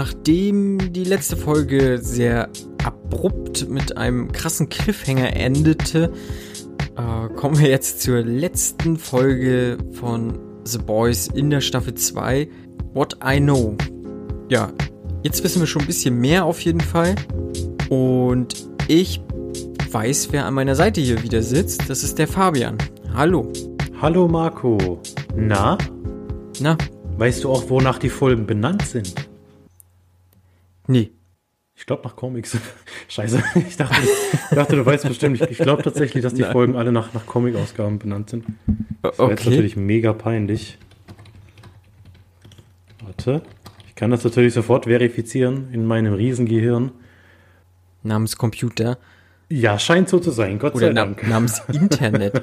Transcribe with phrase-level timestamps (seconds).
[0.00, 2.50] Nachdem die letzte Folge sehr
[2.84, 6.12] abrupt mit einem krassen Cliffhanger endete,
[6.96, 12.48] äh, kommen wir jetzt zur letzten Folge von The Boys in der Staffel 2,
[12.94, 13.76] What I Know.
[14.48, 14.70] Ja,
[15.24, 17.16] jetzt wissen wir schon ein bisschen mehr auf jeden Fall.
[17.90, 18.54] Und
[18.86, 19.20] ich
[19.90, 21.90] weiß, wer an meiner Seite hier wieder sitzt.
[21.90, 22.78] Das ist der Fabian.
[23.14, 23.52] Hallo.
[24.00, 25.02] Hallo Marco.
[25.34, 25.76] Na?
[26.60, 26.78] Na?
[27.16, 29.28] Weißt du auch, wonach die Folgen benannt sind?
[30.88, 31.12] Nee.
[31.76, 32.58] Ich glaube nach Comics.
[33.08, 33.40] Scheiße.
[33.68, 35.40] Ich dachte, ich dachte, du weißt bestimmt.
[35.40, 36.50] Ich, ich glaube tatsächlich, dass die Nein.
[36.50, 38.46] Folgen alle nach, nach Comic-Ausgaben benannt sind.
[39.02, 39.34] Das wäre okay.
[39.34, 40.76] jetzt natürlich mega peinlich.
[43.04, 43.42] Warte.
[43.86, 46.90] Ich kann das natürlich sofort verifizieren in meinem Riesengehirn.
[48.02, 48.98] Namens Computer.
[49.48, 51.26] Ja, scheint so zu sein, Gott Oder sei Dank.
[51.28, 52.42] namens Internet.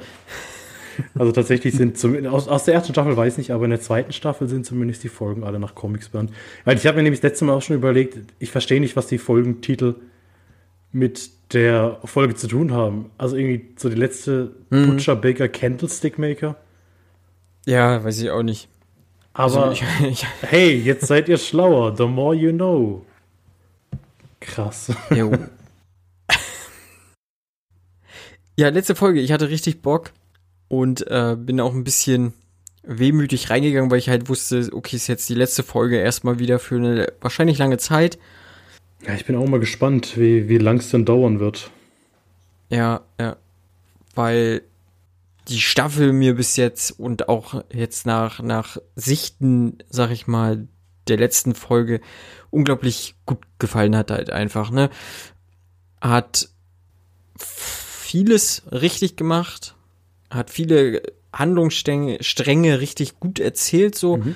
[1.14, 3.80] Also tatsächlich sind zum, aus, aus der ersten Staffel weiß ich nicht, aber in der
[3.80, 6.32] zweiten Staffel sind zumindest die Folgen alle nach Comics benannt.
[6.64, 9.06] Weil ich habe mir nämlich das letzte Mal auch schon überlegt, ich verstehe nicht, was
[9.06, 9.96] die Folgentitel
[10.92, 13.10] mit der Folge zu tun haben.
[13.18, 14.86] Also irgendwie so die letzte mhm.
[14.86, 16.56] Butcher Baker Candlestick Maker.
[17.66, 18.68] Ja, weiß ich auch nicht.
[19.34, 21.96] Aber also ich, ich, hey, jetzt seid ihr schlauer.
[21.96, 23.04] The more you know.
[24.40, 24.92] Krass.
[25.14, 25.32] Jo.
[28.56, 29.20] ja, letzte Folge.
[29.20, 30.12] Ich hatte richtig Bock
[30.68, 32.34] und äh, bin auch ein bisschen
[32.82, 36.76] wehmütig reingegangen, weil ich halt wusste, okay, ist jetzt die letzte Folge erstmal wieder für
[36.76, 38.18] eine wahrscheinlich lange Zeit.
[39.06, 41.70] Ja, ich bin auch mal gespannt, wie, wie lang es denn dauern wird.
[42.70, 43.36] Ja, ja.
[44.14, 44.62] Weil
[45.48, 50.66] die Staffel mir bis jetzt und auch jetzt nach, nach Sichten, sag ich mal,
[51.06, 52.00] der letzten Folge
[52.50, 54.90] unglaublich gut gefallen hat halt einfach, ne?
[56.00, 56.48] Hat
[57.38, 59.75] vieles richtig gemacht,
[60.36, 61.02] hat viele
[61.32, 64.18] Handlungsstränge richtig gut erzählt, so.
[64.18, 64.34] Mhm.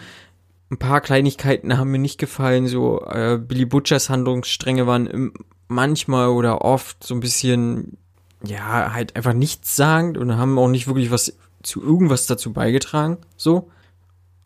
[0.73, 5.33] Ein paar Kleinigkeiten haben mir nicht gefallen, so äh, Billy Butchers Handlungsstränge waren
[5.67, 7.97] manchmal oder oft so ein bisschen,
[8.45, 13.19] ja, halt einfach nichts sagend und haben auch nicht wirklich was zu irgendwas dazu beigetragen,
[13.37, 13.69] so.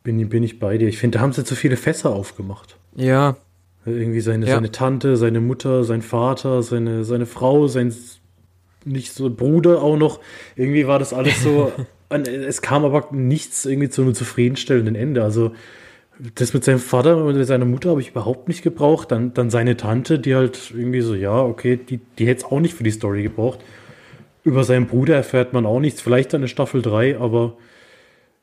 [0.03, 0.88] Bin, bin ich bei dir.
[0.88, 2.76] Ich finde, da haben sie zu viele Fässer aufgemacht.
[2.94, 3.36] Ja.
[3.86, 4.54] Irgendwie seine, ja.
[4.54, 7.94] seine Tante, seine Mutter, sein Vater, seine, seine Frau, sein
[8.87, 10.21] nicht so Bruder auch noch.
[10.56, 11.72] Irgendwie war das alles so.
[12.09, 15.22] es kam aber nichts irgendwie zu einem zufriedenstellenden Ende.
[15.22, 15.53] Also
[16.37, 19.11] das mit seinem Vater und mit seiner Mutter habe ich überhaupt nicht gebraucht.
[19.11, 22.61] Dann, dann seine Tante, die halt irgendwie so, ja, okay, die, die hätte es auch
[22.61, 23.61] nicht für die Story gebraucht.
[24.45, 26.01] Über seinen Bruder erfährt man auch nichts.
[26.01, 27.56] Vielleicht dann in Staffel 3, aber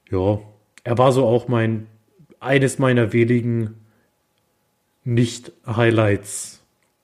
[0.10, 0.40] ja,
[0.84, 1.88] er war so auch mein,
[2.40, 3.76] eines meiner wenigen
[5.04, 6.61] Nicht-Highlights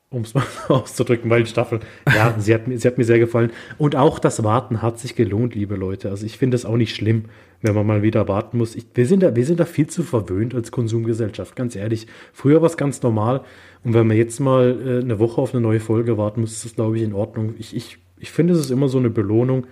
[0.09, 3.51] um es mal auszudrücken, weil die Staffel, ja, sie hat, sie hat mir sehr gefallen.
[3.77, 6.09] Und auch das Warten hat sich gelohnt, liebe Leute.
[6.09, 7.25] Also ich finde es auch nicht schlimm,
[7.61, 8.75] wenn man mal wieder warten muss.
[8.75, 12.07] Ich, wir, sind da, wir sind da viel zu verwöhnt als Konsumgesellschaft, ganz ehrlich.
[12.33, 13.41] Früher war es ganz normal.
[13.83, 16.65] Und wenn man jetzt mal äh, eine Woche auf eine neue Folge warten muss, ist
[16.65, 17.55] das, glaube ich, in Ordnung.
[17.57, 19.67] Ich, ich, ich finde, es ist immer so eine Belohnung.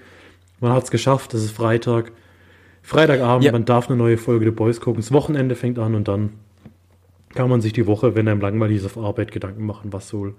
[0.59, 2.12] Man hat es geschafft, es ist Freitag.
[2.81, 3.52] Freitagabend, ja.
[3.52, 5.02] man darf eine neue Folge The Boys gucken.
[5.02, 6.34] Das Wochenende fängt an und dann
[7.35, 10.34] kann man sich die Woche, wenn einem langweilig ist, auf Arbeit Gedanken machen, was so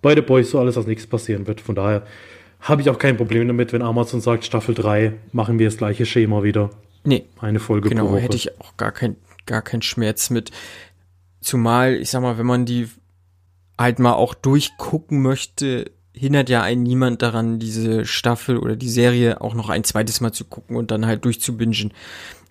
[0.00, 1.60] bei The Boys so alles als nächstes passieren wird.
[1.60, 2.06] Von daher
[2.60, 6.06] habe ich auch kein Problem damit, wenn Amazon sagt, Staffel 3 machen wir das gleiche
[6.06, 6.70] Schema wieder.
[7.04, 7.26] Nee.
[7.40, 8.20] Eine Folge genau, pro Woche.
[8.20, 9.16] hätte ich auch gar kein,
[9.46, 10.50] gar keinen Schmerz mit.
[11.40, 12.88] Zumal, ich sag mal, wenn man die
[13.78, 19.40] halt mal auch durchgucken möchte, hindert ja einen niemand daran, diese Staffel oder die Serie
[19.40, 21.92] auch noch ein zweites Mal zu gucken und dann halt durchzubingen.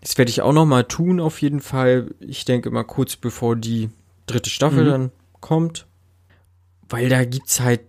[0.03, 2.13] Das werde ich auch noch mal tun, auf jeden Fall.
[2.19, 3.89] Ich denke mal kurz bevor die
[4.25, 4.89] dritte Staffel mhm.
[4.89, 5.87] dann kommt.
[6.89, 7.79] Weil da gibt's halt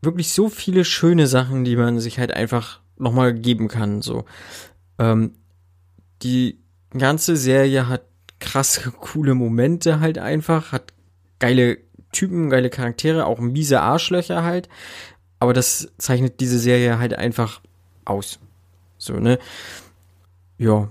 [0.00, 4.24] wirklich so viele schöne Sachen, die man sich halt einfach noch mal geben kann, so.
[4.98, 5.34] Ähm,
[6.22, 6.58] die
[6.96, 8.04] ganze Serie hat
[8.38, 10.94] krasse, coole Momente halt einfach, hat
[11.40, 11.76] geile
[12.10, 14.70] Typen, geile Charaktere, auch miese Arschlöcher halt.
[15.38, 17.60] Aber das zeichnet diese Serie halt einfach
[18.06, 18.40] aus.
[18.96, 19.38] So, ne?
[20.56, 20.88] Ja,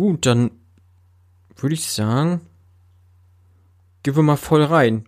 [0.00, 0.50] Gut, dann
[1.56, 2.40] würde ich sagen,
[4.02, 5.04] gehen wir mal voll rein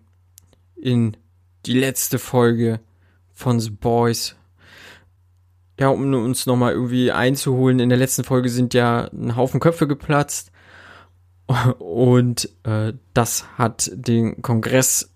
[0.76, 1.16] in
[1.64, 2.78] die letzte Folge
[3.32, 4.36] von The Boys.
[5.80, 9.88] Ja, um uns nochmal irgendwie einzuholen, in der letzten Folge sind ja ein Haufen Köpfe
[9.88, 10.52] geplatzt
[11.78, 15.10] und äh, das hat den Kongress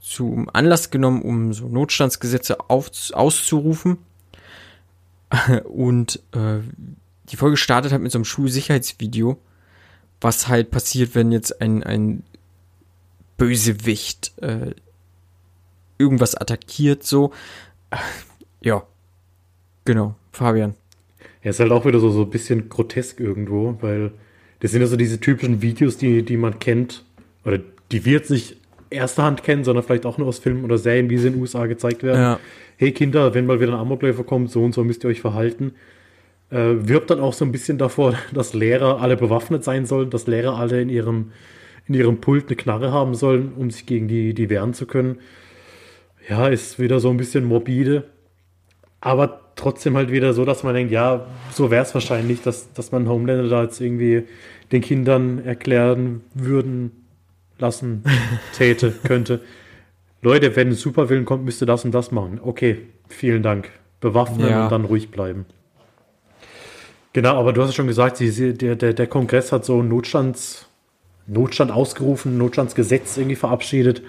[0.00, 3.98] zum Anlass genommen, um so Notstandsgesetze auf, auszurufen.
[5.62, 6.58] Und äh,
[7.30, 9.38] die Folge startet halt mit so einem Schulsicherheitsvideo,
[10.20, 12.22] was halt passiert, wenn jetzt ein, ein
[13.36, 14.74] Bösewicht äh,
[15.98, 17.32] irgendwas attackiert, so.
[18.60, 18.82] Ja,
[19.84, 20.74] genau, Fabian.
[21.42, 24.12] Ja, ist halt auch wieder so, so ein bisschen grotesk irgendwo, weil
[24.60, 27.04] das sind ja so diese typischen Videos, die, die man kennt,
[27.44, 27.58] oder
[27.90, 28.56] die wir jetzt nicht
[28.90, 31.42] erster Hand kennen, sondern vielleicht auch nur aus Filmen oder Serien, wie sie in den
[31.42, 32.20] USA gezeigt werden.
[32.20, 32.40] Ja.
[32.76, 35.72] Hey Kinder, wenn mal wieder ein Amokläufer kommt, so und so müsst ihr euch verhalten.
[36.50, 40.26] Äh, wirbt dann auch so ein bisschen davor, dass Lehrer alle bewaffnet sein sollen, dass
[40.26, 41.32] Lehrer alle in ihrem,
[41.86, 45.18] in ihrem Pult eine Knarre haben sollen, um sich gegen die, die wehren zu können.
[46.28, 48.04] Ja, ist wieder so ein bisschen morbide.
[49.00, 52.92] Aber trotzdem halt wieder so, dass man denkt, ja, so wäre es wahrscheinlich, dass, dass
[52.92, 54.24] man Homelander da jetzt irgendwie
[54.72, 56.92] den Kindern erklären würden,
[57.58, 58.04] lassen,
[58.56, 59.40] täte, könnte.
[60.22, 62.40] Leute, wenn ein Superwillen kommt, müsst ihr das und das machen.
[62.42, 63.70] Okay, vielen Dank.
[64.00, 64.64] Bewaffnen Ja.
[64.64, 65.46] und dann ruhig bleiben.
[67.12, 70.68] Genau, aber du hast schon gesagt, sie, der, der, der Kongress hat so einen Notstands,
[71.26, 74.02] Notstand ausgerufen, Notstandsgesetz irgendwie verabschiedet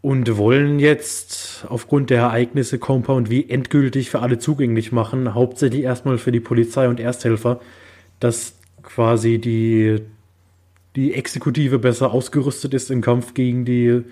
[0.00, 6.18] und wollen jetzt aufgrund der Ereignisse Compound wie endgültig für alle zugänglich machen, hauptsächlich erstmal
[6.18, 7.60] für die Polizei und Ersthelfer,
[8.18, 10.00] dass quasi die,
[10.96, 14.02] die Exekutive besser ausgerüstet ist im Kampf gegen die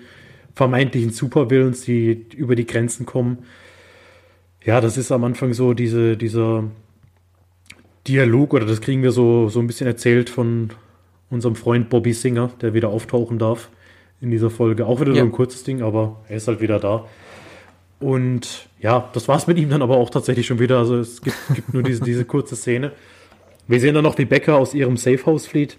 [0.55, 3.39] vermeintlichen Supervillains, die über die Grenzen kommen.
[4.63, 6.63] Ja, das ist am Anfang so diese, dieser
[8.07, 10.69] Dialog, oder das kriegen wir so, so ein bisschen erzählt von
[11.29, 13.69] unserem Freund Bobby Singer, der wieder auftauchen darf
[14.21, 14.85] in dieser Folge.
[14.85, 15.19] Auch wieder Ja.
[15.19, 17.05] so ein kurzes Ding, aber er ist halt wieder da.
[17.99, 20.79] Und ja, das war's mit ihm dann aber auch tatsächlich schon wieder.
[20.79, 22.91] Also es gibt, gibt nur diese, diese kurze Szene.
[23.67, 25.77] Wir sehen dann noch, wie Becker aus ihrem Safehouse flieht.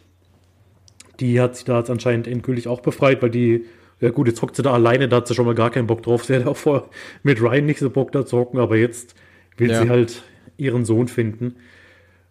[1.19, 3.65] Die hat sich da jetzt anscheinend endgültig auch befreit, weil die,
[4.01, 6.03] ja gut, jetzt hockt sie da alleine, da hat sie schon mal gar keinen Bock
[6.03, 6.25] drauf.
[6.25, 6.85] Sie hatte auch vorher
[7.25, 9.15] mit Ryan nicht so Bock da zu hocken, aber jetzt
[9.57, 9.83] will Ja.
[9.83, 10.23] sie halt
[10.57, 11.57] ihren Sohn finden.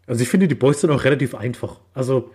[0.08, 1.80] Also ich finde, die Boys sind auch relativ einfach.
[1.94, 2.32] Also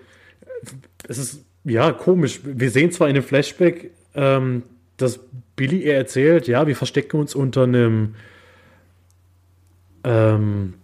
[1.08, 2.40] es ist ja komisch.
[2.44, 4.62] Wir sehen zwar in dem Flashback, ähm,
[4.96, 5.20] dass
[5.56, 8.14] Billy ihr erzählt, ja, wir verstecken uns unter einem
[10.04, 10.74] ähm,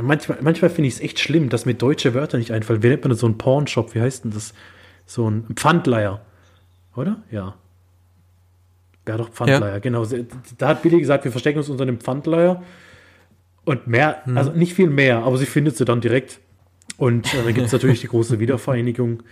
[0.00, 2.82] manchmal, manchmal finde ich es echt schlimm, dass mir deutsche Wörter nicht einfallen.
[2.82, 3.94] Wie nennt man das so ein Pornshop?
[3.94, 4.54] Wie heißt denn das?
[5.06, 6.20] So ein Pfandleier.
[6.94, 7.22] Oder?
[7.30, 7.56] Ja.
[9.08, 10.06] Ja, doch, Pfandleier, genau.
[10.58, 12.62] Da hat Billy gesagt, wir verstecken uns unter einem Pfandleier.
[13.64, 16.40] Und mehr, also nicht viel mehr, aber sie findet sie dann direkt.
[16.96, 19.22] Und äh, dann gibt es natürlich die große Wiedervereinigung.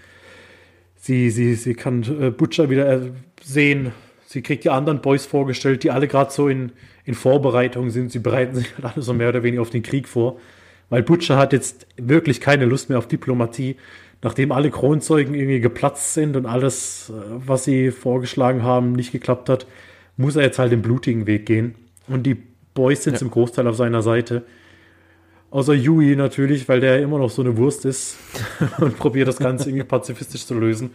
[0.96, 3.10] Sie, sie, sie kann äh, Butcher wieder äh,
[3.42, 3.92] sehen.
[4.26, 6.72] Sie kriegt die anderen Boys vorgestellt, die alle gerade so in,
[7.04, 8.12] in Vorbereitung sind.
[8.12, 10.38] Sie bereiten sich halt alle so mehr oder weniger auf den Krieg vor.
[10.90, 13.76] Weil Butcher hat jetzt wirklich keine Lust mehr auf Diplomatie.
[14.22, 19.48] Nachdem alle Kronzeugen irgendwie geplatzt sind und alles, äh, was sie vorgeschlagen haben, nicht geklappt
[19.48, 19.66] hat,
[20.16, 21.74] muss er jetzt halt den blutigen Weg gehen.
[22.08, 22.36] Und die
[22.78, 23.18] Boys sind Ja.
[23.18, 24.44] zum Großteil auf seiner Seite.
[25.50, 28.16] Außer Yui natürlich, weil der immer noch so eine Wurst ist
[28.78, 30.90] und probiert das Ganze irgendwie pazifistisch zu lösen.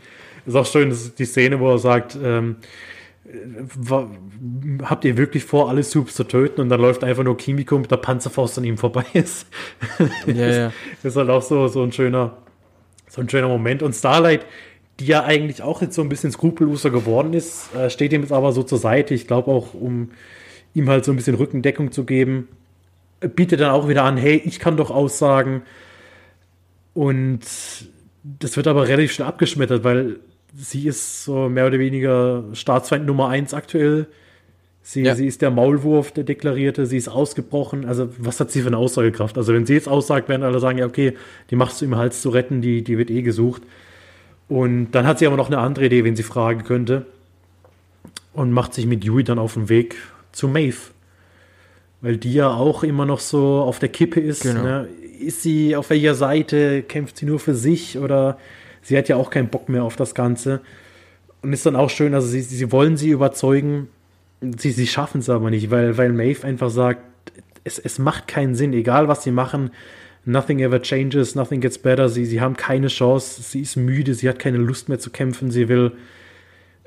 [0.46, 2.56] Ist auch schön, das ist die Szene, wo er sagt, ähm,
[4.84, 6.62] habt ihr wirklich vor, alle Soups zu töten?
[6.62, 9.48] Und dann läuft einfach nur Kimiko mit der Panzerfaust an ihm vorbei ist.
[10.28, 10.72] Ja, ja.
[11.02, 12.38] ist halt auch so, so ein schöner,
[13.10, 13.84] so ein schöner Moment.
[13.84, 14.46] Und Starlight,
[15.00, 18.32] die ja eigentlich auch jetzt so ein bisschen skrupelloser geworden ist, äh, steht ihm jetzt
[18.32, 19.14] aber so zur Seite.
[19.14, 20.12] Ich glaube auch, um
[20.74, 22.48] ihm halt so ein bisschen Rückendeckung zu geben,
[23.36, 25.62] bietet dann auch wieder an, hey, ich kann doch aussagen.
[26.94, 27.42] Und
[28.24, 30.20] das wird aber relativ schnell abgeschmettert, weil
[30.56, 34.08] sie ist so mehr oder weniger Staatsfeind Nummer eins aktuell.
[34.86, 35.16] Sie, Ja.
[35.16, 37.86] sie ist der Maulwurf, der deklarierte, sie ist ausgebrochen.
[37.86, 39.38] Also, was hat sie für eine Aussagekraft?
[39.38, 41.14] Also, wenn sie jetzt aussagt, werden alle sagen, ja, okay,
[41.50, 43.62] die macht es im Hals zu retten, die, die wird eh gesucht.
[44.50, 47.06] Und dann hat sie aber noch eine andere Idee, wen sie fragen könnte.
[48.34, 49.96] Und macht sich mit Yui dann auf den Weg
[50.34, 50.92] zu Maeve.
[52.02, 54.44] Weil die ja auch immer noch so auf der Kippe ist.
[54.44, 54.62] Genau.
[54.62, 54.88] Ne?
[55.20, 56.84] Ist sie auf welcher Seite?
[56.84, 57.98] Kämpft sie nur für sich?
[57.98, 58.38] Oder
[58.82, 60.60] sie hat ja auch keinen Bock mehr auf das Ganze.
[61.42, 63.88] Und ist dann auch schön, also sie, sie wollen sie überzeugen,
[64.58, 67.02] sie, sie schaffen es aber nicht, weil, weil Maeve einfach sagt,
[67.64, 69.72] es, es macht keinen Sinn, egal was sie machen,
[70.26, 74.30] nothing ever changes, nothing gets better, sie, sie haben keine Chance, sie ist müde, sie
[74.30, 75.92] hat keine Lust mehr zu kämpfen, sie will,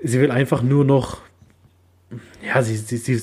[0.03, 1.19] sie will einfach nur noch,
[2.45, 3.21] ja, sie, sie, sie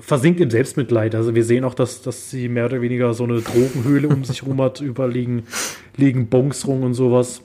[0.00, 1.14] versinkt im Selbstmitleid.
[1.14, 4.44] Also wir sehen auch, dass, dass sie mehr oder weniger so eine Drogenhöhle um sich
[4.44, 5.44] rum hat, überliegen,
[5.96, 7.42] liegen Bonks rum und sowas.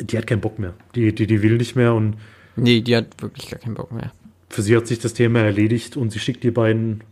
[0.00, 0.74] Die hat keinen Bock mehr.
[0.94, 2.16] Die, die, die will nicht mehr und
[2.56, 4.12] Nee, die hat wirklich gar keinen Bock mehr.
[4.50, 7.02] für sie hat sich das Thema erledigt und sie schickt die beiden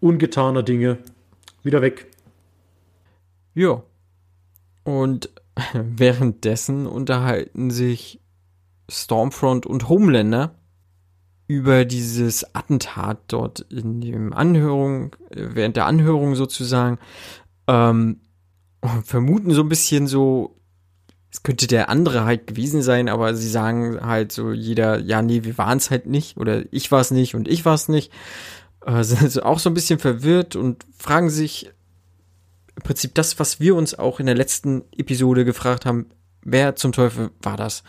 [0.00, 0.98] ungetaner Dinge
[1.62, 2.06] wieder weg.
[3.54, 3.82] Ja.
[4.82, 5.30] Und
[5.72, 8.20] währenddessen unterhalten sich
[8.90, 10.54] Stormfront und Homelander
[11.46, 16.98] über dieses Attentat dort in dem Anhörung, äh, während der Anhörung sozusagen,
[17.66, 18.20] ähm,
[19.04, 20.56] vermuten so ein bisschen so,
[21.30, 25.44] es könnte der andere halt gewesen sein, aber sie sagen halt so jeder, ja, nee,
[25.44, 28.12] wir waren es halt nicht oder ich war es nicht und ich war es nicht.
[28.84, 31.70] Äh, sind also auch so ein bisschen verwirrt und fragen sich
[32.76, 36.06] im Prinzip das, was wir uns auch in der letzten Episode gefragt haben,
[36.42, 37.84] wer zum Teufel war das?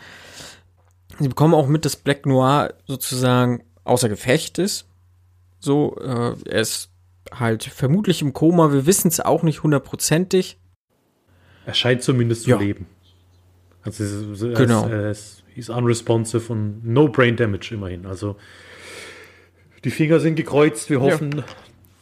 [1.18, 4.86] Sie bekommen auch mit, dass Black Noir sozusagen außer Gefecht ist.
[5.58, 6.90] So, äh, er ist
[7.32, 8.72] halt vermutlich im Koma.
[8.72, 10.58] Wir wissen es auch nicht hundertprozentig.
[11.64, 12.58] Er scheint zumindest zu Ja.
[12.58, 12.86] leben.
[13.82, 14.86] Also er ist, er Genau.
[14.88, 18.06] er ist he's unresponsive und no brain damage immerhin.
[18.06, 18.36] Also
[19.84, 20.90] die Finger sind gekreuzt.
[20.90, 21.42] Wir hoffen,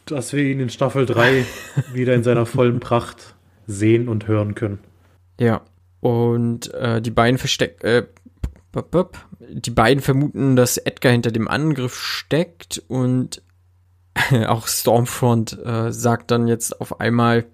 [0.05, 1.45] dass wir ihn in Staffel 3
[1.93, 3.35] wieder in seiner vollen Pracht
[3.67, 4.79] sehen und hören können.
[5.39, 5.61] Ja.
[6.01, 8.05] Und äh, die beiden versteck, äh.
[9.39, 13.41] Die beiden vermuten, dass Edgar hinter dem Angriff steckt und
[14.47, 17.45] auch Stormfront äh, sagt dann jetzt auf einmal,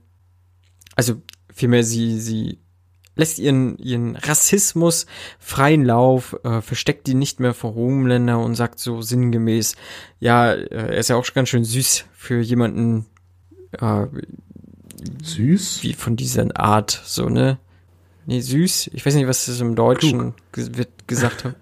[0.96, 1.22] also
[1.54, 2.60] vielmehr sie, sie
[3.16, 5.06] lässt ihren, ihren Rassismus
[5.40, 9.76] freien Lauf, äh, versteckt ihn nicht mehr vor Homelander und sagt so sinngemäß,
[10.20, 13.06] ja, äh, er ist ja auch ganz schön süß für jemanden,
[13.80, 14.08] äh,
[15.24, 15.84] Süß.
[15.84, 17.60] wie von dieser Art, so, ne?
[18.32, 18.92] Nee, süß.
[18.94, 21.56] Ich weiß nicht, was das im Deutschen wird gesagt haben.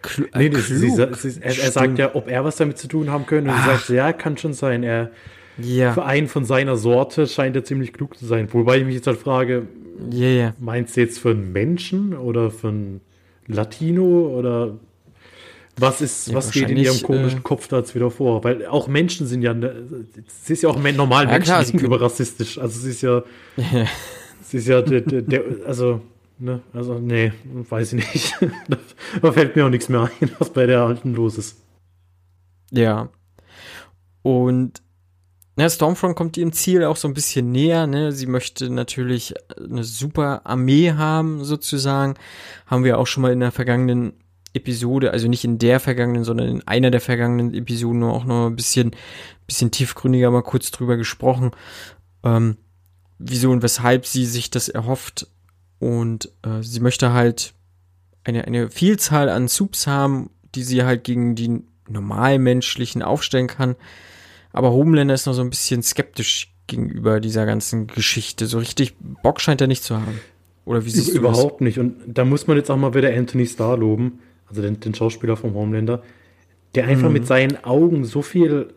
[0.00, 1.16] Klu Nee, äh, das, sie, klug.
[1.16, 3.50] sie, er, er sagt ja, ob er was damit zu tun haben könnte.
[3.50, 3.78] Und sie Ach.
[3.78, 4.84] sagt, ja, kann schon sein.
[4.84, 5.10] Er,
[5.58, 8.46] Ja, für einen von seiner Sorte scheint er ziemlich klug zu sein.
[8.52, 9.66] Wobei ich mich jetzt halt frage,
[10.12, 10.54] ja, ja.
[10.60, 13.00] Meinst du jetzt für einen Menschen oder für einen
[13.48, 14.04] Latino
[14.38, 14.76] oder
[15.76, 18.44] was ist, Ja, was geht in ihrem komischen äh, Kopf da jetzt wieder vor?
[18.44, 19.74] Weil auch Menschen sind ja, ne-
[20.44, 22.58] sie ist ja auch normal Ja, Menschen klar, sie gegenüber rassistisch.
[22.58, 23.24] Also sie ist ja,
[24.44, 26.00] sie ist ja der, der, der also,
[26.38, 28.34] ne, also, nee, weiß ich nicht.
[29.22, 31.62] da, fällt mir auch nichts mehr ein, was bei der Alten los ist.
[32.70, 33.08] Ja.
[34.22, 34.82] Und
[35.56, 37.86] na, Stormfront kommt ihrem Ziel auch so ein bisschen näher.
[37.86, 38.10] Ne?
[38.10, 42.14] Sie möchte natürlich eine super Armee haben, sozusagen.
[42.66, 44.14] Haben wir auch schon mal in der vergangenen
[44.52, 48.56] Episode, also nicht in der vergangenen, sondern in einer der vergangenen Episoden auch noch ein
[48.56, 48.96] bisschen,
[49.46, 51.52] bisschen tiefgründiger mal kurz drüber gesprochen.
[52.24, 52.56] Ähm,
[53.18, 55.26] wieso und weshalb sie sich das erhofft.
[55.78, 57.52] Und äh, sie möchte halt
[58.24, 63.76] eine, eine Vielzahl an Subs haben, die sie halt gegen die normalmenschlichen aufstellen kann.
[64.52, 68.46] Aber Homelander ist noch so ein bisschen skeptisch gegenüber dieser ganzen Geschichte.
[68.46, 70.20] So richtig Bock scheint er nicht zu haben.
[70.64, 71.78] Oder wie siehst du Überhaupt nicht.
[71.78, 75.36] Und da muss man jetzt auch mal wieder Anthony Starr loben, also den, den Schauspieler
[75.36, 76.02] vom Homelander,
[76.74, 77.12] der einfach Mhm.
[77.12, 78.72] mit seinen Augen so viel,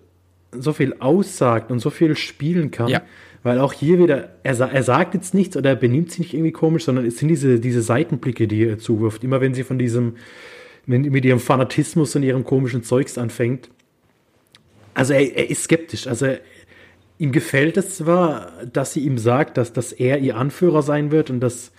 [0.52, 2.90] so viel aussagt und so viel spielen kann.
[2.90, 3.02] Ja.
[3.48, 6.52] Weil auch hier wieder, er, er sagt jetzt nichts oder er benimmt sich nicht irgendwie
[6.52, 9.24] komisch, sondern es sind diese, diese Seitenblicke, die er zuwirft.
[9.24, 10.18] Immer wenn sie von diesem,
[10.86, 13.70] wenn, mit ihrem Fanatismus und ihrem komischen Zeugs anfängt.
[14.94, 16.08] Also er, er ist skeptisch.
[16.08, 16.42] Also er,
[17.20, 21.30] ihm gefällt es zwar, dass sie ihm sagt, dass, dass er ihr Anführer sein wird
[21.30, 21.72] und dass,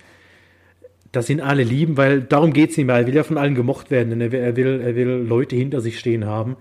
[1.11, 2.89] dass ihn alle lieben, weil darum geht es ihm.
[2.89, 5.81] Er will ja von allen gemocht werden, denn er er will, er will Leute hinter
[5.81, 6.57] sich stehen haben.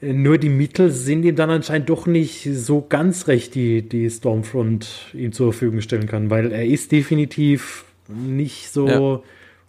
[0.00, 4.08] Äh, Nur die Mittel sind ihm dann anscheinend doch nicht so ganz recht, die, die
[4.10, 9.22] Stormfront ihm zur Verfügung stellen kann, weil er ist definitiv nicht so Ja.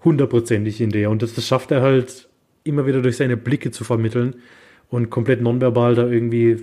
[0.04, 1.10] hundertprozentig in der.
[1.10, 2.28] Und das, das schafft er halt
[2.64, 4.36] immer wieder durch seine Blicke zu vermitteln
[4.90, 6.58] und komplett nonverbal da irgendwie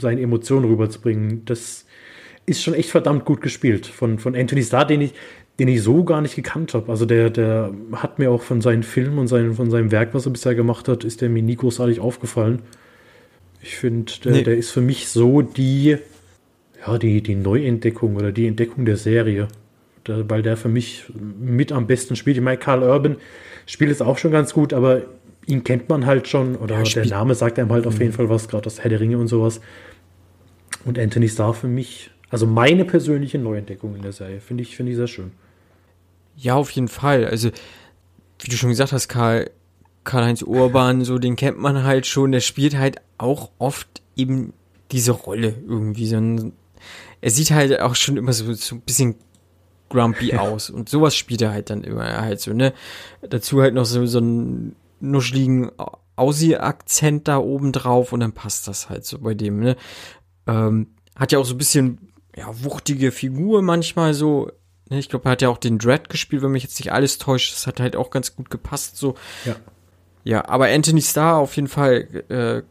[0.00, 1.42] seine Emotionen rüberzubringen.
[1.44, 1.86] Das
[2.46, 5.14] ist schon echt verdammt gut gespielt von, von Anthony Starr, den ich,
[5.58, 6.90] den ich so gar nicht gekannt habe.
[6.90, 10.26] Also der, der hat mir auch von seinen Filmen und seinen, von seinem Werk, was
[10.26, 12.62] er bisher gemacht hat, ist der mir nie großartig aufgefallen.
[13.66, 14.42] Ich finde, der, Nee.
[14.44, 15.98] der ist für mich so die,
[16.86, 19.48] ja, die, die Neuentdeckung oder die Entdeckung der Serie.
[20.06, 21.04] Der, weil der für mich
[21.40, 22.36] mit am besten spielt.
[22.36, 23.16] Ich meine, Karl Urban
[23.66, 25.02] spielt es auch schon ganz gut, aber
[25.46, 26.54] ihn kennt man halt schon.
[26.54, 29.00] Oder Ja, der Name sagt einem halt auf jeden Fall was, gerade das Herr der
[29.00, 29.60] Ringe und sowas.
[30.84, 34.92] Und Anthony Starr für mich, also meine persönliche Neuentdeckung in der Serie, finde ich, finde
[34.92, 35.32] ich sehr schön.
[36.36, 37.24] Ja, auf jeden Fall.
[37.26, 37.50] Also,
[38.40, 39.50] wie du schon gesagt hast, Karl,
[40.06, 42.32] Karl-Heinz Urban, so, den kennt man halt schon.
[42.32, 44.54] Der spielt halt auch oft eben
[44.90, 46.06] diese Rolle irgendwie.
[46.06, 46.52] So ein,
[47.20, 49.16] er sieht halt auch schon immer so, so ein bisschen
[49.90, 50.70] grumpy aus.
[50.70, 52.72] Und sowas spielt er halt dann immer halt so, ne?
[53.28, 55.70] Dazu halt noch so, so einen nuschligen
[56.16, 59.76] Aussie-Akzent da oben drauf und dann passt das halt so bei dem, ne?
[60.46, 64.50] Ähm, hat ja auch so ein bisschen, ja, wuchtige Figur manchmal so.
[64.88, 67.18] Ne, Ich glaube, er hat ja auch den Dread gespielt, wenn mich jetzt nicht alles
[67.18, 67.52] täuscht.
[67.52, 69.14] Das hat halt auch ganz gut gepasst, so.
[69.44, 69.56] Ja.
[70.26, 72.62] Ja, aber Anthony Starr auf jeden Fall äh,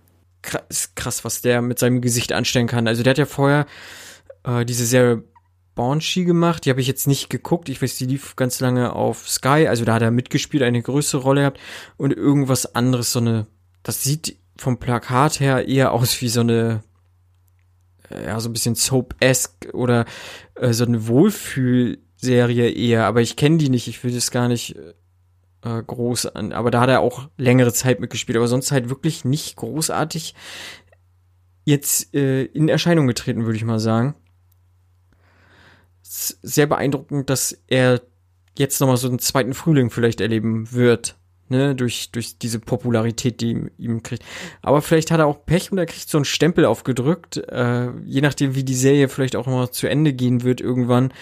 [0.42, 2.86] krass, ist krass, was der mit seinem Gesicht anstellen kann.
[2.86, 3.66] Also der hat ja vorher
[4.44, 5.24] äh, diese Serie
[5.74, 6.66] Banshee gemacht.
[6.66, 7.70] Die habe ich jetzt nicht geguckt.
[7.70, 9.68] Ich weiß, die lief ganz lange auf Sky.
[9.70, 11.62] Also da hat er mitgespielt, eine größere Rolle gehabt.
[11.96, 13.48] Und irgendwas anderes, so eine,
[13.84, 16.84] das sieht vom Plakat her eher aus wie so eine,
[18.10, 20.04] äh, ja, so ein bisschen Soap-esque oder
[20.56, 23.06] äh, so eine Wohlfühlserie eher.
[23.06, 23.88] Aber ich kenne die nicht.
[23.88, 24.76] Ich will das gar nicht
[25.66, 26.54] äh, groß an.
[26.54, 28.38] Aber da hat er auch längere Zeit mitgespielt.
[28.38, 30.36] Aber sonst halt wirklich nicht großartig
[31.66, 34.16] jetzt äh, in Erscheinung getreten, würde ich mal sagen.
[36.04, 38.02] Sehr beeindruckend, dass er
[38.58, 41.18] jetzt nochmal so einen zweiten Frühling vielleicht erleben wird.
[41.50, 44.24] ne, durch, durch diese Popularität, die ihm, ihm kriegt.
[44.62, 48.22] Aber vielleicht hat er auch Pech und er kriegt so einen Stempel aufgedrückt, äh, je
[48.22, 51.14] nachdem, wie die Serie vielleicht auch noch zu Ende gehen wird irgendwann,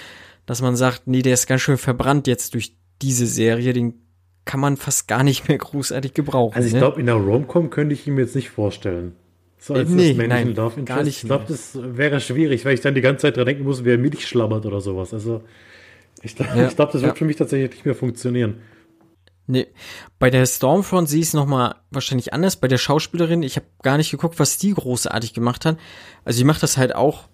[0.45, 4.01] dass man sagt, nee, der ist ganz schön verbrannt jetzt durch diese Serie, den
[4.45, 6.55] kann man fast gar nicht mehr großartig gebrauchen.
[6.55, 6.79] Also ich ne?
[6.79, 9.15] glaube, in der Romcom könnte ich ihm jetzt nicht vorstellen.
[9.57, 12.81] So als nee, das nein, Love gar nicht Ich glaube, das wäre schwierig, weil ich
[12.81, 15.13] dann die ganze Zeit dran denken muss, wer Milch schlabbert oder sowas.
[15.13, 15.41] Also
[16.21, 17.15] ich, glaub- Ja, ich glaube, das wird ja.
[17.17, 18.61] für mich tatsächlich nicht mehr funktionieren.
[19.47, 19.67] Nee,
[20.19, 22.57] bei der Stormfront sehe ich es nochmal wahrscheinlich anders.
[22.57, 25.77] Bei der Schauspielerin, ich habe gar nicht geguckt, was die großartig gemacht hat.
[26.25, 27.29] Also die macht das halt auch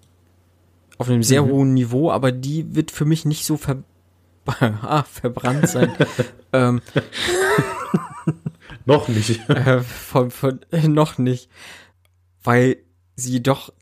[0.98, 1.50] auf einem sehr Mhm.
[1.50, 3.82] hohen Niveau, aber die wird für mich nicht so ver
[4.46, 5.94] ah, verbrannt sein.
[6.52, 6.80] ähm,
[8.84, 9.40] Noch nicht.
[9.48, 11.48] äh, von, von, äh, noch nicht.
[12.42, 12.78] Weil
[13.16, 13.72] sie doch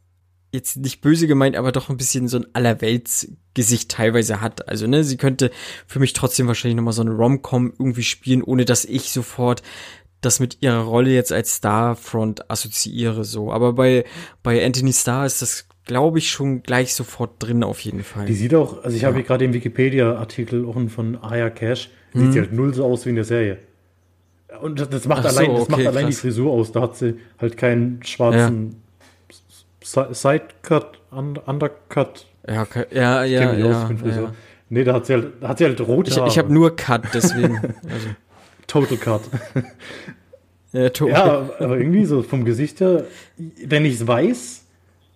[0.52, 4.68] jetzt nicht böse gemeint, aber doch ein bisschen so ein Allerweltsgesicht teilweise hat.
[4.68, 5.50] Also, ne, sie könnte
[5.86, 9.62] für mich trotzdem wahrscheinlich nochmal so eine Rom-Com irgendwie spielen, ohne dass ich sofort
[10.20, 13.52] das mit ihrer Rolle jetzt als Starfront assoziiere, so.
[13.52, 14.04] Aber bei,
[14.42, 18.26] bei Anthony Starr ist das, glaube ich, schon gleich sofort drin auf jeden Fall.
[18.26, 22.20] Die sieht auch, also ich habe hier gerade den Wikipedia-Artikel auch von Aya Cash, die
[22.30, 23.58] sieht halt null so aus wie in der Serie.
[24.62, 26.12] Und das, das macht Ach so, allein, das macht okay, allein die.
[26.12, 26.70] Frisur aus.
[26.72, 28.82] Da hat sie halt keinen schwarzen
[29.82, 32.26] Si- Sidecut, Un- Undercut.
[32.46, 34.32] ja, okay, ja, ja, aus, ja, ja.
[34.70, 36.28] Nee, da hat sie halt, da hat sie halt rote Ich, Haare.
[36.28, 37.56] ich habe nur Cut, deswegen.
[37.84, 38.08] Also,
[38.66, 39.22] Total Cut.
[40.72, 43.04] ja, to ja, aber irgendwie so vom Gesicht her,
[43.64, 44.64] wenn ich es weiß,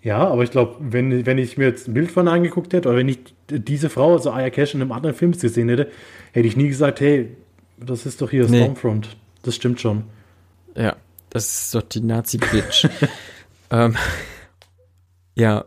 [0.02, 2.88] ja, aber ich glaube, wenn, wenn ich mir jetzt ein Bild von ihr angeguckt hätte
[2.88, 5.90] oder wenn ich diese Frau, also Aya Cash, in einem anderen Film gesehen hätte,
[6.32, 7.36] hätte ich nie gesagt, hey,
[7.78, 8.62] das ist doch hier Nee.
[8.62, 9.16] Stormfront.
[9.42, 10.04] Das stimmt schon.
[10.76, 10.96] Ja,
[11.30, 12.88] das ist doch die Nazi-Bitch.
[13.70, 13.96] ähm,
[15.36, 15.66] ja.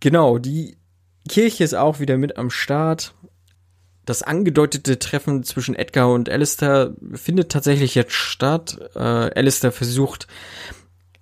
[0.00, 0.78] Genau, die
[1.28, 3.14] Kirche ist auch wieder mit am Start.
[4.06, 8.78] Das angedeutete Treffen zwischen Edgar und Alistair findet tatsächlich jetzt statt.
[8.94, 10.26] Äh, Alistair versucht,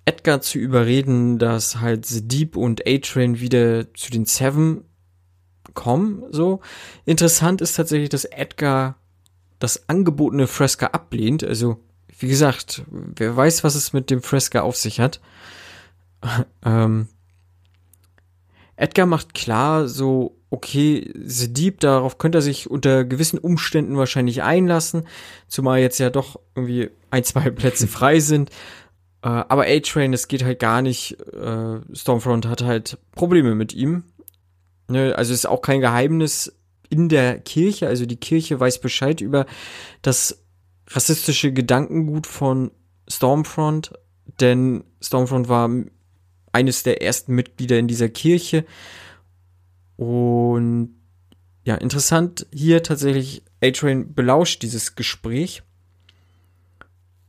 [0.09, 4.83] Edgar zu überreden, dass halt The Deep und A-Train wieder zu den Seven
[5.75, 6.61] kommen, so.
[7.05, 8.95] Interessant ist tatsächlich, dass Edgar
[9.59, 11.43] das angebotene Fresca ablehnt.
[11.43, 11.77] Also,
[12.17, 15.21] wie gesagt, wer weiß, was es mit dem Fresca auf sich hat.
[16.65, 17.07] ähm,
[18.75, 24.41] Edgar macht klar, so, okay, The Deep, darauf könnte er sich unter gewissen Umständen wahrscheinlich
[24.41, 25.03] einlassen,
[25.47, 28.49] zumal jetzt ja doch irgendwie ein, zwei Plätze frei sind.
[29.21, 31.19] Äh, aber A-Train, es geht halt gar nicht.
[31.33, 34.03] Äh, Stormfront hat halt Probleme mit ihm.
[34.87, 36.57] Ne, also ist auch kein Geheimnis
[36.89, 37.87] in der Kirche.
[37.87, 39.45] Also die Kirche weiß Bescheid über
[40.01, 40.43] das
[40.87, 42.71] rassistische Gedankengut von
[43.07, 43.93] Stormfront,
[44.39, 45.69] denn Stormfront war
[46.51, 48.65] eines der ersten Mitglieder in dieser Kirche.
[49.95, 50.95] Und
[51.63, 55.61] ja, interessant hier tatsächlich, A-Train belauscht dieses Gespräch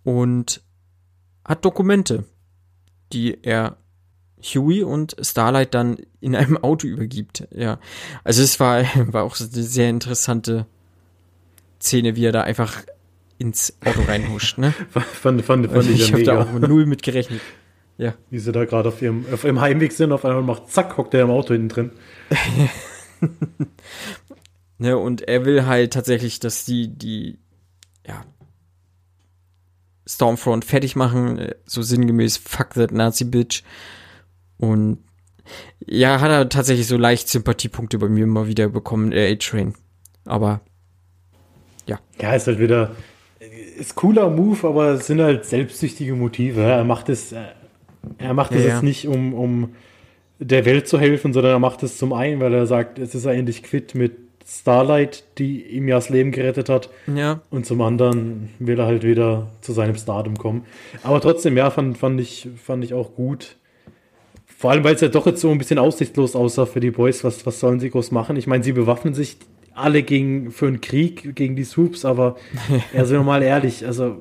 [0.04, 0.62] und
[1.50, 2.24] hat Dokumente,
[3.12, 3.76] die er
[4.42, 7.48] Huey und Starlight dann in einem Auto übergibt.
[7.52, 7.80] Ja,
[8.22, 10.66] also es war, war auch eine sehr interessante
[11.80, 12.84] Szene, wie er da einfach
[13.36, 14.58] ins Auto reinhuscht.
[14.58, 14.72] Ne?
[14.90, 17.40] Fand, fand, fand Also ich ich ja habe da auch null mit gerechnet.
[17.98, 20.96] Ja, Wie sie da gerade auf ihrem, auf ihrem Heimweg sind, auf einmal macht zack,
[20.96, 21.90] hockt der im Auto hinten drin.
[24.78, 27.38] ne, und er will halt tatsächlich, dass die, die,
[28.06, 28.24] ja,
[30.10, 33.62] Stormfront fertig machen, äh, so sinngemäß, fuck that Nazi Bitch.
[34.58, 34.98] Und
[35.86, 39.74] ja, hat er tatsächlich so leicht Sympathiepunkte bei mir immer wieder bekommen, der A-Train.
[40.24, 40.60] Aber
[42.20, 42.94] Ja, ist halt wieder,
[43.78, 46.60] ist cooler Move, aber es sind halt selbstsüchtige Motive.
[46.60, 47.42] Er macht es, äh,
[48.18, 48.82] er macht es Ja, ja.
[48.82, 49.74] nicht, um, um
[50.38, 53.24] der Welt zu helfen, sondern er macht es zum einen, weil er sagt, es ist
[53.26, 54.12] endlich quitt mit
[54.50, 56.90] Starlight, die ihm ja das Leben gerettet hat.
[57.14, 60.64] ja, Und zum anderen will er halt wieder zu seinem Stardom kommen.
[61.04, 63.56] Aber trotzdem, ja, fand, fand, ich, fand ich auch gut.
[64.44, 67.22] Vor allem, weil es ja doch jetzt so ein bisschen aussichtslos aussah für die Boys.
[67.22, 68.34] Was, was sollen sie groß machen?
[68.34, 69.36] Ich meine, sie bewaffnen sich
[69.72, 72.36] alle gegen, für einen Krieg gegen die Swoops, aber
[72.92, 74.20] ja, sind wir mal ehrlich, also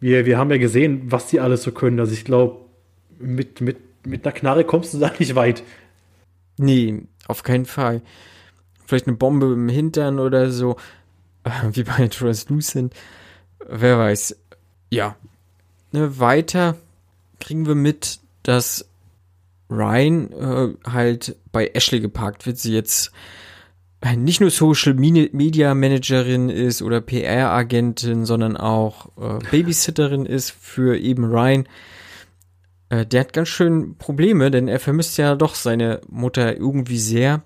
[0.00, 2.00] wir, wir haben ja gesehen, was die alles so können.
[2.00, 2.56] Also ich glaube,
[3.18, 5.62] mit, mit, mit einer Knarre kommst du da nicht weit.
[6.56, 8.00] nee, auf keinen Fall.
[8.86, 10.76] Vielleicht eine Bombe im Hintern oder so,
[11.72, 12.94] wie bei Translucent.
[13.68, 14.36] Wer weiß.
[14.90, 15.16] Ja.
[15.92, 16.76] Ne, weiter
[17.40, 18.86] kriegen wir mit, dass
[19.70, 22.58] Ryan äh, halt bei Ashley geparkt wird.
[22.58, 23.12] Sie jetzt
[24.00, 30.96] äh, nicht nur Social Media Managerin ist oder PR-Agentin, sondern auch äh, Babysitterin ist für
[30.96, 31.66] eben Ryan.
[32.88, 37.42] Äh, der hat ganz schön Probleme, denn er vermisst ja doch seine Mutter irgendwie sehr.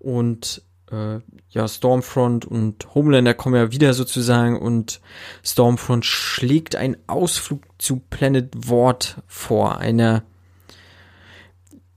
[0.00, 5.00] Und äh, ja, Stormfront und Homelander kommen ja wieder sozusagen und
[5.44, 10.24] Stormfront schlägt einen Ausflug zu Planet Ward vor, einer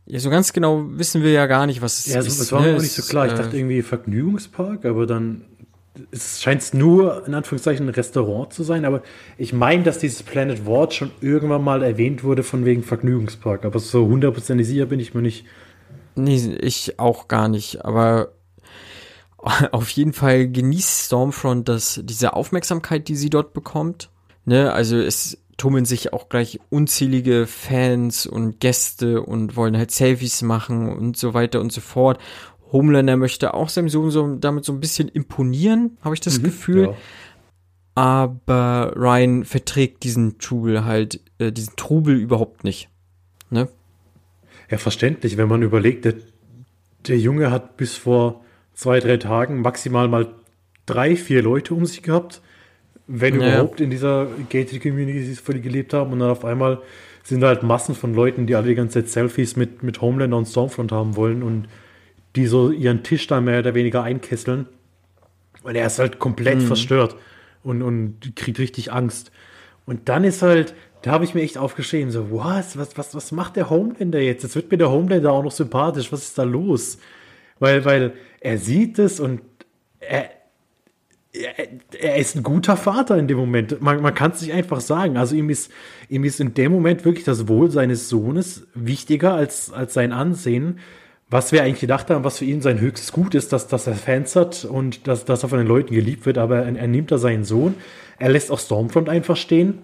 [0.05, 2.37] ja, so ganz genau wissen wir ja gar nicht, was es ja, ist.
[2.37, 2.73] Ja, es war ne?
[2.73, 3.25] mir nicht so klar.
[3.25, 5.45] Ich äh, dachte irgendwie Vergnügungspark, aber dann
[6.11, 9.03] es scheint nur in Anführungszeichen ein Restaurant zu sein, aber
[9.37, 13.79] ich meine, dass dieses Planet Ward schon irgendwann mal erwähnt wurde von wegen Vergnügungspark, aber
[13.79, 15.45] so hundertprozentig sicher bin ich mir nicht.
[16.15, 18.33] Nee, ich auch gar nicht, aber
[19.71, 24.09] auf jeden Fall genießt Stormfront das, diese Aufmerksamkeit, die sie dort bekommt.
[24.45, 30.41] Ne, also es tummeln sich auch gleich unzählige Fans und Gäste und wollen halt Selfies
[30.41, 32.19] machen und so weiter und so fort.
[32.71, 36.43] Homelander möchte auch seinem Sohn so, damit so ein bisschen imponieren, habe ich das mhm,
[36.43, 36.83] Gefühl.
[36.83, 36.93] Ja.
[37.95, 42.89] Aber Ryan verträgt diesen Trubel halt, äh, diesen Trubel überhaupt nicht.
[43.51, 43.69] Ne?
[44.73, 46.15] Ja, verständlich, wenn man überlegt, der,
[47.07, 50.33] der Junge hat bis vor zwei, drei Tagen maximal mal
[50.87, 52.41] drei, vier Leute um sich gehabt,
[53.05, 53.49] wenn ja.
[53.49, 56.81] überhaupt in dieser gated Community gelebt haben und dann auf einmal
[57.21, 60.37] sind da halt Massen von Leuten, die alle die ganze Zeit Selfies mit, mit Homelander
[60.37, 61.67] und Stormfront haben wollen und
[62.35, 64.65] die so ihren Tisch da mehr oder weniger einkesseln.
[65.61, 66.65] Und er ist halt komplett mhm.
[66.65, 67.15] verstört
[67.61, 69.31] und, und kriegt richtig Angst.
[69.85, 73.31] Und dann ist halt, da habe ich mir echt aufgeschrieben, so, was, was, was, was
[73.31, 74.43] macht der Homelander jetzt?
[74.43, 76.11] Jetzt wird mir der Homelander auch noch sympathisch.
[76.11, 76.97] Was ist da los?
[77.59, 79.41] Weil, weil er sieht es und
[79.99, 80.29] er,
[81.33, 81.67] er,
[81.99, 83.81] er ist ein guter Vater in dem Moment.
[83.81, 85.17] Man, man kann es nicht einfach sagen.
[85.17, 85.71] Also ihm ist,
[86.07, 90.79] ihm ist in dem Moment wirklich das Wohl seines Sohnes wichtiger als, als sein Ansehen
[91.33, 93.95] was wir eigentlich gedacht haben, was für ihn sein höchstes Gut ist, dass, dass er
[93.95, 97.11] Fans hat und dass, dass er von den Leuten geliebt wird, aber er, er nimmt
[97.11, 97.73] da seinen Sohn.
[98.19, 99.79] Er lässt auch Stormfront einfach stehen,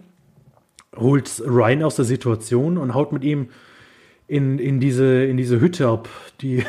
[0.95, 3.49] holt Ryan aus der Situation und haut mit ihm
[4.27, 6.07] in, in, diese, in diese Hütte ab,
[6.41, 6.63] die,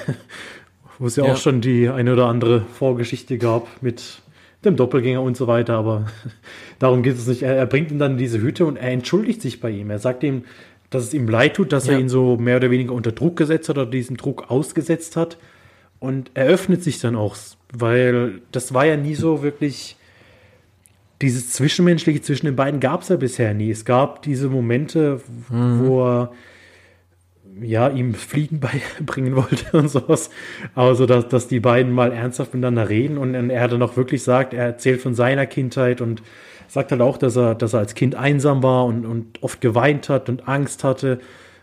[0.98, 4.22] wo es ja, ja, auch schon die eine oder andere Vorgeschichte gab mit
[4.64, 6.06] dem Doppelgänger und so weiter, aber
[6.78, 7.42] darum geht es nicht.
[7.42, 9.90] Er, er bringt ihn dann in diese Hütte und er entschuldigt sich bei ihm.
[9.90, 10.44] Er sagt ihm,
[10.90, 11.94] dass es ihm leid tut, dass ja.
[11.94, 15.38] er ihn so mehr oder weniger unter Druck gesetzt hat oder diesen Druck ausgesetzt hat.
[15.98, 17.36] Und er öffnet sich dann auch,
[17.72, 19.96] weil das war ja nie so wirklich.
[21.22, 23.70] Dieses Zwischenmenschliche zwischen den beiden gab es ja bisher nie.
[23.70, 25.80] Es gab diese Momente, mhm.
[25.80, 26.32] wo er
[27.62, 28.60] ja, ihm Fliegen
[28.98, 30.30] beibringen wollte und sowas.
[30.74, 34.54] Also, dass, dass die beiden mal ernsthaft miteinander reden und er dann auch wirklich sagt,
[34.54, 36.22] er erzählt von seiner Kindheit und
[36.68, 40.08] sagt halt auch, dass er, dass er als Kind einsam war und, und oft geweint
[40.08, 41.18] hat und Angst hatte,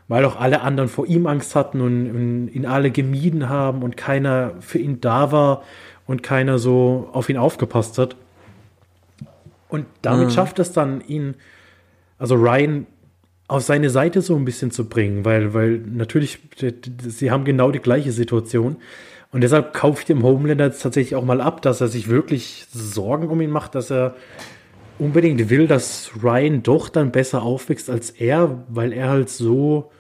[0.08, 3.98] weil auch alle anderen vor ihm Angst hatten und, und ihn alle gemieden haben und
[3.98, 5.64] keiner für ihn da war
[6.06, 8.16] und keiner so auf ihn aufgepasst hat.
[9.70, 10.32] Und damit mhm.
[10.32, 11.36] schafft es dann, ihn,
[12.18, 12.88] also Ryan,
[13.48, 16.40] auf seine Seite so ein bisschen zu bringen, weil, weil natürlich,
[17.08, 18.78] sie haben genau die gleiche Situation.
[19.32, 22.66] Und deshalb kaufe ich dem Homelander jetzt tatsächlich auch mal ab, dass er sich wirklich
[22.72, 24.16] Sorgen um ihn macht, dass er
[25.00, 29.92] unbedingt will, dass Ryan doch dann besser aufwächst als er, weil er halt so,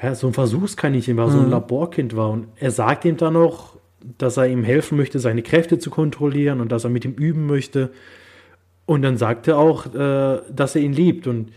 [0.00, 1.32] ja, so ein Versuchskaninchen war, mhm.
[1.32, 1.50] so ein mhm.
[1.50, 2.30] Laborkind war.
[2.30, 3.76] Und er sagt ihm dann noch,
[4.18, 7.46] dass er ihm helfen möchte, seine Kräfte zu kontrollieren und dass er mit ihm üben
[7.46, 7.90] möchte.
[8.86, 11.26] Und dann sagt er auch, äh, dass er ihn liebt.
[11.26, 11.52] Und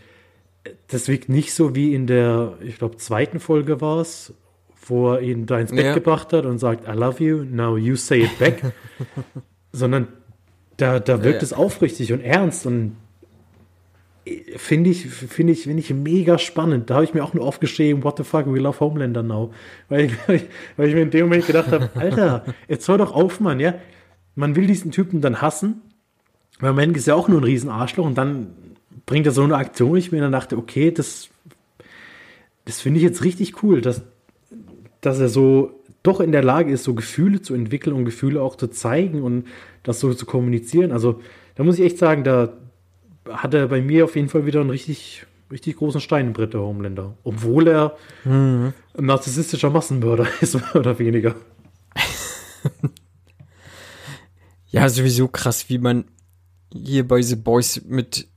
[0.87, 4.33] das wirkt nicht so wie in der, ich glaube, zweiten Folge war es,
[4.85, 5.93] wo er ihn da ins Bett ja.
[5.93, 8.61] gebracht hat und sagt, I love you, now you say it back.
[9.71, 10.07] Sondern
[10.77, 12.95] da, da wirkt ja, es aufrichtig und ernst und
[14.55, 16.89] finde ich, finde ich, finde ich mega spannend.
[16.89, 19.53] Da habe ich mir auch nur aufgeschrieben, what the fuck, we love Homelander now.
[19.89, 20.11] Weil ich,
[20.75, 23.75] weil ich mir in dem Moment gedacht habe, Alter, jetzt hör doch auf, Mann, ja.
[24.35, 25.81] Man will diesen Typen dann hassen,
[26.59, 28.47] weil Mank ist ja auch nur ein Riesenarschloch und dann
[29.05, 31.29] bringt er so eine Aktion, ich mir dann dachte, okay, das,
[32.65, 34.01] das finde ich jetzt richtig cool, dass,
[35.01, 38.55] dass er so doch in der Lage ist, so Gefühle zu entwickeln und Gefühle auch
[38.55, 39.45] zu zeigen und
[39.83, 40.91] das so zu kommunizieren.
[40.91, 41.21] Also
[41.55, 42.53] da muss ich echt sagen, da
[43.29, 46.53] hat er bei mir auf jeden Fall wieder einen richtig, richtig großen Stein im Brett,
[46.53, 47.15] der Homelander.
[47.23, 48.73] Obwohl er mhm.
[48.97, 51.35] ein narzisstischer Massenmörder ist, oder weniger.
[54.69, 56.05] ja, sowieso krass, wie man
[56.83, 58.27] hier bei The Boys mit,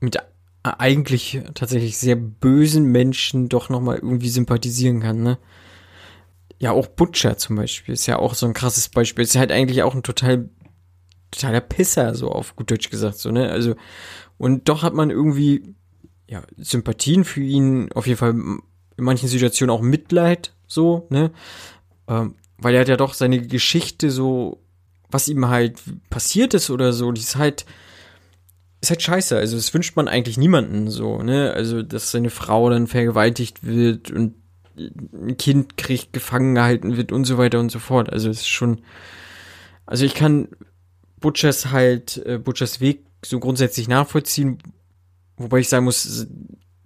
[0.00, 0.18] mit
[0.62, 5.38] eigentlich tatsächlich sehr bösen Menschen doch nochmal irgendwie sympathisieren kann, ne?
[6.58, 9.24] ja, auch Butcher zum Beispiel ist ja auch so ein krasses Beispiel.
[9.24, 10.48] Ist halt eigentlich auch ein total,
[11.30, 13.50] totaler Pisser, so auf gut Deutsch gesagt, so, ne?
[13.50, 13.74] Also,
[14.38, 15.74] und doch hat man irgendwie,
[16.28, 18.60] ja, Sympathien für ihn, auf jeden Fall in
[19.04, 21.30] manchen Situationen auch Mitleid, so, ne?
[22.08, 24.62] Ähm, weil er hat ja doch seine Geschichte so,
[25.16, 27.64] was ihm halt passiert ist oder so, die ist halt,
[28.82, 29.36] ist halt scheiße.
[29.36, 31.52] Also, das wünscht man eigentlich niemanden so, ne?
[31.52, 34.34] Also, dass seine Frau dann vergewaltigt wird und
[34.76, 38.12] ein Kind kriegt, gefangen gehalten wird und so weiter und so fort.
[38.12, 38.82] Also es ist schon,
[39.86, 40.48] also ich kann
[41.18, 44.58] Butchers halt, äh, Butchers Weg so grundsätzlich nachvollziehen,
[45.38, 46.26] wobei ich sagen muss,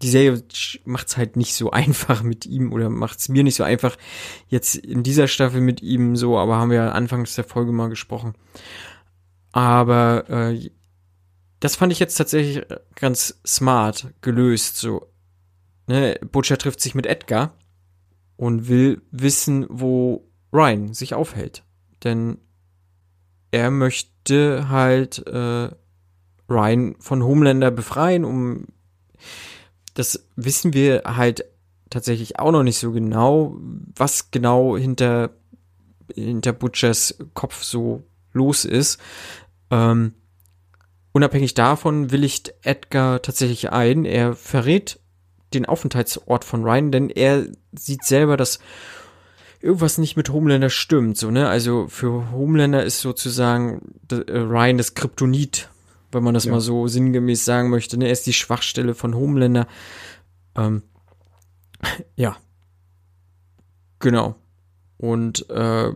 [0.02, 0.42] die Serie
[0.84, 3.96] macht's halt nicht so einfach mit ihm oder macht's mir nicht so einfach
[4.48, 8.34] jetzt in dieser Staffel mit ihm so, aber haben wir anfangs der Folge mal gesprochen.
[9.52, 10.70] Aber äh,
[11.58, 14.78] das fand ich jetzt tatsächlich ganz smart gelöst.
[14.78, 15.06] So,
[15.86, 17.54] ne, Butcher trifft sich mit Edgar
[18.36, 21.64] und will wissen, wo Ryan sich aufhält,
[22.02, 22.38] denn
[23.50, 25.70] er möchte halt äh,
[26.48, 28.66] Ryan von Homelander befreien, um
[29.94, 31.44] das wissen wir halt
[31.90, 33.56] tatsächlich auch noch nicht so genau,
[33.96, 35.30] was genau hinter,
[36.14, 39.00] hinter Butchers Kopf so los ist.
[39.70, 40.14] Ähm,
[41.12, 44.04] unabhängig davon willigt Edgar tatsächlich ein.
[44.04, 45.00] Er verrät
[45.52, 48.60] den Aufenthaltsort von Ryan, denn er sieht selber, dass
[49.60, 51.16] irgendwas nicht mit Homelander stimmt.
[51.16, 51.48] So, ne?
[51.48, 55.68] Also für Homelander ist sozusagen äh, Ryan das Kryptonit
[56.12, 56.52] wenn man das ja.
[56.52, 57.96] mal so sinngemäß sagen möchte.
[57.96, 58.06] Ne?
[58.06, 59.66] Er ist die Schwachstelle von Homelander.
[60.56, 60.82] Ähm,
[62.16, 62.36] ja.
[63.98, 64.36] Genau.
[64.96, 65.92] Und äh,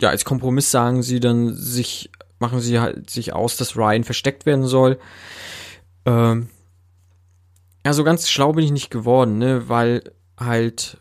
[0.00, 4.46] ja, als Kompromiss sagen sie dann sich, machen sie halt sich aus, dass Ryan versteckt
[4.46, 4.98] werden soll.
[6.04, 6.48] Ähm,
[7.84, 10.98] ja, so ganz schlau bin ich nicht geworden, ne, weil halt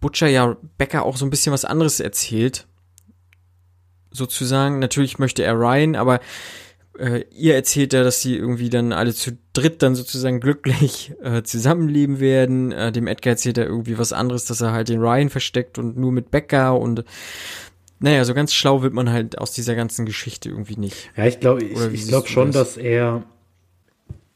[0.00, 2.66] Butcher ja Becker auch so ein bisschen was anderes erzählt.
[4.10, 4.78] Sozusagen.
[4.78, 6.20] Natürlich möchte er Ryan, aber
[6.98, 11.42] äh, ihr erzählt ja, dass sie irgendwie dann alle zu dritt dann sozusagen glücklich äh,
[11.42, 12.72] zusammenleben werden.
[12.72, 15.96] Äh, dem Edgar erzählt er irgendwie was anderes, dass er halt den Ryan versteckt und
[15.96, 17.04] nur mit Becca und
[18.02, 21.10] naja, so ganz schlau wird man halt aus dieser ganzen Geschichte irgendwie nicht.
[21.16, 22.74] Ja, ich glaube, ich, ich glaube schon, das?
[22.74, 23.22] dass er,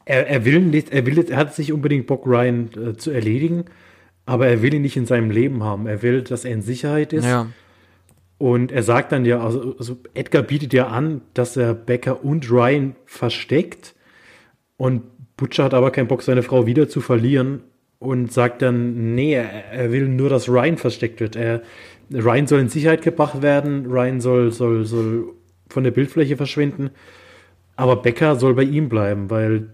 [0.05, 3.65] er, er will nicht, er will, er hat sich unbedingt Bock, Ryan äh, zu erledigen,
[4.25, 5.85] aber er will ihn nicht in seinem Leben haben.
[5.85, 7.25] Er will, dass er in Sicherheit ist.
[7.25, 7.47] Ja.
[8.37, 12.51] Und er sagt dann ja, also, also, Edgar bietet ja an, dass er Becker und
[12.51, 13.95] Ryan versteckt.
[14.77, 15.03] Und
[15.37, 17.61] Butcher hat aber keinen Bock, seine Frau wieder zu verlieren
[17.99, 21.35] und sagt dann, nee, er, er will nur, dass Ryan versteckt wird.
[21.35, 21.63] Er,
[22.11, 25.33] Ryan soll in Sicherheit gebracht werden, Ryan soll, soll, soll
[25.69, 26.91] von der Bildfläche verschwinden,
[27.75, 29.69] aber Becker soll bei ihm bleiben, weil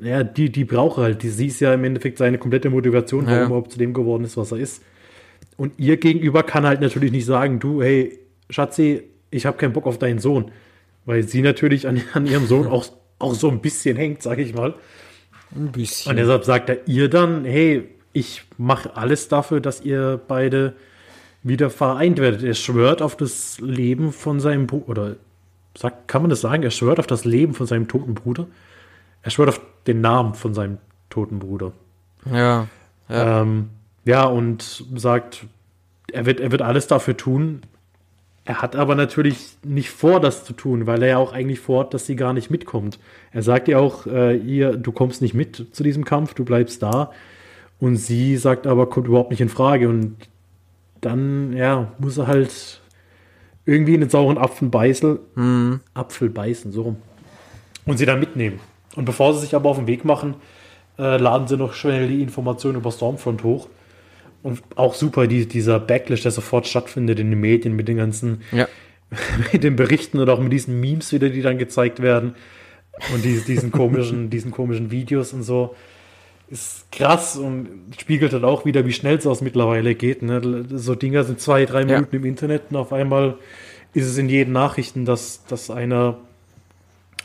[0.00, 3.34] ja, die, die braucht halt, die, sie ist ja im Endeffekt seine komplette Motivation, warum
[3.34, 3.42] ja.
[3.42, 4.82] er überhaupt zu dem geworden ist, was er ist.
[5.58, 8.18] Und ihr gegenüber kann halt natürlich nicht sagen, du, hey,
[8.48, 10.52] Schatzi, ich habe keinen Bock auf deinen Sohn.
[11.04, 12.86] Weil sie natürlich an, an ihrem Sohn auch,
[13.18, 14.74] auch so ein bisschen hängt, sag ich mal.
[15.54, 16.10] Ein bisschen.
[16.10, 20.74] Und deshalb sagt er ihr dann, hey, ich mache alles dafür, dass ihr beide
[21.42, 22.44] wieder vereint werdet.
[22.44, 25.16] Er schwört auf das Leben von seinem Bruder, oder
[25.76, 26.62] sagt, kann man das sagen?
[26.62, 28.46] Er schwört auf das Leben von seinem toten Bruder.
[29.22, 30.78] Er schwört auf den Namen von seinem
[31.10, 31.72] toten Bruder.
[32.30, 32.68] Ja.
[33.08, 33.42] Ja.
[33.42, 33.70] Ähm,
[34.08, 35.44] ja, und sagt,
[36.10, 37.60] er wird, er wird alles dafür tun.
[38.46, 41.92] Er hat aber natürlich nicht vor, das zu tun, weil er ja auch eigentlich vorhat,
[41.92, 42.98] dass sie gar nicht mitkommt.
[43.32, 46.82] Er sagt ja auch, äh, ihr, du kommst nicht mit zu diesem Kampf, du bleibst
[46.82, 47.12] da.
[47.80, 49.90] Und sie sagt aber, kommt überhaupt nicht in Frage.
[49.90, 50.16] Und
[51.02, 52.80] dann, ja, muss er halt
[53.66, 55.80] irgendwie in den sauren Apfel beißen, mhm.
[55.92, 56.96] Apfel beißen, so rum.
[57.84, 58.58] Und sie dann mitnehmen.
[58.96, 60.36] Und bevor sie sich aber auf den Weg machen,
[60.98, 63.68] äh, laden sie noch schnell die Informationen über Stormfront hoch.
[64.42, 68.42] Und auch super, die, dieser Backlash, der sofort stattfindet in den Medien mit den ganzen,
[68.52, 68.68] ja.
[69.52, 72.34] mit den Berichten oder auch mit diesen Memes wieder, die dann gezeigt werden.
[73.14, 75.74] Und die, diesen komischen, diesen komischen Videos und so.
[76.50, 77.68] Ist krass und
[78.00, 80.22] spiegelt halt auch wieder, wie schnell es aus mittlerweile geht.
[80.22, 80.64] Ne?
[80.72, 82.18] So Dinger sind zwei, drei Minuten ja.
[82.18, 83.36] im Internet und auf einmal
[83.92, 86.16] ist es in jeden Nachrichten, dass, dass einer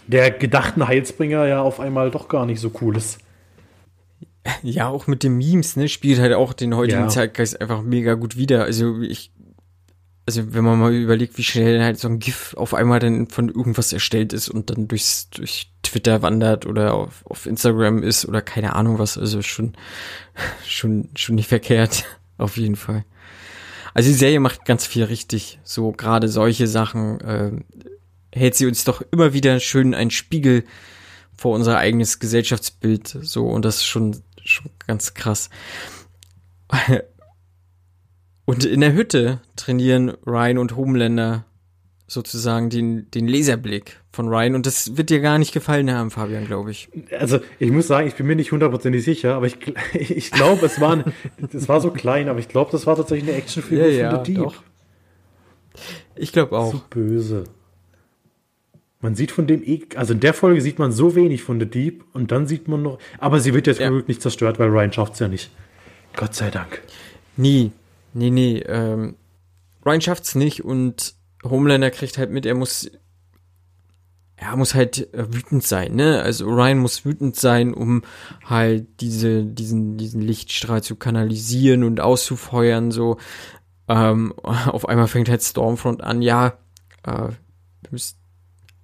[0.07, 3.19] der gedachten Heilsbringer ja auf einmal doch gar nicht so cool ist.
[4.61, 7.07] Ja, auch mit den Memes, ne, spielt halt auch den heutigen ja.
[7.07, 8.63] Zeitgeist einfach mega gut wieder.
[8.63, 9.31] Also ich,
[10.25, 13.49] also wenn man mal überlegt, wie schnell halt so ein GIF auf einmal dann von
[13.49, 18.41] irgendwas erstellt ist und dann durchs, durch Twitter wandert oder auf, auf Instagram ist oder
[18.41, 19.73] keine Ahnung was, also schon,
[20.65, 22.05] schon, schon nicht verkehrt,
[22.37, 23.05] auf jeden Fall.
[23.93, 27.51] Also die Serie macht ganz viel richtig, so gerade solche Sachen, äh,
[28.33, 30.63] hält sie uns doch immer wieder schön einen Spiegel
[31.35, 35.49] vor unser eigenes Gesellschaftsbild, so, und das ist schon schon ganz krass.
[38.45, 41.45] Und in der Hütte trainieren Ryan und Homelander
[42.07, 46.45] sozusagen den, den Laserblick von Ryan und das wird dir gar nicht gefallen haben, Fabian,
[46.45, 46.89] glaube ich.
[47.17, 49.57] Also ich muss sagen, ich bin mir nicht hundertprozentig sicher, aber ich,
[49.93, 51.03] ich glaube, es war,
[51.51, 54.25] das war so klein, aber ich glaube, das war tatsächlich eine Actionfigur ja, von ja,
[54.25, 54.43] The Deep.
[54.43, 54.63] Doch.
[56.15, 56.71] Ich glaube auch.
[56.73, 57.45] So böse.
[59.03, 61.65] Man sieht von dem, eh, also in der Folge sieht man so wenig von The
[61.65, 63.91] Deep und dann sieht man noch, aber sie wird jetzt ja.
[63.91, 65.51] nicht zerstört, weil Ryan schafft es ja nicht.
[66.15, 66.81] Gott sei Dank.
[67.35, 67.73] Nie.
[68.13, 68.59] Nee, nee.
[68.59, 69.15] Ähm,
[69.85, 72.89] Ryan schafft's nicht und Homelander kriegt halt mit, er muss
[74.37, 76.21] er muss halt äh, wütend sein, ne?
[76.21, 78.03] Also Ryan muss wütend sein, um
[78.45, 83.17] halt diese, diesen, diesen Lichtstrahl zu kanalisieren und auszufeuern, so.
[83.89, 86.57] Ähm, auf einmal fängt halt Stormfront an, ja,
[87.03, 87.29] äh,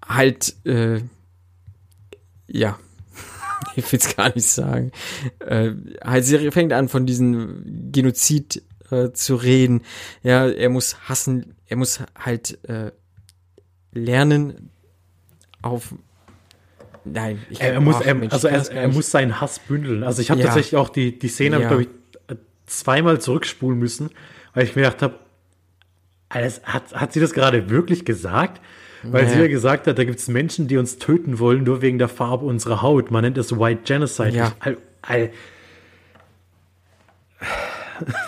[0.09, 1.01] halt, äh,
[2.47, 2.77] ja,
[3.75, 4.91] ich will's gar nicht sagen.
[5.39, 5.71] Äh,
[6.03, 9.81] halt, sie fängt an, von diesem Genozid äh, zu reden.
[10.23, 12.91] Ja, er muss hassen, er muss halt äh,
[13.91, 14.71] lernen,
[15.61, 15.93] auf
[17.05, 20.03] Nein, ich er, muss, er, Mensch, also er, er muss seinen Hass bündeln.
[20.03, 20.47] Also ich habe ja.
[20.47, 21.67] tatsächlich auch die, die Szene, ja.
[21.67, 21.89] glaube ich,
[22.65, 24.09] zweimal zurückspulen müssen,
[24.53, 25.19] weil ich mir gedacht habe,
[26.29, 28.61] hat, hat sie das gerade wirklich gesagt?
[29.03, 29.35] Weil naja.
[29.35, 32.09] sie ja gesagt hat, da gibt es Menschen, die uns töten wollen, nur wegen der
[32.09, 33.11] Farbe unserer Haut.
[33.11, 34.31] Man nennt es White Genocide.
[34.31, 34.51] Ja.
[34.59, 35.31] All, all,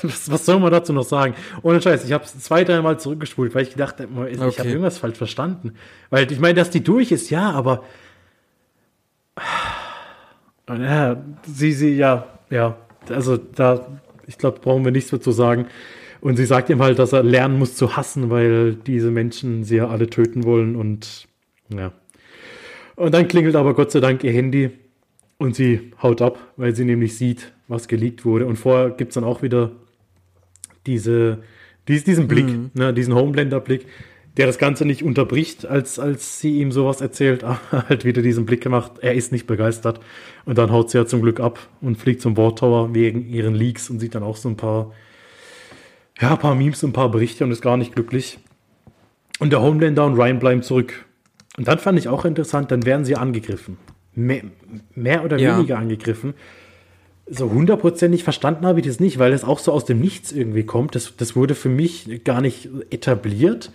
[0.01, 1.36] was, was, soll man dazu noch sagen?
[1.62, 4.60] Ohne Scheiß, ich habe es zwei, dreimal zurückgespult, weil ich gedacht habe, ich okay.
[4.60, 5.73] habe irgendwas falsch verstanden.
[6.10, 7.84] Weil ich meine, dass die durch ist, ja, aber
[10.69, 12.77] ja, sie, sie, ja, ja,
[13.10, 13.88] also da,
[14.27, 15.67] ich glaube, brauchen wir nichts mehr zu sagen.
[16.21, 19.77] Und sie sagt ihm halt, dass er lernen muss zu hassen, weil diese Menschen sie
[19.77, 21.27] ja alle töten wollen und
[21.69, 21.91] ja.
[22.95, 24.69] Und dann klingelt aber Gott sei Dank ihr Handy
[25.39, 28.45] und sie haut ab, weil sie nämlich sieht, was geleakt wurde.
[28.45, 29.71] Und vorher gibt es dann auch wieder
[30.86, 31.39] diese,
[31.88, 32.69] dies, diesen Blick, mhm.
[32.75, 33.88] ne, diesen Homelander-Blick,
[34.38, 38.62] der das Ganze nicht unterbricht, als, als sie ihm sowas erzählt, halt wieder diesen Blick
[38.62, 39.99] gemacht, er ist nicht begeistert.
[40.45, 43.89] Und dann haut sie ja zum Glück ab und fliegt zum Tower wegen ihren Leaks
[43.89, 44.91] und sieht dann auch so ein paar,
[46.21, 48.39] ja, ein paar Memes, ein paar Berichte und ist gar nicht glücklich.
[49.39, 51.05] Und der Homelander und Ryan bleiben zurück.
[51.57, 53.77] Und dann fand ich auch interessant, dann werden sie angegriffen.
[54.13, 54.43] Mehr,
[54.93, 55.57] mehr oder ja.
[55.57, 56.34] weniger angegriffen
[57.34, 60.63] so hundertprozentig verstanden habe ich das nicht, weil es auch so aus dem Nichts irgendwie
[60.63, 60.95] kommt.
[60.95, 63.71] Das, das wurde für mich gar nicht etabliert.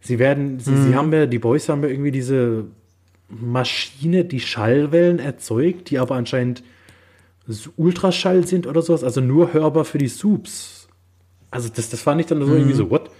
[0.00, 0.88] Sie werden, sie, mhm.
[0.88, 2.64] sie haben ja, die Boys haben ja irgendwie diese
[3.28, 6.64] Maschine, die Schallwellen erzeugt, die aber anscheinend
[7.76, 10.79] Ultraschall sind oder sowas, also nur hörbar für die Subs.
[11.50, 12.58] Also das, das fand ich dann so mhm.
[12.58, 13.10] irgendwie so, what?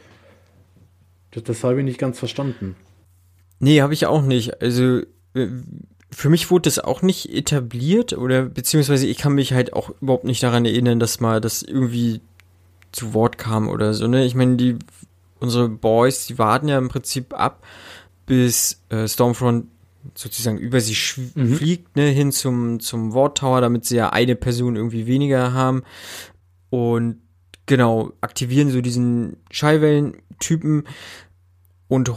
[1.32, 2.76] Das, das habe ich nicht ganz verstanden.
[3.58, 4.60] Nee, habe ich auch nicht.
[4.62, 5.02] Also
[5.34, 5.48] äh,
[6.10, 10.24] für mich wurde das auch nicht etabliert oder beziehungsweise ich kann mich halt auch überhaupt
[10.24, 12.20] nicht daran erinnern, dass mal das irgendwie
[12.92, 14.24] zu Wort kam oder so, ne?
[14.24, 14.76] Ich meine, die
[15.38, 17.64] unsere Boys, die warten ja im Prinzip ab,
[18.26, 19.66] bis äh, Stormfront
[20.14, 20.96] sozusagen über sie
[21.34, 21.54] mhm.
[21.54, 25.82] fliegt, ne, hin zum, zum Ward Tower, damit sie ja eine Person irgendwie weniger haben.
[26.70, 27.18] Und
[27.70, 30.88] genau, aktivieren so diesen Schallwellen-Typen
[31.86, 32.10] und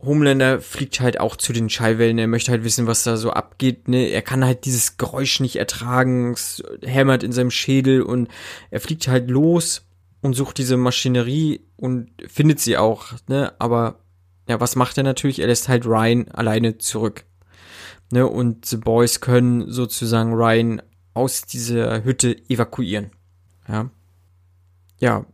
[0.00, 2.16] Homelander fliegt halt auch zu den Schallwellen.
[2.16, 3.86] Er möchte halt wissen, was da so abgeht.
[3.86, 4.08] Ne?
[4.08, 6.32] Er kann halt dieses Geräusch nicht ertragen.
[6.32, 8.28] Es hämmert in seinem Schädel und
[8.70, 9.82] er fliegt halt los
[10.22, 13.12] und sucht diese Maschinerie und findet sie auch.
[13.28, 13.52] Ne?
[13.58, 14.00] Aber
[14.48, 15.38] ja, was macht er natürlich?
[15.38, 17.24] Er lässt halt Ryan alleine zurück.
[18.10, 18.26] Ne?
[18.26, 20.80] Und The Boys können sozusagen Ryan
[21.12, 23.10] aus dieser Hütte evakuieren.
[23.68, 23.90] Ja.
[24.98, 25.26] Ja,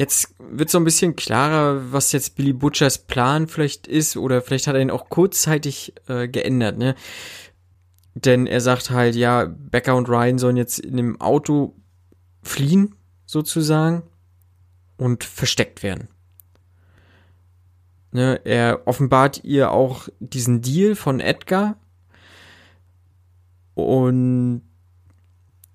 [0.00, 4.68] Jetzt wird so ein bisschen klarer, was jetzt Billy Butchers Plan vielleicht ist, oder vielleicht
[4.68, 6.94] hat er ihn auch kurzzeitig äh, geändert, ne?
[8.14, 11.74] Denn er sagt halt, ja, Becker und Ryan sollen jetzt in dem Auto
[12.42, 12.94] fliehen,
[13.26, 14.04] sozusagen,
[14.96, 16.08] und versteckt werden.
[18.12, 21.76] Ne, er offenbart ihr auch diesen Deal von Edgar.
[23.74, 24.62] Und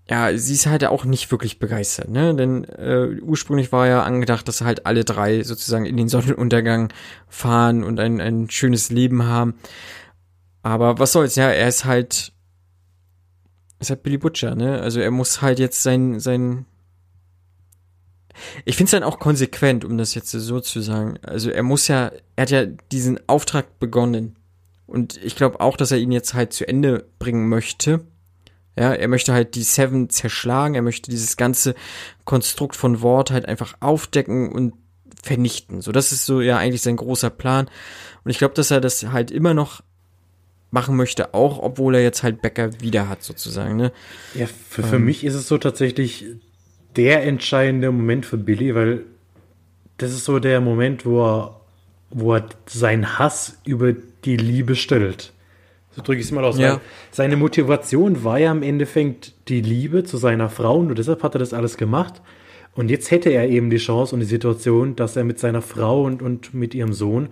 [0.10, 2.36] ja, sie ist halt auch nicht wirklich begeistert, ne?
[2.36, 6.92] Denn äh, ursprünglich war ja angedacht, dass halt alle drei sozusagen in den Sonnenuntergang
[7.30, 9.56] fahren und ein, ein schönes Leben haben.
[10.62, 12.34] Aber was soll's, ja, er ist halt.
[13.80, 14.82] Ist halt Billy Butcher, ne?
[14.82, 16.66] Also er muss halt jetzt sein, sein.
[18.66, 21.18] Ich finde es dann auch konsequent, um das jetzt so zu sagen.
[21.22, 24.38] Also er muss ja, er hat ja diesen Auftrag begonnen.
[24.86, 28.06] Und ich glaube auch, dass er ihn jetzt halt zu Ende bringen möchte.
[28.78, 31.76] Ja, er möchte halt die Seven zerschlagen, er möchte dieses ganze
[32.26, 34.74] Konstrukt von Wort halt einfach aufdecken und
[35.22, 35.82] vernichten.
[35.82, 37.70] So, das ist so ja eigentlich sein großer Plan.
[38.24, 39.82] Und ich glaube, dass er das halt immer noch
[40.72, 43.76] machen möchte, auch obwohl er jetzt halt Becker wieder hat, sozusagen.
[43.76, 43.92] Ne?
[44.34, 46.26] Ja, für, für ähm, mich ist es so tatsächlich
[46.96, 49.04] der entscheidende Moment für Billy, weil
[49.98, 51.62] das ist so der Moment, wo er,
[52.10, 55.32] wo er seinen Hass über die Liebe stellt.
[55.96, 56.58] So drücke ich es mal aus.
[56.58, 56.82] Ja.
[57.12, 61.40] Seine Motivation war ja im Endeffekt die Liebe zu seiner Frau und deshalb hat er
[61.40, 62.22] das alles gemacht.
[62.76, 66.04] Und jetzt hätte er eben die Chance und die Situation, dass er mit seiner Frau
[66.04, 67.30] und, und mit ihrem Sohn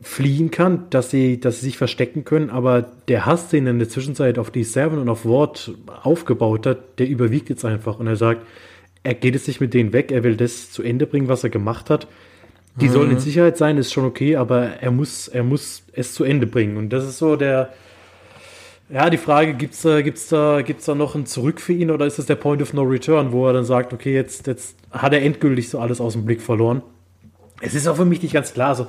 [0.00, 3.78] fliehen kann, dass sie, dass sie sich verstecken können, aber der Hass, den er in
[3.78, 5.72] der Zwischenzeit auf die Seven und auf Ward
[6.02, 8.44] aufgebaut hat, der überwiegt jetzt einfach und er sagt,
[9.04, 11.50] er geht es nicht mit denen weg, er will das zu Ende bringen, was er
[11.50, 12.08] gemacht hat.
[12.76, 16.24] Die sollen in Sicherheit sein, ist schon okay, aber er muss, er muss es zu
[16.24, 16.78] Ende bringen.
[16.78, 17.68] Und das ist so der,
[18.88, 22.06] ja, die Frage, gibt's da, gibt's da, gibt's da noch ein Zurück für ihn oder
[22.06, 25.12] ist das der Point of No Return, wo er dann sagt, okay, jetzt, jetzt hat
[25.12, 26.82] er endgültig so alles aus dem Blick verloren?
[27.60, 28.68] Es ist auch für mich nicht ganz klar.
[28.68, 28.86] Also,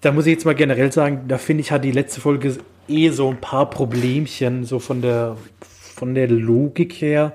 [0.00, 2.56] da muss ich jetzt mal generell sagen, da finde ich, hat die letzte Folge
[2.88, 5.36] eh so ein paar Problemchen, so von der,
[5.94, 7.32] von der Logik her.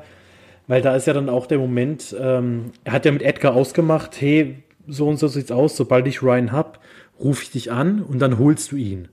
[0.68, 4.20] Weil da ist ja dann auch der Moment, ähm, er hat ja mit Edgar ausgemacht,
[4.20, 6.80] hey, so und so sieht's aus, sobald ich Ryan hab,
[7.20, 9.10] rufe ich dich an und dann holst du ihn.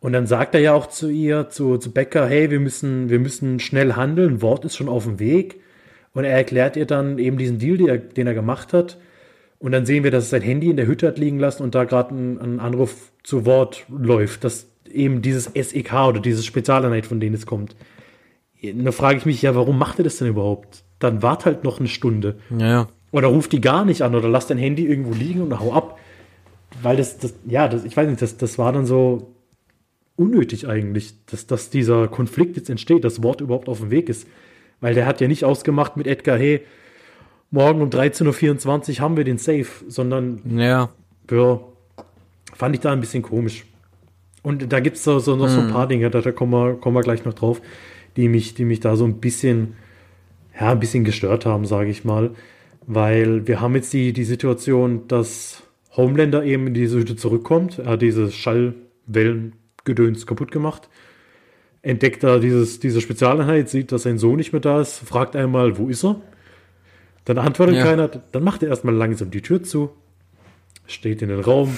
[0.00, 3.18] Und dann sagt er ja auch zu ihr, zu, zu Becker, hey, wir müssen, wir
[3.18, 5.60] müssen schnell handeln, Wort ist schon auf dem Weg.
[6.12, 8.98] Und er erklärt ihr dann eben diesen Deal, den er, den er gemacht hat.
[9.58, 11.74] Und dann sehen wir, dass er sein Handy in der Hütte hat liegen lassen und
[11.74, 17.06] da gerade ein, ein, Anruf zu Wort läuft, dass eben dieses SEK oder dieses Spezialeinheit,
[17.06, 17.74] von denen es kommt.
[18.62, 20.84] Da frage ich mich ja, warum macht er das denn überhaupt?
[21.00, 22.38] Dann wart halt noch eine Stunde.
[22.56, 22.88] Ja, ja.
[23.10, 25.98] Oder ruft die gar nicht an oder lass dein Handy irgendwo liegen und hau ab.
[26.82, 29.34] Weil das, das ja, das, ich weiß nicht, das, das war dann so
[30.16, 34.26] unnötig eigentlich, dass, dass dieser Konflikt jetzt entsteht, das Wort überhaupt auf dem Weg ist.
[34.80, 36.60] Weil der hat ja nicht ausgemacht mit Edgar, hey,
[37.50, 40.90] morgen um 13.24 Uhr haben wir den Safe, sondern ja.
[41.30, 41.60] ja,
[42.54, 43.64] fand ich da ein bisschen komisch.
[44.42, 46.74] Und da gibt es so, so noch so ein paar Dinge, da, da kommen, wir,
[46.74, 47.60] kommen wir gleich noch drauf,
[48.16, 49.74] die mich, die mich da so ein bisschen,
[50.58, 52.30] ja, ein bisschen gestört haben, sage ich mal.
[52.90, 55.62] Weil wir haben jetzt die, die Situation, dass
[55.94, 57.78] Homelander eben in diese Hütte zurückkommt.
[57.78, 60.88] Er hat diese Schallwellengedöns kaputt gemacht.
[61.82, 65.76] Entdeckt da dieses, diese Spezialeinheit, sieht, dass sein Sohn nicht mehr da ist, fragt einmal,
[65.76, 66.22] wo ist er?
[67.26, 67.84] Dann antwortet Ja.
[67.84, 69.90] keiner, dann macht er erstmal langsam die Tür zu,
[70.86, 71.76] steht in den Raum,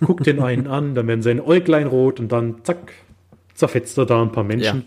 [0.00, 2.92] guckt den einen an, dann werden seine Äuglein rot und dann zack,
[3.54, 4.84] zerfetzt er da ein paar Menschen.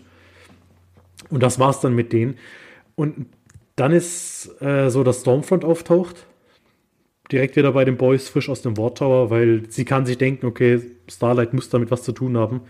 [1.28, 2.36] Und das war's dann mit denen.
[2.94, 3.26] Und
[3.80, 6.26] dann ist äh, so, dass Stormfront auftaucht.
[7.32, 10.44] Direkt wieder bei den Boys frisch aus dem War Tower, weil sie kann sich denken,
[10.46, 12.60] okay, Starlight muss damit was zu tun haben.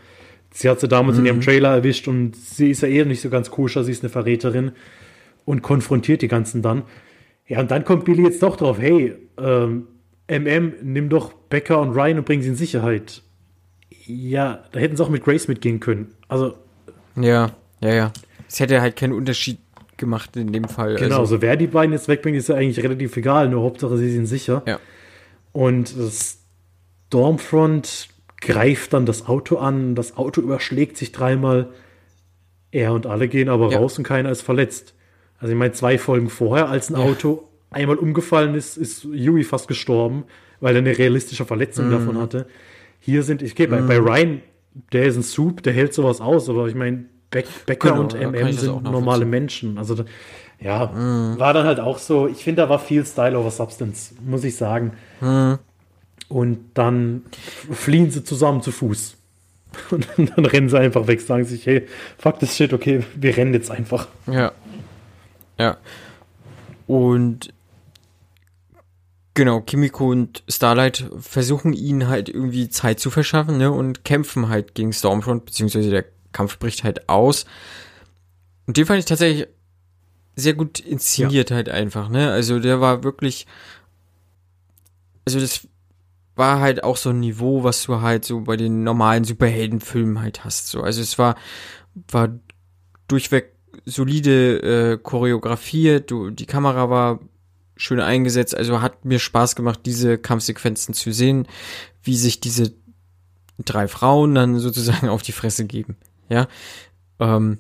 [0.52, 3.30] Sie hat sie damals in ihrem Trailer erwischt und sie ist ja eher nicht so
[3.30, 4.72] ganz koscher, sie ist eine Verräterin
[5.44, 6.82] und konfrontiert die ganzen dann.
[7.46, 9.86] Ja, und dann kommt Billy jetzt doch drauf, hey, ähm,
[10.28, 13.22] MM, nimm doch Becker und Ryan und bring sie in Sicherheit.
[14.06, 16.14] Ja, da hätten sie auch mit Grace mitgehen können.
[16.28, 16.54] Also,
[17.16, 18.12] Ja, ja, ja.
[18.48, 19.58] Es hätte halt keinen Unterschied
[20.00, 20.96] gemacht in dem Fall.
[20.96, 23.96] genau, Also, so wer die beiden jetzt wegbringt, ist ja eigentlich relativ egal, nur Hauptsache
[23.96, 24.62] sie sind sicher.
[24.66, 24.80] ja.
[25.52, 26.38] Und das
[27.08, 28.08] Stormfront
[28.40, 31.68] greift dann das Auto an, das Auto überschlägt sich dreimal.
[32.70, 33.78] Er und alle gehen aber Ja.
[33.78, 34.94] raus und keiner ist verletzt.
[35.38, 39.66] Also ich meine, zwei Folgen vorher, als ein Auto einmal umgefallen ist, ist Yui fast
[39.68, 40.24] gestorben,
[40.60, 41.90] weil er eine realistische Verletzung Mhm.
[41.90, 42.46] davon hatte.
[43.00, 44.40] Hier sind, ich gehe bei, bei Ryan,
[44.92, 48.14] der ist ein Soup, der hält sowas aus, aber ich meine, Beck, Becker Genau, und
[48.14, 49.78] MM sind normale Menschen.
[49.78, 50.04] Also da,
[50.60, 51.38] ja, Mhm.
[51.38, 54.56] war dann halt auch so, ich finde, da war viel Style over Substance, muss ich
[54.56, 54.92] sagen.
[55.20, 55.58] Mhm.
[56.28, 57.22] Und dann
[57.72, 59.16] fliehen sie zusammen zu Fuß.
[59.90, 60.06] Und
[60.36, 61.86] dann rennen sie einfach weg, sagen sich, hey,
[62.18, 64.08] fuck this shit, okay, wir rennen jetzt einfach.
[64.26, 64.52] Ja.
[65.58, 65.76] Ja.
[66.86, 67.52] Und
[69.34, 74.74] genau, Kimiko und Starlight versuchen ihnen halt irgendwie Zeit zu verschaffen, ne, und kämpfen halt
[74.74, 77.44] gegen Stormfront, beziehungsweise der Kampf bricht halt aus.
[78.66, 79.48] Und den fand ich tatsächlich
[80.36, 82.30] sehr gut inszeniert halt einfach, ne?
[82.30, 83.46] Also der war wirklich,
[85.24, 85.66] also das
[86.36, 90.44] war halt auch so ein Niveau, was du halt so bei den normalen Superheldenfilmen halt
[90.44, 90.82] hast, so.
[90.82, 91.36] Also es war,
[92.10, 92.28] war
[93.08, 93.52] durchweg
[93.84, 97.20] solide äh, choreografiert, du, die Kamera war
[97.76, 101.46] schön eingesetzt, also hat mir Spaß gemacht, diese Kampfsequenzen zu sehen,
[102.02, 102.74] wie sich diese
[103.58, 105.96] drei Frauen dann sozusagen auf die Fresse geben,
[106.30, 106.48] ja.
[107.18, 107.58] Ähm,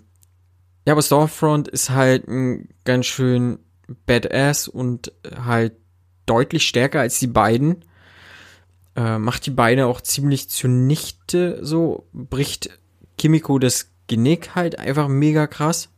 [0.86, 3.58] ja, aber Stormfront ist halt ein ganz schön
[4.06, 5.12] Badass und
[5.44, 5.74] halt
[6.26, 7.84] deutlich stärker als die beiden.
[8.96, 12.70] Äh, macht die Beine auch ziemlich zunichte, so bricht
[13.18, 15.90] Kimiko das Genick halt einfach mega krass.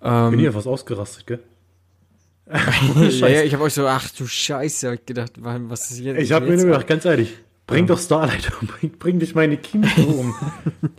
[0.00, 1.40] Ähm, Bin hier was ausgerastet, gell?
[3.10, 6.20] ja, ja, ich habe euch so, ach du Scheiße, hab ich gedacht, was ist jetzt?
[6.20, 7.34] Ich habe mir nur gedacht, ganz ehrlich,
[7.66, 10.34] bring doch Starlight um, bring, bring dich meine Kimiko um.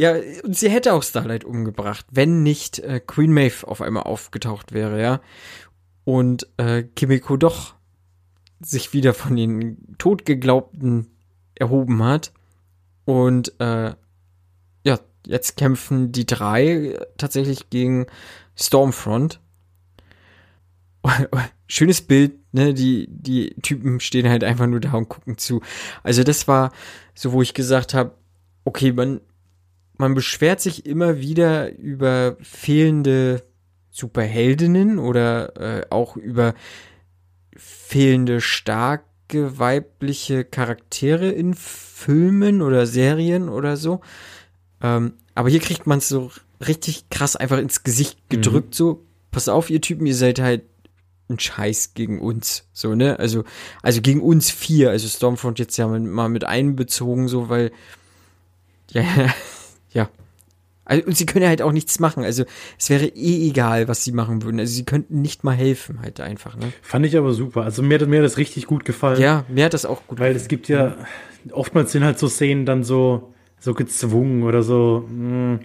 [0.00, 4.72] Ja, und sie hätte auch Starlight umgebracht, wenn nicht äh, Queen Maeve auf einmal aufgetaucht
[4.72, 5.20] wäre, ja.
[6.04, 7.74] Und äh, Kimiko doch
[8.60, 11.08] sich wieder von den Totgeglaubten
[11.56, 12.32] erhoben hat.
[13.04, 13.94] Und äh,
[14.84, 18.06] ja, jetzt kämpfen die drei tatsächlich gegen
[18.56, 19.40] Stormfront.
[21.66, 22.74] Schönes Bild, ne?
[22.74, 25.60] Die, die Typen stehen halt einfach nur da und gucken zu.
[26.02, 26.72] Also das war
[27.14, 28.14] so, wo ich gesagt habe,
[28.64, 29.20] okay, man,
[29.96, 33.42] man beschwert sich immer wieder über fehlende
[33.90, 36.54] Superheldinnen oder äh, auch über
[37.56, 44.00] fehlende starke weibliche Charaktere in Filmen oder Serien oder so.
[44.80, 46.30] Ähm, aber hier kriegt man es so
[46.66, 48.74] richtig krass einfach ins Gesicht gedrückt, mhm.
[48.74, 50.62] so, pass auf, ihr Typen, ihr seid halt
[51.28, 53.18] ein Scheiß gegen uns, so, ne?
[53.18, 53.44] Also,
[53.82, 57.70] also gegen uns vier, also Stormfront jetzt ja mal mit einbezogen, so, weil,
[58.90, 59.02] ja,
[59.92, 60.08] ja.
[60.84, 62.24] Also, und sie können ja halt auch nichts machen.
[62.24, 62.44] Also,
[62.78, 64.58] es wäre eh egal, was sie machen würden.
[64.58, 66.72] Also, sie könnten nicht mal helfen, halt einfach, ne?
[66.80, 67.62] Fand ich aber super.
[67.62, 69.20] Also, mir hat, mir hat das richtig gut gefallen.
[69.20, 70.36] Ja, mir hat das auch gut Weil gefallen.
[70.36, 70.96] es gibt ja,
[71.52, 75.60] oftmals sind halt so Szenen dann so, so gezwungen oder so, hm,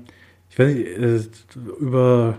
[0.49, 2.37] ich weiß nicht, äh, über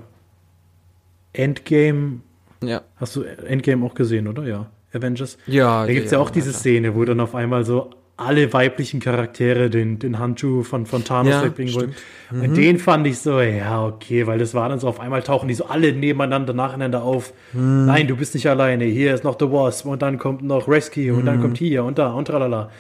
[1.33, 2.21] Endgame.
[2.67, 2.83] Ja.
[2.97, 4.45] Hast du Endgame auch gesehen, oder?
[4.45, 4.67] Ja.
[4.93, 5.39] Avengers.
[5.47, 5.87] Ja.
[5.87, 6.57] Da gibt es ja, ja, auch diese ja.
[6.57, 11.33] Szene, wo dann auf einmal so alle weiblichen Charaktere den, den Handschuh von, von Thanos
[11.33, 11.95] ja, wegbringen wollen.
[12.31, 12.43] Mhm.
[12.43, 15.49] Und den fand ich so, ja, okay, weil das war dann so, auf einmal tauchen
[15.49, 17.33] die so alle nebeneinander, nacheinander auf.
[17.53, 17.87] Mhm.
[17.87, 21.13] Nein, du bist nicht alleine, hier ist noch The Wasp und dann kommt noch Rescue
[21.13, 21.43] und dann mhm.
[21.43, 22.71] kommt hier und da und tralala.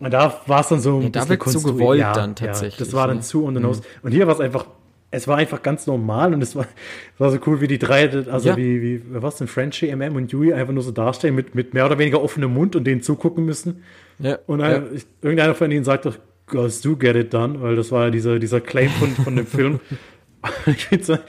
[0.00, 2.78] Und da war es dann so ein ja, da wird zu gewollt ja, dann tatsächlich.
[2.78, 3.22] Das war dann ne?
[3.22, 3.80] zu und mhm.
[4.02, 4.66] Und hier war es einfach,
[5.14, 6.66] es war einfach ganz normal und es war,
[7.14, 8.56] es war so cool, wie die drei, also ja.
[8.56, 11.86] wie, wie, was denn, Frenchie, MM und Yui einfach nur so darstellen mit, mit mehr
[11.86, 13.82] oder weniger offenem Mund und denen zugucken müssen.
[14.18, 14.38] Ja.
[14.46, 14.82] Und ja.
[14.92, 18.10] Ich, irgendeiner von ihnen sagt doch, Girls do get it done, weil das war ja
[18.10, 19.80] dieser, dieser Claim von, von dem Film.
[20.66, 21.20] ich finde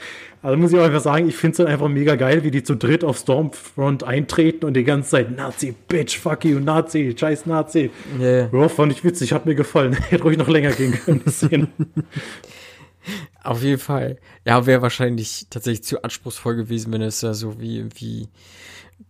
[0.42, 2.62] also muss ich auch einfach sagen, ich finde es dann einfach mega geil, wie die
[2.62, 7.46] zu dritt auf Stormfront eintreten und die ganze Zeit Nazi, Bitch, fuck you, Nazi, scheiß
[7.46, 7.90] Nazi.
[8.20, 8.48] Yeah.
[8.52, 9.94] Ja, fand ich witzig, hat mir gefallen.
[10.08, 11.22] Hätte ruhig noch länger gehen können.
[13.42, 14.18] Auf jeden Fall.
[14.44, 18.28] Ja, wäre wahrscheinlich tatsächlich zu anspruchsvoll gewesen, wenn es ja so wie irgendwie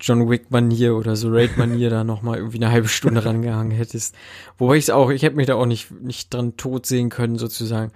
[0.01, 4.15] John Wick-Manier oder so Raid-Manier da nochmal irgendwie eine halbe Stunde rangehangen hättest.
[4.59, 7.37] Wobei ich es auch, ich hätte mich da auch nicht, nicht dran tot sehen können,
[7.39, 7.93] sozusagen.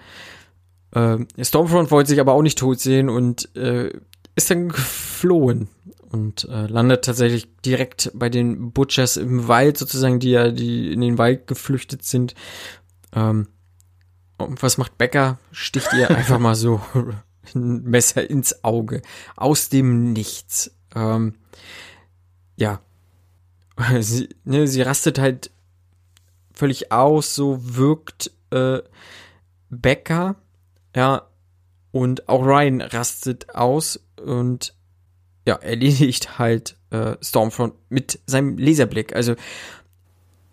[0.93, 3.91] Äh, Stormfront wollte sich aber auch nicht tot sehen und äh,
[4.35, 5.69] ist dann geflohen
[6.11, 11.01] und äh, landet tatsächlich direkt bei den Butchers im Wald, sozusagen, die ja, die in
[11.01, 12.35] den Wald geflüchtet sind.
[13.15, 13.47] Ähm,
[14.45, 15.39] und was macht Becker?
[15.53, 16.81] Sticht ihr einfach mal so
[17.55, 19.03] ein Messer ins Auge.
[19.37, 20.73] Aus dem Nichts.
[20.95, 21.35] Ähm,
[22.57, 22.81] ja.
[24.01, 25.51] Sie, ne, sie rastet halt
[26.53, 28.81] völlig aus, so wirkt äh,
[29.71, 30.37] Becker
[30.95, 31.29] ja,
[31.93, 34.75] und auch Ryan rastet aus und
[35.47, 39.15] ja, erledigt halt äh, Stormfront mit seinem Laserblick.
[39.15, 39.35] Also,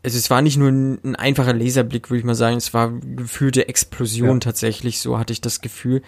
[0.07, 2.93] also es war nicht nur ein, ein einfacher Laserblick, würde ich mal sagen, es war
[2.93, 4.39] gefühlte Explosion ja.
[4.39, 6.01] tatsächlich, so hatte ich das Gefühl.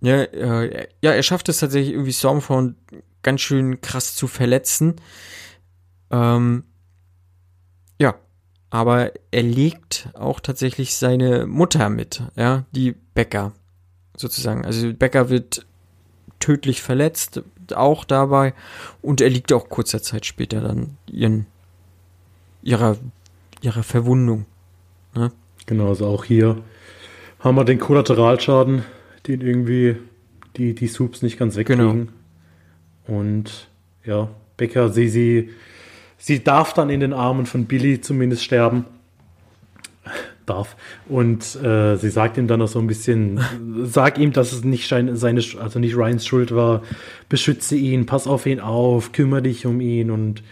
[0.00, 2.76] Ja, äh, ja, er schafft es tatsächlich irgendwie Stormfront
[3.24, 4.94] ganz schön krass zu verletzen.
[6.12, 6.62] Ähm,
[8.00, 8.14] ja,
[8.70, 13.50] aber er legt auch tatsächlich seine Mutter mit, ja, die Becker
[14.16, 14.64] sozusagen.
[14.64, 15.66] Also Becker wird
[16.38, 17.42] tödlich verletzt,
[17.74, 18.54] auch dabei,
[19.02, 21.46] und er liegt auch kurzer Zeit später dann ihren,
[22.62, 22.96] ihrer,
[23.62, 24.46] ihrer Verwundung.
[25.14, 25.32] Ne?
[25.66, 26.58] Genau, also auch hier
[27.38, 28.84] haben wir den Kollateralschaden,
[29.26, 29.96] den irgendwie
[30.56, 32.08] die, die Soups nicht ganz wegkriegen.
[33.06, 33.18] Genau.
[33.20, 33.68] Und
[34.04, 35.50] ja, Becker, sie, sie
[36.20, 38.84] sie darf dann in den Armen von Billy zumindest sterben.
[40.46, 40.76] Darf.
[41.08, 43.40] Und äh, sie sagt ihm dann noch so ein bisschen,
[43.84, 45.12] sag ihm, dass es nicht seine,
[45.60, 46.82] also nicht Ryans Schuld war,
[47.28, 50.42] beschütze ihn, pass auf ihn auf, kümmere dich um ihn und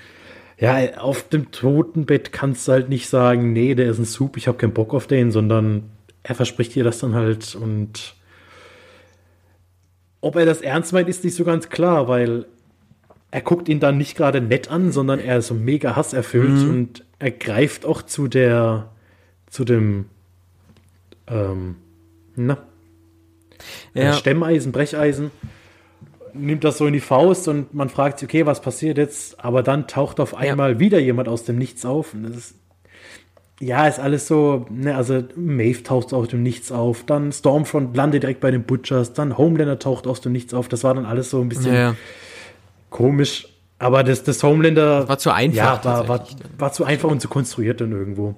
[0.59, 4.49] ja, auf dem Totenbett kannst du halt nicht sagen, nee, der ist ein Soup, ich
[4.49, 5.91] habe keinen Bock auf den, sondern
[6.23, 8.15] er verspricht dir das dann halt und
[10.21, 12.47] ob er das ernst meint, ist nicht so ganz klar, weil
[13.31, 16.71] er guckt ihn dann nicht gerade nett an, sondern er ist so mega hasserfüllt mhm.
[16.71, 18.91] und er greift auch zu der,
[19.49, 20.07] zu dem,
[21.29, 21.77] ähm,
[22.35, 22.59] na,
[23.95, 24.13] ja.
[24.13, 25.31] Stemmeisen, Brecheisen,
[26.35, 29.43] nimmt das so in die Faust und man fragt sich, okay, was passiert jetzt?
[29.45, 30.79] Aber dann taucht auf einmal ja.
[30.81, 32.15] wieder jemand aus dem Nichts auf.
[32.15, 32.55] Und das ist,
[33.61, 38.23] ja, ist alles so, ne, also Maeve taucht aus dem Nichts auf, dann Stormfront landet
[38.23, 40.69] direkt bei den Butchers, dann Homelander taucht aus dem Nichts auf.
[40.69, 41.75] Das war dann alles so ein bisschen.
[41.75, 41.95] Ja
[42.91, 43.49] komisch.
[43.79, 45.09] Aber das, das Homelander.
[45.09, 45.85] War zu einfach.
[45.85, 46.27] Ja, war, war,
[46.59, 48.35] war zu einfach und zu konstruiert dann irgendwo.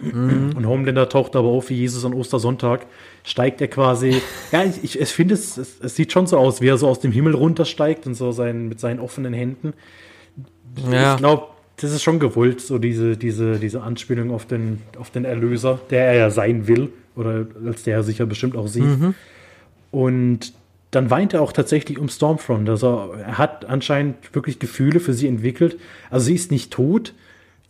[0.00, 0.52] Mhm.
[0.56, 2.86] Und Homelander taucht aber auf wie Jesus an Ostersonntag.
[3.24, 4.20] Steigt er quasi.
[4.52, 6.88] ja, ich, ich, ich finde, es, es, es, sieht schon so aus, wie er so
[6.88, 9.74] aus dem Himmel runtersteigt und so sein, mit seinen offenen Händen.
[10.90, 11.14] Ja.
[11.14, 15.24] Ich glaube, das ist schon gewollt, so diese, diese, diese Anspielung auf den, auf den
[15.24, 16.90] Erlöser, der er ja sein will.
[17.16, 18.84] Oder als der er sich ja bestimmt auch sieht.
[18.84, 19.14] Mhm.
[19.90, 20.52] Und
[20.90, 22.68] dann weint er auch tatsächlich um Stormfront.
[22.68, 25.78] Also er hat anscheinend wirklich Gefühle für sie entwickelt.
[26.10, 27.14] Also sie ist nicht tot.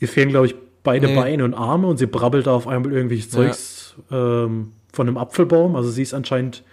[0.00, 0.54] Ihr fehlen, glaube ich,
[0.88, 1.14] beide nee.
[1.14, 4.44] Beine und Arme und sie brabbelt da auf einmal irgendwelches Zeugs ja.
[4.44, 5.76] ähm, von einem Apfelbaum.
[5.76, 6.64] Also sie ist anscheinend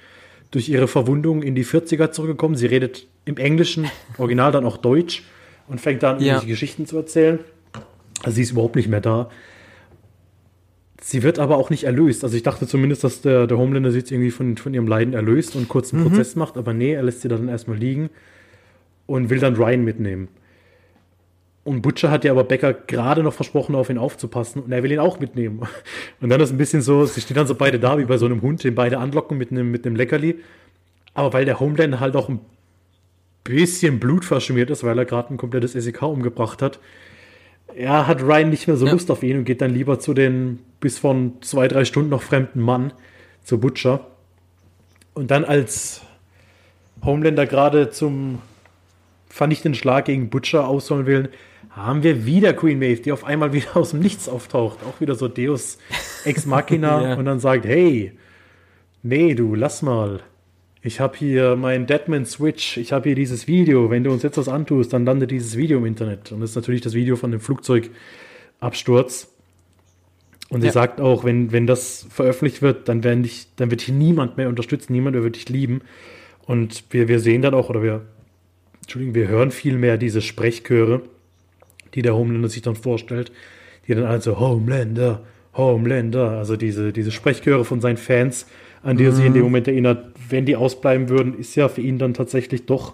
[0.51, 2.55] durch ihre Verwundung in die 40er zurückgekommen.
[2.55, 5.23] Sie redet im Englischen, Original dann auch Deutsch
[5.67, 6.35] und fängt dann an, Ja.
[6.35, 7.39] irgendwelche Geschichten zu erzählen.
[8.23, 9.29] Also sie ist überhaupt nicht mehr da.
[11.01, 12.23] Sie wird aber auch nicht erlöst.
[12.23, 15.13] Also ich dachte zumindest, dass der, der Homelander sie jetzt irgendwie von, von ihrem Leiden
[15.13, 18.09] erlöst und kurz einen Prozess macht, aber nee, er lässt sie dann erstmal liegen
[19.07, 20.29] und will dann Ryan mitnehmen.
[21.65, 24.91] Und Butcher hat ja aber Becker gerade noch versprochen, auf ihn aufzupassen und er will
[24.91, 25.63] ihn auch mitnehmen.
[26.21, 28.27] Und dann ist ein bisschen so, sie stehen dann so beide da wie bei so
[28.27, 30.35] einem Hund, den beide anlocken mit einem, mit einem Leckerli.
[31.15, 32.39] Aber weil der Homelander halt auch ein
[33.43, 36.79] bisschen Blut verschmiert ist, weil er gerade ein komplettes SEK umgebracht hat,
[37.75, 38.91] ja, hat Ryan nicht mehr so Ja.
[38.91, 42.21] Lust auf ihn und geht dann lieber zu den bis von zwei, drei Stunden noch
[42.21, 42.93] fremden Mann,
[43.43, 44.05] zu Butcher.
[45.15, 46.01] Und dann als
[47.03, 48.39] Homelander gerade zum
[49.35, 51.29] vernichtenden Schlag gegen Butcher ausholen will,
[51.71, 54.79] haben wir wieder Queen Maeve, die auf einmal wieder aus dem Nichts auftaucht.
[54.87, 55.77] Auch wieder so Deus
[56.23, 57.15] Ex Machina Ja.
[57.15, 58.13] und dann sagt, hey,
[59.03, 60.21] nee, du, lass mal.
[60.81, 63.89] Ich habe hier meinen Deadman Switch, ich habe hier dieses Video.
[63.89, 66.31] Wenn du uns jetzt was antust, dann landet dieses Video im Internet.
[66.31, 69.27] Und das ist natürlich das Video von dem Flugzeugabsturz.
[70.47, 70.73] Und sie Ja.
[70.73, 74.47] sagt auch, wenn, wenn das veröffentlicht wird, dann, werden dich, dann wird dich niemand mehr
[74.47, 75.81] unterstützen, niemand mehr wird dich lieben.
[76.45, 78.01] Und wir, wir sehen dann auch, oder wir,
[78.85, 81.01] Entschuldigung, wir hören viel mehr diese Sprechchöre,
[81.95, 83.31] die der Homelander sich dann vorstellt,
[83.87, 85.23] die dann also Homelander,
[85.55, 88.45] Homelander, also diese, diese Sprechchöre von seinen Fans,
[88.83, 91.81] an die er sich in dem Moment erinnert, wenn die ausbleiben würden, ist ja für
[91.81, 92.93] ihn dann tatsächlich doch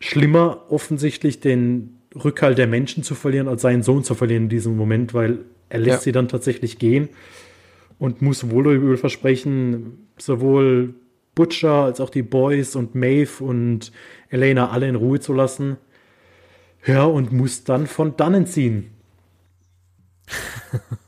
[0.00, 4.76] schlimmer, offensichtlich den Rückhalt der Menschen zu verlieren, als seinen Sohn zu verlieren in diesem
[4.76, 6.00] Moment, weil er lässt Ja.
[6.00, 7.08] sie dann tatsächlich gehen
[7.98, 10.94] und muss wohl oder übel versprechen, sowohl
[11.34, 13.92] Butcher als auch die Boys und Maeve und
[14.28, 15.76] Elena alle in Ruhe zu lassen.
[16.86, 18.90] Ja, und muss dann von dannen ziehen.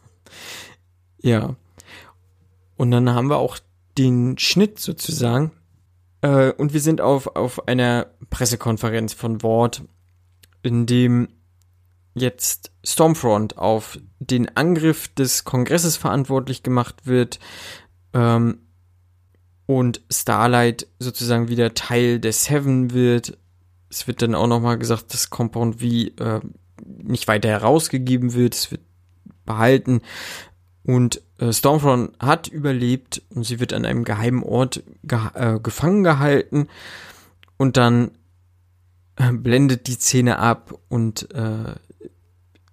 [1.26, 1.56] Ja.
[2.76, 3.58] Und dann haben wir auch
[3.98, 5.50] den Schnitt sozusagen.
[6.20, 9.82] Äh, und wir sind auf, auf einer Pressekonferenz von Ward,
[10.62, 11.28] in dem
[12.14, 17.40] jetzt Stormfront auf den Angriff des Kongresses verantwortlich gemacht wird
[18.14, 18.60] ähm,
[19.66, 23.36] und Starlight sozusagen wieder Teil der Seven wird.
[23.90, 26.40] Es wird dann auch nochmal gesagt, dass Compound V äh,
[26.84, 28.82] nicht weiter herausgegeben wird, es wird
[29.44, 30.02] behalten.
[30.84, 36.04] Und äh, Stormfront hat überlebt und sie wird an einem geheimen Ort geha äh, gefangen
[36.04, 36.68] gehalten.
[37.56, 38.12] Und dann
[39.16, 41.74] äh, blendet die Szene ab und äh,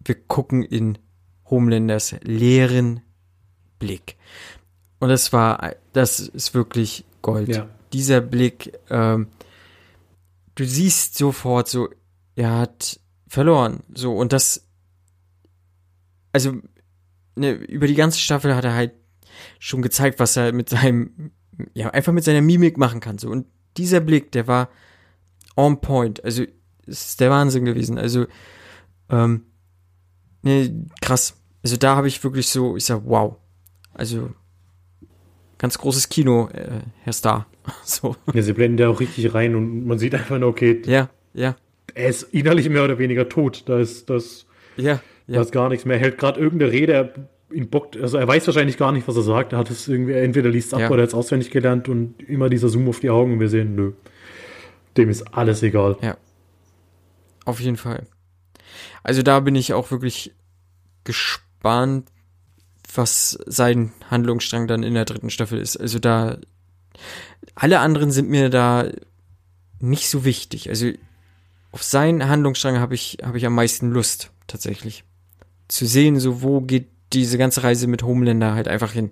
[0.05, 0.97] wir gucken in
[1.49, 3.01] Homelanders leeren
[3.79, 4.17] Blick.
[5.03, 7.49] Und das war, das ist wirklich Gold.
[7.49, 7.67] Ja.
[7.91, 9.27] Dieser Blick, ähm,
[10.55, 11.89] du siehst sofort so,
[12.37, 13.83] er hat verloren.
[13.93, 14.65] So, und das,
[16.31, 16.53] also,
[17.35, 18.93] ne, über die ganze Staffel hat er halt
[19.59, 21.31] schon gezeigt, was er mit seinem,
[21.73, 23.17] ja, einfach mit seiner Mimik machen kann.
[23.17, 23.45] So, und
[23.75, 24.69] dieser Blick, der war
[25.57, 26.23] on point.
[26.23, 26.43] Also,
[26.87, 27.97] es ist der Wahnsinn gewesen.
[27.97, 28.25] Also,
[29.09, 29.47] ähm,
[30.43, 31.35] ne, krass.
[31.61, 33.35] Also, da habe ich wirklich so, ich sag, wow.
[33.93, 34.33] Also,
[35.63, 37.47] ganz großes Kino, äh, Herr Star.
[37.85, 41.09] So, Ja, sie blenden da auch richtig rein und man sieht einfach nur, okay, ja,
[41.33, 41.55] ja,
[41.93, 43.63] er ist innerlich mehr oder weniger tot.
[43.67, 44.45] Da ist, das,
[44.75, 45.41] ja, da ja.
[45.41, 45.95] ist gar nichts mehr.
[45.95, 47.13] Er hält gerade irgendeine Rede, er
[47.55, 49.53] ihn bockt, also er weiß wahrscheinlich gar nicht, was er sagt.
[49.53, 50.87] Er hat es irgendwie, entweder liest es ab Ja.
[50.89, 53.47] oder er hat es auswendig gelernt und immer dieser Zoom auf die Augen und wir
[53.47, 53.93] sehen, nö.
[54.97, 55.95] Dem ist alles egal.
[57.45, 58.03] Auf jeden Fall.
[59.01, 60.33] Also da bin ich auch wirklich
[61.05, 62.09] gespannt,
[62.95, 65.77] was sein Handlungsstrang dann in der dritten Staffel ist.
[65.77, 66.37] Also da,
[67.55, 68.85] alle anderen sind mir da
[69.79, 70.69] nicht so wichtig.
[70.69, 70.91] Also
[71.71, 75.03] auf seinen Handlungsstrang habe ich, habe ich am meisten Lust, tatsächlich.
[75.67, 79.11] Zu sehen, so wo geht diese ganze Reise mit Homelander halt einfach hin.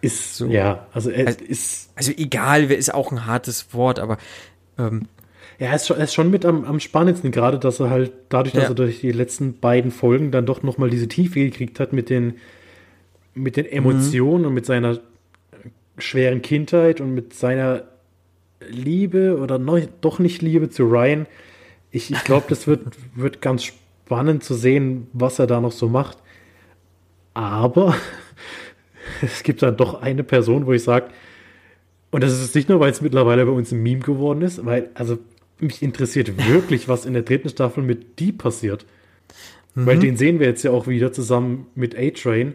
[0.00, 0.46] Ist, So.
[0.46, 4.16] ja, also er Also- ist, Also egal, wer ist auch ein hartes Wort, aber
[4.78, 5.08] ähm,
[5.58, 8.12] ja, er ist schon, er ist schon mit am, am spannendsten, gerade, dass er halt
[8.30, 8.68] dadurch, dass Ja.
[8.70, 12.36] er durch die letzten beiden Folgen dann doch nochmal diese Tiefe gekriegt hat mit den,
[13.34, 15.00] mit den Emotionen und mit seiner
[15.98, 17.84] schweren Kindheit und mit seiner
[18.68, 21.26] Liebe oder neu, doch nicht Liebe zu Ryan.
[21.90, 22.82] Ich, ich glaube, das wird,
[23.14, 26.18] wird ganz spannend zu sehen, was er da noch so macht.
[27.34, 27.94] Aber
[29.22, 31.08] es gibt dann doch eine Person, wo ich sage,
[32.10, 34.90] und das ist nicht nur, weil es mittlerweile bei uns ein Meme geworden ist, weil,
[34.94, 35.18] also
[35.60, 38.84] mich interessiert wirklich, was in der dritten Staffel mit die passiert.
[39.76, 42.54] Weil den sehen wir jetzt ja auch wieder zusammen mit A-Train.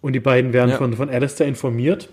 [0.00, 0.76] Und die beiden werden Ja.
[0.76, 2.08] von, von Alistair informiert.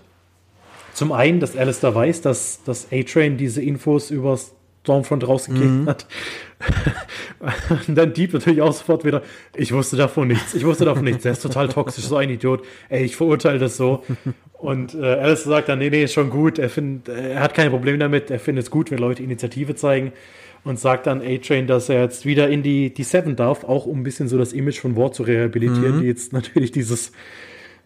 [0.92, 4.38] Zum einen, dass Alistair weiß, dass, dass A-Train diese Infos über
[4.82, 6.06] Stormfront rausgegeben hat.
[7.86, 9.22] Und dann Deep natürlich auch sofort wieder,
[9.54, 12.64] ich wusste davon nichts, ich wusste davon nichts, der ist total toxisch, so ein Idiot.
[12.88, 14.02] Ey, ich verurteile das so.
[14.54, 16.58] Und äh, Alistair sagt dann, nee, nee, ist schon gut.
[16.58, 18.30] Er, find, er hat kein Problem damit.
[18.30, 20.12] Er findet es gut, wenn Leute Initiative zeigen.
[20.64, 24.00] Und sagt dann A-Train, dass er jetzt wieder in die, die Seven darf, auch um
[24.00, 26.00] ein bisschen so das Image von War zu rehabilitieren, mhm.
[26.00, 27.12] die jetzt natürlich dieses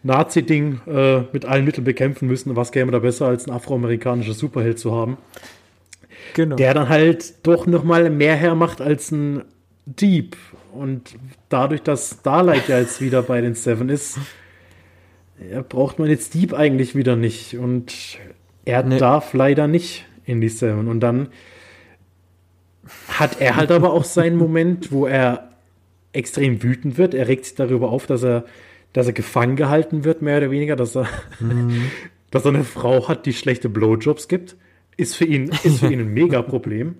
[0.03, 2.55] Nazi-Ding äh, mit allen Mitteln bekämpfen müssen.
[2.55, 5.17] Was käme da besser, als ein afroamerikanischer Superheld zu haben?
[6.33, 6.55] Genau.
[6.55, 9.43] Der dann halt doch noch mal mehr hermacht als ein
[9.85, 10.37] Dieb.
[10.71, 11.15] Und
[11.49, 14.17] dadurch, dass Starlight ja jetzt wieder bei den Seven ist,
[15.51, 17.57] ja, braucht man jetzt Dieb eigentlich wieder nicht.
[17.57, 18.17] Und
[18.65, 18.97] er nee.
[18.97, 20.87] darf leider nicht in die Seven.
[20.87, 21.29] Und dann
[23.07, 25.49] hat er halt aber auch seinen Moment, wo er
[26.13, 27.13] extrem wütend wird.
[27.13, 28.45] Er regt sich darüber auf, dass er,
[28.93, 31.07] dass er gefangen gehalten wird, mehr oder weniger, dass er,
[31.39, 31.91] mhm.
[32.31, 34.55] dass er eine Frau hat, die schlechte Blowjobs gibt.
[34.95, 36.95] Ist für ihn, ist für ihn ein Mega-Problem.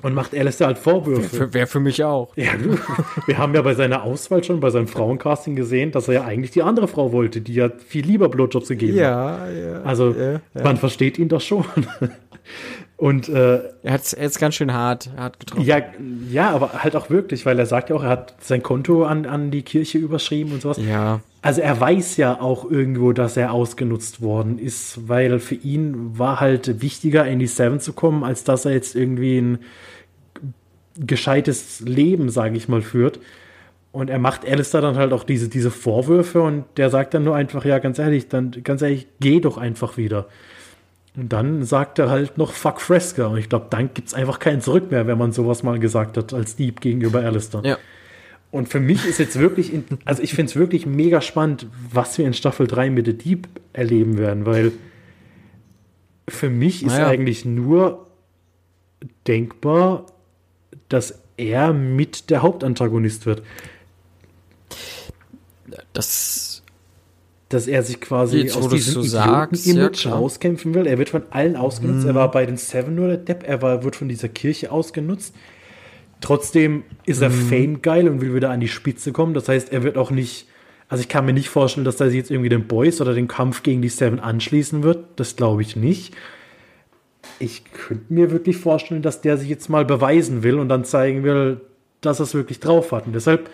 [0.00, 1.52] Und macht Alistair halt Vorwürfe.
[1.52, 2.36] Wäre für, für, mich auch.
[2.36, 2.52] Ja,
[3.26, 6.52] wir haben ja bei seiner Auswahl schon, bei seinem Frauencasting gesehen, dass er ja eigentlich
[6.52, 9.56] die andere Frau wollte, die ja viel lieber Blowjobs gegeben ja, hat.
[9.56, 10.40] Ja, Also ja, ja.
[10.62, 11.64] man versteht ihn doch schon.
[12.98, 15.64] Und äh, er hat es ganz schön hart, hart getroffen.
[15.64, 15.82] Ja,
[16.32, 19.24] ja, aber halt auch wirklich, weil er sagt ja auch, er hat sein Konto an,
[19.24, 20.78] an die Kirche überschrieben und sowas.
[20.78, 21.20] Ja.
[21.40, 26.40] Also er weiß ja auch irgendwo, dass er ausgenutzt worden ist, weil für ihn war
[26.40, 29.58] halt wichtiger, in die Seven zu kommen, als dass er jetzt irgendwie ein
[30.98, 33.20] gescheites Leben, sage ich mal, führt.
[33.92, 37.36] Und er macht Alistair dann halt auch diese, diese Vorwürfe und der sagt dann nur
[37.36, 40.26] einfach, ja, ganz ehrlich, dann, ganz ehrlich, geh doch einfach wieder.
[41.18, 43.26] Und dann sagt er halt noch Fuck Fresca.
[43.26, 46.16] Und ich glaube, dann gibt es einfach keinen Zurück mehr, wenn man sowas mal gesagt
[46.16, 47.62] hat als Dieb gegenüber Alistair.
[47.64, 47.78] Ja.
[48.52, 52.16] Und für mich ist jetzt wirklich, in, also ich finde es wirklich mega spannend, was
[52.18, 54.72] wir in Staffel 3 mit The Deep erleben werden, weil
[56.28, 57.08] für mich ist naja.
[57.08, 58.06] eigentlich nur
[59.26, 60.06] denkbar,
[60.88, 63.42] dass er mit der Hauptantagonist wird.
[65.92, 66.47] Das.
[67.48, 70.86] Dass er sich quasi Jetzt, aus diesem so Image ja, rauskämpfen will.
[70.86, 72.02] Er wird von allen ausgenutzt.
[72.02, 72.10] Mhm.
[72.10, 73.42] Er war bei den Seven nur der Depp.
[73.46, 75.34] Er war, wird von dieser Kirche ausgenutzt.
[76.20, 77.48] Trotzdem ist er mhm.
[77.48, 79.32] Fame geil und will wieder an die Spitze kommen.
[79.32, 80.46] Das heißt, er wird auch nicht.
[80.90, 83.28] Also ich kann mir nicht vorstellen, dass er sich jetzt irgendwie den Boys oder den
[83.28, 85.04] Kampf gegen die Seven anschließen wird.
[85.16, 86.14] Das glaube ich nicht
[87.38, 91.22] ich könnte mir wirklich vorstellen, dass der sich jetzt mal beweisen will und dann zeigen
[91.22, 91.60] will,
[92.00, 93.06] dass er es wirklich drauf hat.
[93.06, 93.50] Und deshalb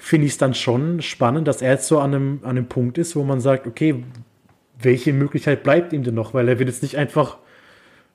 [0.00, 2.96] finde ich es dann schon spannend, dass er jetzt so an einem, an einem Punkt
[2.96, 4.02] ist, wo man sagt, okay,
[4.80, 6.32] welche Möglichkeit bleibt ihm denn noch?
[6.32, 7.36] Weil er will jetzt nicht einfach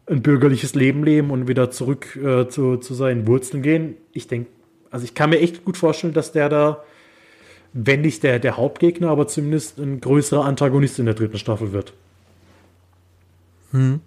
[0.07, 3.97] ein bürgerliches Leben leben und wieder zurück äh, zu, zu seinen Wurzeln gehen.
[4.13, 4.49] Ich denke,
[4.89, 6.83] also ich kann mir echt gut vorstellen, dass der da,
[7.73, 11.93] wenn nicht der, der Hauptgegner, aber zumindest ein größerer Antagonist in der dritten Staffel wird.
[13.71, 14.01] Hm.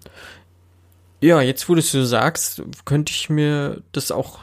[1.21, 4.39] Ja, jetzt wo du es so sagst, könnte ich mir das auch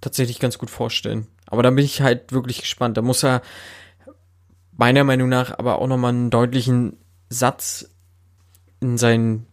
[0.00, 1.28] tatsächlich ganz gut vorstellen.
[1.50, 2.96] Aber da bin ich halt wirklich gespannt.
[2.96, 3.42] Da muss er
[4.76, 6.96] meiner Meinung nach aber auch nochmal einen deutlichen
[7.28, 7.90] Satz
[8.80, 9.46] in seinen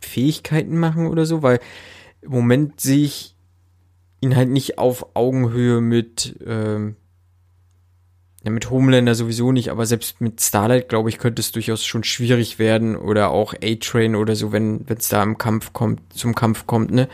[0.00, 1.60] Fähigkeiten machen oder so, weil
[2.20, 3.36] im Moment sehe ich
[4.20, 6.96] ihn halt nicht auf Augenhöhe mit ähm,
[8.44, 12.02] ja, mit Homelander sowieso nicht, aber selbst mit Starlight, glaube ich, könnte es durchaus schon
[12.02, 16.66] schwierig werden oder auch A-Train oder so, wenn es da im Kampf kommt, zum Kampf
[16.66, 17.08] kommt, ne?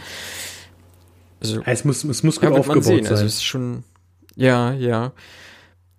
[1.41, 3.07] Also, es muss, es muss gut ja, aufgebaut sein.
[3.07, 3.85] Also es ist schon,
[4.39, 5.13] ja, ja.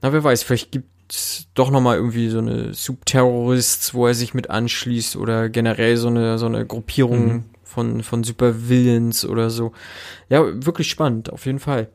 [0.01, 4.33] Na, wer weiß, vielleicht gibt's doch noch mal irgendwie so eine Subterrorists, wo er sich
[4.33, 7.45] mit anschließt oder generell so eine, so eine Gruppierung mhm.
[7.63, 9.73] von, von Supervillains oder so.
[10.29, 11.89] Ja, wirklich spannend, auf jeden Fall.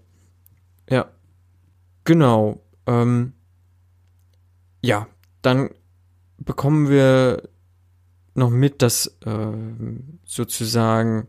[0.90, 1.11] Ja.
[2.05, 2.61] Genau.
[2.86, 3.32] Ähm,
[4.82, 5.07] ja,
[5.40, 5.70] dann
[6.36, 7.49] bekommen wir
[8.34, 9.53] noch mit, dass äh,
[10.26, 11.28] sozusagen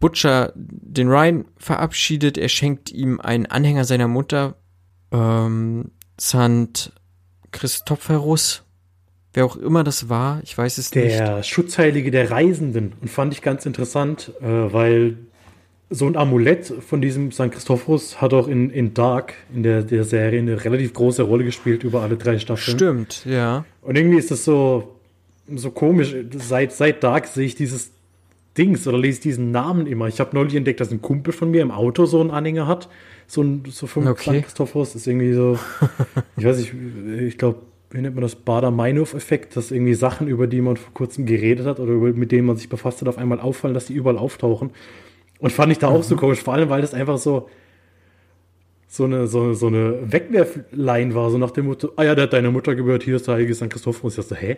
[0.00, 2.38] Butcher den Ryan verabschiedet.
[2.38, 4.56] Er schenkt ihm einen Anhänger seiner Mutter,
[5.12, 6.92] ähm, Sant
[7.52, 8.64] Christophorus,
[9.34, 11.18] wer auch immer das war, ich weiß es der nicht.
[11.18, 12.94] Der Schutzheilige der Reisenden.
[13.00, 15.16] Und fand ich ganz interessant, äh, weil
[15.88, 17.50] so ein Amulett von diesem St.
[17.52, 21.84] Christophorus hat auch in, in Dark, in der, der Serie, eine relativ große Rolle gespielt
[21.84, 22.76] über alle drei Staffeln.
[22.76, 23.64] Stimmt, ja.
[23.82, 24.96] Und irgendwie ist das so,
[25.54, 26.14] so komisch.
[26.34, 27.92] Seit, seit Dark sehe ich dieses
[28.56, 30.08] Dings oder lese diesen Namen immer.
[30.08, 32.88] Ich habe neulich entdeckt, dass ein Kumpel von mir im Auto so einen Anhänger hat.
[33.26, 34.38] So ein so vom okay.
[34.38, 34.44] St.
[34.44, 34.92] Christophorus.
[34.92, 35.58] Das ist irgendwie so,
[36.36, 36.72] ich weiß nicht,
[37.22, 38.34] ich glaube, wie nennt man das?
[38.34, 42.56] Bader-Meinhof-Effekt, dass irgendwie Sachen, über die man vor kurzem geredet hat oder mit denen man
[42.56, 44.70] sich befasst hat, auf einmal auffallen, dass die überall auftauchen.
[45.38, 46.20] Und fand ich da auch so mhm.
[46.20, 47.48] komisch, vor allem, weil das einfach so,
[48.88, 52.32] so eine, so, so eine Wegwerflein war, so nach dem Motto, ah ja, der hat
[52.32, 53.70] deine Mutter gehört, hier ist der heilige St.
[53.70, 54.18] Christophorus.
[54.18, 54.56] Ich dachte, hä?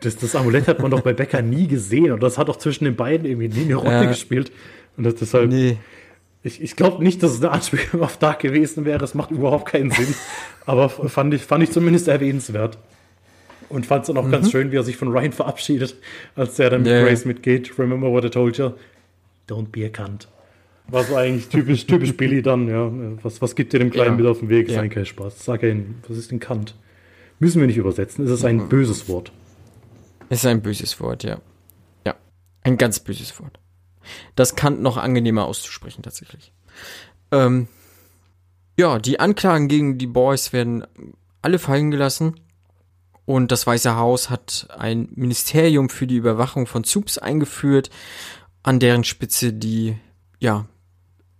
[0.00, 2.84] Das, das Amulett hat man doch bei Becker nie gesehen und das hat doch zwischen
[2.84, 4.04] den beiden irgendwie nie eine Rolle ja.
[4.04, 4.50] gespielt.
[4.96, 5.76] Und das deshalb, nee.
[6.42, 9.66] ich, ich glaube nicht, dass es eine Anspielung auf Dark gewesen wäre, das macht überhaupt
[9.70, 10.14] keinen Sinn.
[10.66, 12.78] Aber fand ich, fand ich zumindest erwähnenswert.
[13.68, 14.30] Und fand es dann auch mhm.
[14.30, 15.96] ganz schön, wie er sich von Ryan verabschiedet,
[16.36, 17.02] als der dann mit yeah.
[17.02, 17.78] Grace mitgeht.
[17.78, 18.70] Remember what I told you?
[19.48, 20.28] Don't be a cunt.
[20.88, 22.90] Was eigentlich typisch, typisch Billy dann, ja.
[23.22, 24.16] Was, was gibt dir dem Kleinen ja.
[24.16, 24.68] mit auf den Weg?
[24.68, 24.76] Ja.
[24.76, 25.44] Sein kein Spaß.
[25.44, 26.74] Sag ihn, was ist denn Kant?
[27.38, 28.24] Müssen wir nicht übersetzen.
[28.24, 28.68] Es ist ein mhm.
[28.68, 29.32] böses Wort.
[30.28, 31.38] Ist ein böses Wort, ja.
[32.06, 32.14] Ja.
[32.62, 33.58] Ein ganz böses Wort.
[34.34, 36.52] Das Kant noch angenehmer auszusprechen, tatsächlich.
[37.30, 37.68] Ähm,
[38.76, 40.86] ja, die Anklagen gegen die Boys werden
[41.42, 42.40] alle fallen gelassen.
[43.26, 47.90] Und das Weiße Haus hat ein Ministerium für die Überwachung von Zups eingeführt,
[48.62, 49.96] an deren Spitze die,
[50.40, 50.66] ja,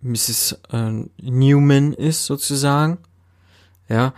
[0.01, 0.61] Mrs.
[0.71, 2.99] Äh, Newman ist sozusagen.
[3.89, 4.15] Ja.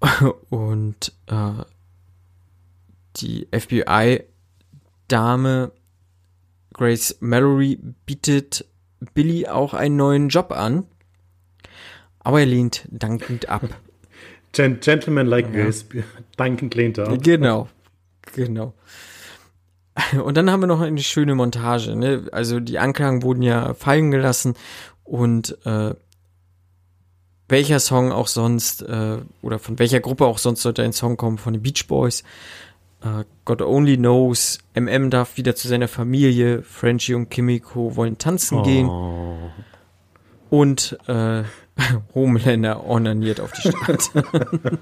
[0.50, 1.64] Und äh,
[3.20, 4.22] die FBI-Dame
[6.72, 8.64] Grace Mallory bietet
[9.14, 10.86] Billy auch einen neuen Job an.
[12.20, 13.62] Aber er lehnt dankend ab.
[14.52, 15.64] Gentleman like ja.
[15.64, 15.86] Grace,
[16.36, 17.22] dankend lehnt er ab.
[17.22, 17.68] Genau,
[18.34, 18.74] genau.
[20.24, 21.96] Und dann haben wir noch eine schöne Montage.
[21.96, 22.28] Ne?
[22.32, 24.54] Also die Anklagen wurden ja fallen gelassen
[25.04, 25.94] und äh,
[27.48, 31.38] welcher Song auch sonst äh, oder von welcher Gruppe auch sonst sollte ein Song kommen
[31.38, 32.22] von den Beach Boys.
[33.02, 38.58] Äh, God Only Knows, MM darf wieder zu seiner Familie, Frenchie und Kimiko wollen tanzen
[38.58, 38.62] oh.
[38.62, 38.90] gehen
[40.50, 41.44] und äh,
[42.14, 44.10] Homelander ornaniert auf die Stadt.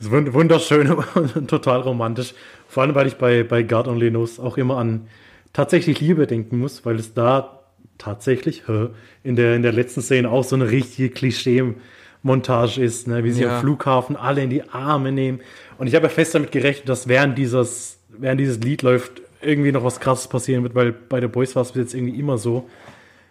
[0.00, 2.34] wunderschön und total romantisch.
[2.68, 5.06] Vor allem, weil ich bei, bei God Only Knows auch immer an
[5.52, 7.60] tatsächlich Liebe denken muss, weil es da
[7.98, 8.62] tatsächlich
[9.22, 13.24] in der, in der letzten Szene auch so eine richtige Klischee-Montage ist, ne?
[13.24, 13.56] wie sie ja.
[13.56, 15.40] am Flughafen alle in die Arme nehmen.
[15.80, 19.72] Und ich habe ja fest damit gerechnet, dass während, dieses, während dieses Lied läuft, irgendwie
[19.72, 22.36] noch was krasses passieren wird, weil bei der Boys war es bis jetzt irgendwie immer
[22.36, 22.68] so,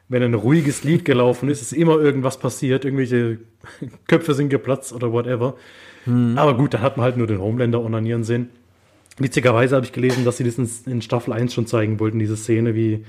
[0.08, 3.38] wenn ein ruhiges Lied gelaufen ist, ist immer irgendwas passiert, irgendwelche
[4.08, 5.58] Köpfe sind geplatzt oder whatever.
[6.06, 6.40] Hm.
[6.40, 8.50] Aber gut, da hat man halt nur den Homelander onanieren sehen.
[9.20, 12.74] Witzigerweise habe ich gelesen, dass sie das in, Staffel 1 schon zeigen wollten, diese Szene,
[12.74, 13.06] wie,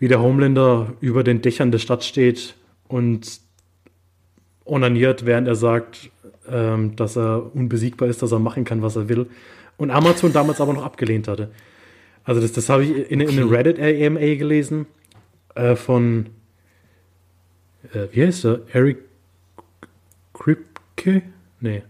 [0.00, 2.56] wie der Homelander über den Dächern der Stadt steht
[2.88, 3.38] und
[4.64, 6.10] onaniert, während er sagt,
[6.50, 9.26] ähm, dass er unbesiegbar ist, dass er machen kann, was er will.
[9.76, 11.50] Und Amazon damals aber noch abgelehnt hatte.
[12.24, 14.86] Also das, das habe ich in, in einem Reddit AMA gelesen
[15.54, 16.26] äh, von,
[17.92, 18.60] äh, wie heißt er?
[18.72, 18.98] Eric
[20.32, 21.22] Kripke?
[21.60, 21.82] Nee.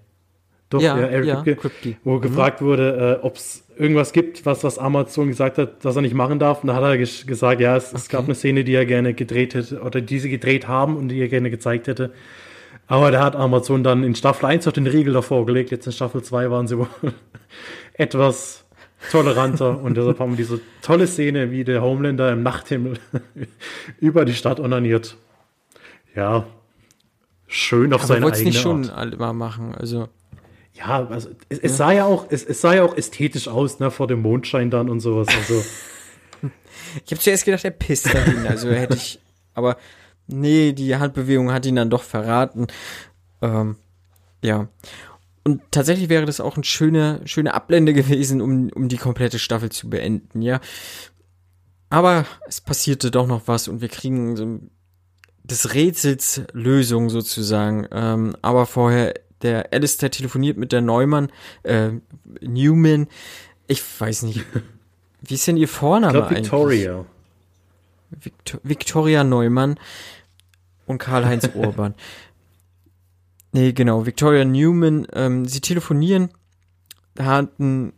[0.70, 2.22] Doch, ja, ja Eric ja, Kripke, wo mhm.
[2.22, 6.14] gefragt wurde, äh, ob es irgendwas gibt, was, was Amazon gesagt hat, dass er nicht
[6.14, 6.62] machen darf.
[6.62, 7.96] Und da hat er ges gesagt, ja, es, okay.
[7.96, 11.08] es, gab eine Szene, die er gerne gedreht hätte, oder die sie gedreht haben und
[11.08, 12.12] die er gerne gezeigt hätte.
[12.86, 15.70] Aber da hat Amazon dann in Staffel 1 auch den Riegel davor gelegt.
[15.70, 16.88] Jetzt in Staffel 2 waren sie wohl
[17.94, 18.64] etwas
[19.10, 22.98] toleranter und deshalb haben wir diese tolle Szene, wie der Homelander im Nachthimmel
[24.00, 25.16] über die Stadt onaniert.
[26.14, 26.44] Ja,
[27.46, 30.08] schön auf Aber seine eigene nicht schon alle mal machen, also
[30.74, 33.90] ja, also es, es sah ja auch, es, es, sah ja auch ästhetisch aus, ne,
[33.90, 35.28] vor dem Mondschein dann und sowas.
[35.28, 35.62] Also.
[37.04, 39.20] ich habe zuerst gedacht, er pisst dahin, also hätte ich,
[39.54, 39.76] aber
[40.26, 42.66] nee, die Handbewegung hat ihn dann doch verraten.
[43.40, 43.76] Ähm,
[44.42, 44.68] ja.
[45.44, 49.70] Und tatsächlich wäre das auch ein schöner, schöne Ablende gewesen, um, um die komplette Staffel
[49.70, 50.60] zu beenden, ja.
[51.90, 54.60] Aber es passierte doch noch was und wir kriegen so
[55.44, 57.86] des Rätsels Lösung sozusagen.
[57.90, 61.30] Ähm, aber vorher, der Alistair telefoniert mit der Neumann,
[61.64, 61.90] äh,
[62.40, 63.08] Newman.
[63.66, 64.44] Ich weiß nicht.
[65.20, 66.94] Wie ist denn ihr Vorname ich glaub, Victoria.
[66.94, 67.06] eigentlich?
[68.20, 69.78] Victor Victoria Neumann
[70.86, 71.94] und Karl-Heinz Urban.
[73.52, 76.30] Nee, genau, Victoria Newman, ähm, sie telefonieren,
[77.18, 77.92] hatten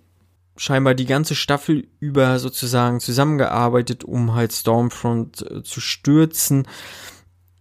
[0.57, 6.67] scheinbar die ganze Staffel über sozusagen zusammengearbeitet, um halt Stormfront äh, zu stürzen.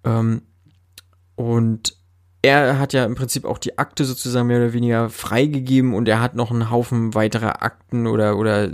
[0.04, 0.44] Ähm,
[1.36, 1.98] und
[2.42, 6.20] er hat ja im Prinzip auch die Akte sozusagen mehr oder weniger freigegeben und er
[6.20, 8.70] hat noch einen Haufen weiterer Akten oder, oder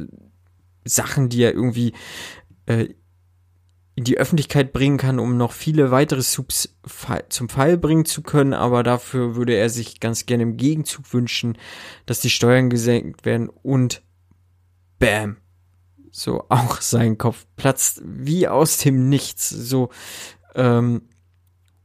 [0.86, 1.94] Sachen, die er irgendwie
[2.66, 2.90] äh,
[4.00, 6.74] in die Öffentlichkeit bringen kann, um noch viele weitere Subs
[7.28, 11.58] zum Fall bringen zu können, aber dafür würde er sich ganz gerne im Gegenzug wünschen,
[12.06, 14.02] dass die Steuern gesenkt werden und
[15.00, 15.36] bam,
[16.12, 19.90] so auch sein Kopf platzt wie aus dem Nichts, so
[20.56, 21.02] ähm,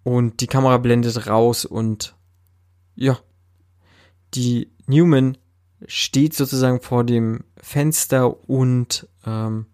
[0.04, 2.14] und die Kamera blendet raus und
[2.94, 3.18] ja,
[4.34, 5.36] die Newman
[5.84, 9.66] steht sozusagen vor dem Fenster und ähm,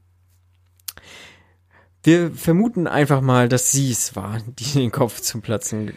[2.03, 5.93] wir vermuten einfach mal, dass sie es war, die den Kopf zum Platzen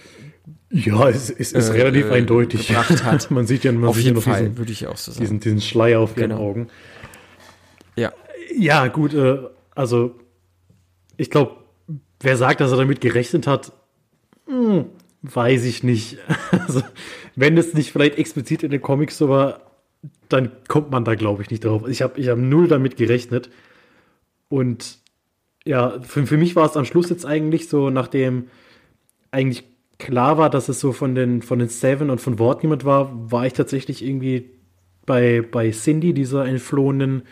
[0.70, 2.68] ja, es, es ist äh, relativ äh, eindeutig.
[2.68, 3.30] Gebracht hat.
[3.32, 5.22] man sieht ja, man auf sieht jeden Fall, diesen, würde ich auch so sagen.
[5.22, 6.36] Diesen, diesen Schleier auf genau.
[6.36, 6.68] ihren Augen.
[7.96, 8.12] Ja.
[8.58, 9.38] Ja, gut, äh,
[9.76, 10.16] also
[11.16, 11.58] ich glaube,
[12.20, 13.72] wer sagt, dass er damit gerechnet hat,
[14.48, 14.86] hm,
[15.22, 16.18] weiß ich nicht.
[16.52, 16.82] Also,
[17.36, 19.72] wenn es nicht vielleicht explizit in den Comics so war,
[20.30, 21.88] dann kommt man da, glaube ich, nicht drauf.
[21.88, 23.50] Ich habe ich hab null damit gerechnet.
[24.50, 25.00] Und
[25.66, 28.48] ja, für, für mich war es am Schluss jetzt eigentlich so, nachdem
[29.32, 29.64] eigentlich
[29.98, 33.32] klar war, dass es so von den, von den Seven und von Wort niemand war,
[33.32, 34.50] war ich tatsächlich irgendwie
[35.06, 37.24] bei, bei Cindy, dieser entflohenen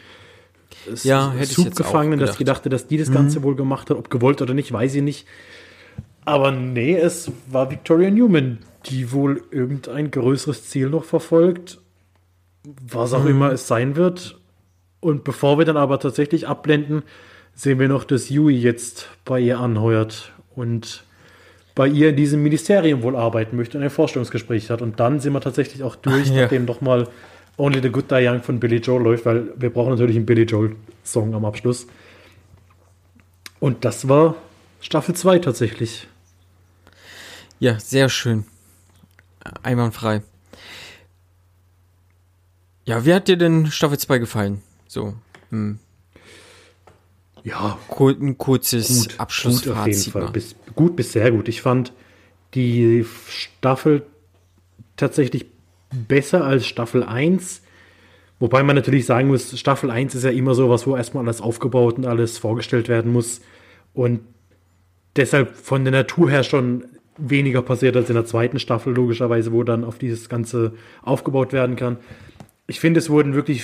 [1.03, 3.43] ja, Subgefangenen, dass ich dachte, dass die das Ganze mhm.
[3.43, 5.27] wohl gemacht hat, ob gewollt oder nicht, weiß ich nicht.
[6.23, 11.79] Aber nee, es war Victoria Newman, die wohl irgendein größeres Ziel noch verfolgt,
[12.63, 13.31] was auch mhm.
[13.31, 14.39] immer es sein wird.
[14.99, 17.03] Und bevor wir dann aber tatsächlich abblenden,
[17.55, 21.03] sehen wir noch, dass Yui jetzt bei ihr anheuert und
[21.75, 24.81] bei ihr in diesem Ministerium wohl arbeiten möchte und ein Vorstellungsgespräch hat.
[24.81, 26.41] Und dann sind wir tatsächlich auch durch, Ach, ja.
[26.43, 27.07] nachdem nochmal
[27.57, 30.43] Only the Good Die Young von Billy Joel läuft, weil wir brauchen natürlich einen Billy
[30.43, 31.87] Joel-Song am Abschluss.
[33.59, 34.35] Und das war
[34.79, 36.07] Staffel 2 tatsächlich.
[37.59, 38.45] Ja, sehr schön.
[39.61, 40.23] Einwandfrei.
[42.85, 44.63] Ja, wie hat dir denn Staffel 2 gefallen?
[44.87, 45.13] So.
[45.51, 45.77] Hm.
[47.43, 47.77] Ja.
[47.99, 49.73] Ein kurzes gut, Abschlussfazit.
[49.73, 50.31] Gut auf jeden Fall.
[50.31, 51.47] Bis, gut bis sehr gut.
[51.47, 51.93] Ich fand
[52.53, 54.03] die Staffel
[54.97, 55.45] tatsächlich
[55.91, 57.61] besser als Staffel 1.
[58.39, 61.41] Wobei man natürlich sagen muss, Staffel 1 ist ja immer so was, wo erstmal alles
[61.41, 63.41] aufgebaut und alles vorgestellt werden muss.
[63.93, 64.21] Und
[65.15, 66.85] deshalb von der Natur her schon
[67.17, 70.73] weniger passiert als in der zweiten Staffel, logischerweise, wo dann auf dieses Ganze
[71.03, 71.97] aufgebaut werden kann.
[72.67, 73.63] Ich finde, es wurden wirklich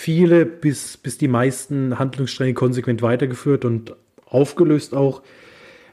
[0.00, 3.94] viele bis, bis die meisten Handlungsstränge konsequent weitergeführt und
[4.24, 5.22] aufgelöst auch.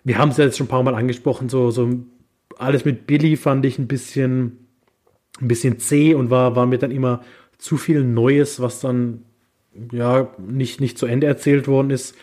[0.06, 1.90] Wir haben es ja jetzt schon ein paar Mal angesprochen, so, so
[2.58, 4.66] alles mit Billy fand ich ein bisschen,
[5.42, 7.22] ein bisschen zäh und war, war mir dann immer
[7.58, 9.26] zu viel Neues, was dann
[9.92, 12.16] ja nicht, nicht zu Ende erzählt worden ist.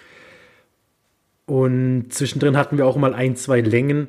[1.44, 4.08] Und zwischendrin hatten wir auch mal ein, zwei Längen.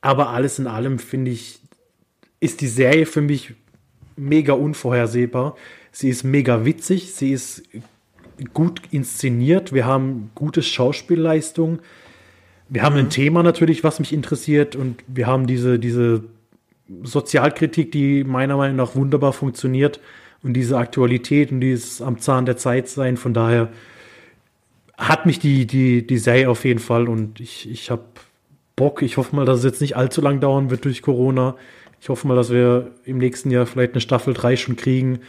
[0.00, 1.60] Aber alles in allem finde ich,
[2.40, 3.52] ist die Serie für mich
[4.16, 5.56] mega unvorhersehbar.
[5.92, 7.62] Sie ist mega witzig, sie ist
[8.54, 11.80] gut inszeniert, wir haben gute Schauspielleistung.
[12.70, 13.00] Wir haben mhm.
[13.00, 16.24] ein Thema natürlich, was mich interessiert und wir haben diese, diese
[17.02, 20.00] Sozialkritik, die meiner Meinung nach wunderbar funktioniert
[20.42, 23.18] und diese Aktualität und dieses am Zahn der Zeit sein.
[23.18, 23.68] Von daher
[24.96, 28.04] hat mich die, die, die Serie auf jeden Fall und ich, ich habe
[28.76, 29.02] Bock.
[29.02, 31.56] Ich hoffe mal, dass es jetzt nicht allzu lang dauern wird durch Corona.
[32.00, 35.20] Ich hoffe mal, dass wir im nächsten Jahr vielleicht eine Staffel 3 schon kriegen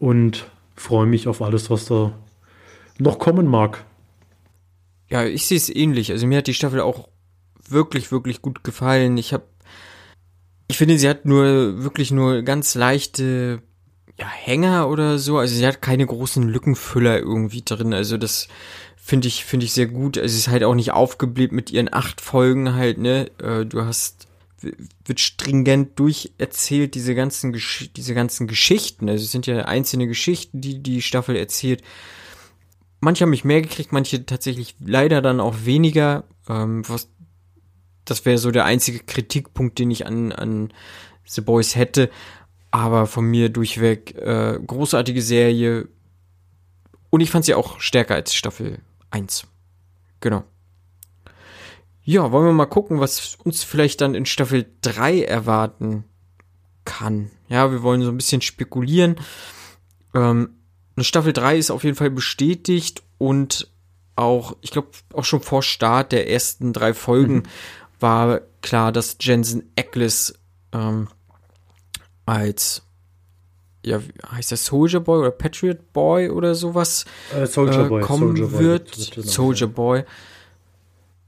[0.00, 2.12] und freue mich auf alles, was da
[2.98, 3.84] noch kommen mag.
[5.08, 6.10] Ja, ich sehe es ähnlich.
[6.10, 7.08] Also mir hat die Staffel auch
[7.68, 9.16] wirklich, wirklich gut gefallen.
[9.18, 9.44] Ich habe,
[10.68, 13.62] ich finde, sie hat nur wirklich nur ganz leichte
[14.18, 15.38] ja, Hänger oder so.
[15.38, 17.92] Also sie hat keine großen Lückenfüller irgendwie drin.
[17.92, 18.48] Also das
[18.96, 20.16] finde ich, finde ich sehr gut.
[20.16, 23.30] Also sie ist halt auch nicht aufgebläht mit ihren acht Folgen halt, ne?
[23.38, 24.28] Äh, du hast
[24.62, 29.08] wird stringent durcherzählt, diese ganzen, Gesch diese ganzen Geschichten.
[29.08, 31.82] Also es sind ja einzelne Geschichten, die die Staffel erzählt.
[33.00, 36.24] Manche haben mich mehr gekriegt, manche tatsächlich leider dann auch weniger.
[36.48, 37.08] Ähm, was,
[38.04, 40.72] das wäre so der einzige Kritikpunkt, den ich an, an
[41.24, 42.10] The Boys hätte.
[42.70, 45.88] Aber von mir durchweg äh, großartige Serie.
[47.08, 48.80] Und ich fand sie auch stärker als Staffel
[49.10, 49.46] 1.
[50.20, 50.44] Genau.
[52.10, 56.02] Ja, wollen wir mal gucken, was uns vielleicht dann in Staffel 3 erwarten
[56.84, 57.30] kann.
[57.48, 59.14] Ja, wir wollen so ein bisschen spekulieren.
[60.12, 60.56] Ähm,
[60.98, 63.70] Staffel 3 ist auf jeden Fall bestätigt und
[64.16, 67.42] auch, ich glaube, auch schon vor Start der ersten drei Folgen mhm.
[68.00, 70.34] war klar, dass Jensen Ackles
[70.72, 71.06] ähm,
[72.26, 72.82] als
[73.84, 74.00] ja,
[74.32, 78.58] heißt der Soldier Boy oder Patriot Boy oder sowas äh, Soldier äh, Boy, kommen Soldier
[78.58, 79.14] wird.
[79.14, 80.04] Boy, Soldier Boy.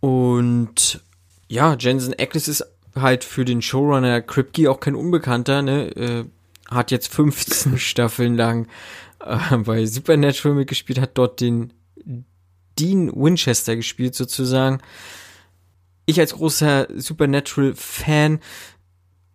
[0.03, 1.01] Und
[1.47, 5.97] ja, Jensen Ackles ist halt für den Showrunner Kripke auch kein Unbekannter, ne?
[5.97, 6.25] Äh,
[6.69, 8.67] hat jetzt 15 Staffeln lang
[9.25, 11.73] äh, bei Supernatural mitgespielt, hat dort den
[12.81, 14.81] Dean Winchester gespielt sozusagen.
[16.05, 18.41] Ich als großer Supernatural-Fan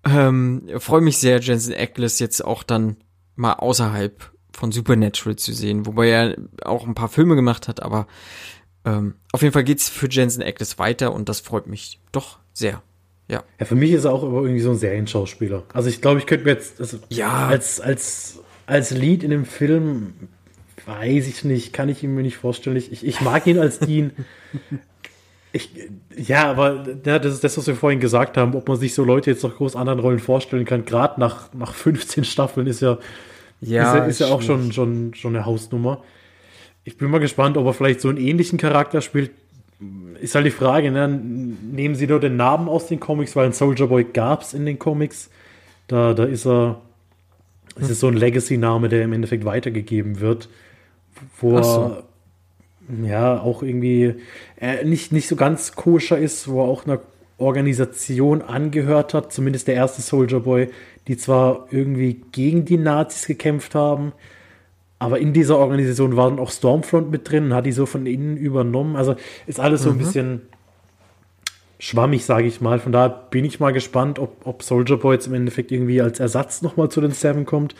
[0.03, 2.97] ähm, freue mich sehr, Jensen Ackles jetzt auch dann
[3.37, 8.05] mal außerhalb von Supernatural zu sehen, wobei er auch ein paar Filme gemacht hat, aber
[8.87, 12.81] ähm, auf jeden Fall geht's für Jensen Ackles weiter und das freut mich doch sehr.
[13.27, 13.43] Ja.
[13.59, 15.63] Ja, für mich ist er auch irgendwie so ein Serienschauspieler.
[15.73, 17.47] Also ich glaube, ich könnte mir jetzt also ja.
[17.47, 20.13] als, als, als Lied in dem Film,
[20.85, 22.77] weiß ich nicht, kann ich ihn mir nicht vorstellen.
[22.77, 24.11] Ich, ich mag ihn als Dean.
[25.51, 25.71] Ich,
[26.15, 29.03] ja, aber ja, das ist das, was wir vorhin gesagt haben, ob man sich so
[29.03, 30.85] Leute jetzt noch groß anderen Rollen vorstellen kann.
[30.85, 32.97] Gerade nach, nach 15 Staffeln ist ja,
[33.59, 36.01] ja, ist ja, ist ja auch schon, schon, schon eine Hausnummer
[36.87, 39.31] ich bin mal gespannt, ob er vielleicht so einen ähnlichen Charakter spielt.
[40.21, 41.09] Ist halt die Frage, ne?
[41.09, 44.65] nehmen sie nur den Namen aus den Comics, weil ein Soldier Boy gab es in
[44.65, 45.29] den Comics.
[45.89, 46.79] Da, da ist er
[47.75, 50.47] Es ist so ein Legacy-Name, der im Endeffekt weitergegeben wird,
[51.41, 52.03] wo so.
[53.01, 54.15] er ja auch irgendwie
[54.55, 57.01] äh, nicht, nicht so ganz koscher ist, wo er auch einer
[57.37, 60.69] Organisation angehört hat, zumindest der erste Soldier Boy,
[61.09, 64.13] die zwar irgendwie gegen die Nazis gekämpft haben,
[64.99, 68.05] aber in dieser Organisation war dann auch Stormfront mit drin und hat die so von
[68.05, 68.95] innen übernommen.
[68.95, 70.41] Also ist alles so ein bisschen
[71.79, 72.79] schwammig, sage ich mal.
[72.79, 76.19] Von daher bin ich mal gespannt, ob, ob Soldier Boy jetzt im Endeffekt irgendwie als
[76.19, 77.75] Ersatz nochmal zu den Seven kommt.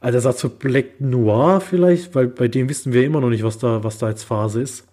[0.00, 3.58] Als Ersatz für Black Noir vielleicht, weil bei dem wissen wir immer noch nicht, was
[3.58, 4.84] da, was da jetzt Phase ist.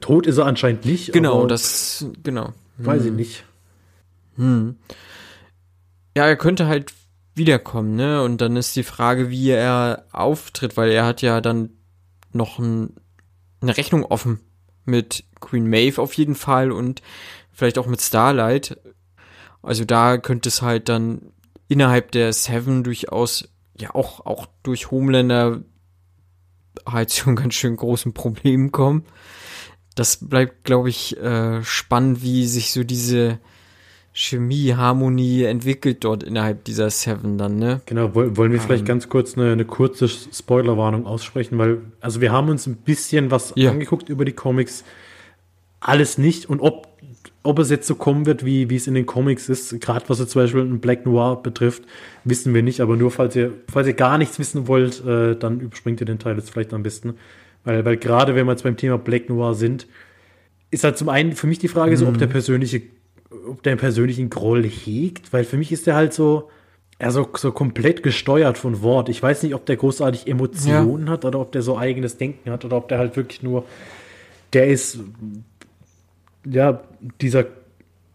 [0.00, 1.12] Tot ist er anscheinend nicht.
[1.12, 2.52] Genau, das, genau.
[2.78, 3.44] Weiß ich nicht.
[4.36, 4.76] Hm.
[6.16, 6.92] Ja, er könnte halt
[7.34, 8.22] wiederkommen, ne?
[8.22, 11.70] Und dann ist die Frage, wie er auftritt, weil er hat ja dann
[12.32, 12.96] noch ein,
[13.60, 14.40] eine Rechnung offen
[14.84, 17.02] mit Queen Maeve auf jeden Fall und
[17.52, 18.78] vielleicht auch mit Starlight.
[19.62, 21.32] Also da könnte es halt dann
[21.68, 25.62] innerhalb der Seven durchaus, ja auch, auch durch Homelander
[26.86, 29.04] halt zu einem ganz schön großen Problem kommen.
[29.94, 33.38] Das bleibt, glaube ich, äh, spannend, wie sich so diese
[34.14, 37.80] Chemie, Harmonie entwickelt dort innerhalb dieser Seven dann, ne?
[37.86, 38.86] Genau, wollen wir vielleicht Ähm.
[38.88, 43.54] ganz kurz eine, eine kurze Spoilerwarnung aussprechen, weil, also wir haben uns ein bisschen was
[43.56, 43.70] Ja.
[43.70, 44.84] angeguckt über die Comics,
[45.80, 46.88] alles nicht und ob,
[47.42, 50.18] ob es jetzt so kommen wird, wie, wie es in den Comics ist, gerade was
[50.18, 51.82] jetzt zum Beispiel ein Black Noir betrifft,
[52.24, 55.60] wissen wir nicht, aber nur falls ihr, falls ihr gar nichts wissen wollt, äh, dann
[55.60, 57.14] überspringt ihr den Teil jetzt vielleicht am besten,
[57.64, 59.86] weil, weil gerade wenn wir jetzt beim Thema Black Noir sind,
[60.70, 62.82] ist halt zum einen für mich die Frage so, ob der persönliche,
[63.48, 66.50] ob der einen persönlichen Groll hegt, weil für mich ist der halt so,
[67.00, 69.08] ja, so, so komplett gesteuert von Wort.
[69.08, 72.64] Ich weiß nicht, ob der großartig Emotionen hat oder ob der so eigenes Denken hat
[72.64, 73.64] oder ob der halt wirklich nur,
[74.52, 75.00] der ist,
[76.44, 76.82] ja,
[77.20, 77.46] dieser,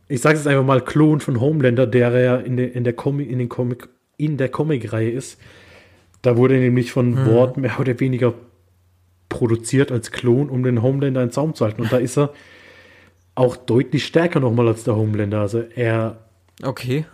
[0.08, 3.30] ich sage jetzt einfach mal, Klon von Homelander, der er in der, in der Comic,
[3.30, 5.40] in den Comic, in der Comic-Reihe ist.
[6.22, 8.34] Da wurde er nämlich von Wort mehr oder weniger
[9.30, 11.82] produziert als Klon, um den Homelander in Zaum zu halten.
[11.82, 12.32] Und da ist er
[13.38, 15.42] auch deutlich stärker nochmal als der Homelander.
[15.42, 16.18] Also er,
[16.64, 17.06] Okay.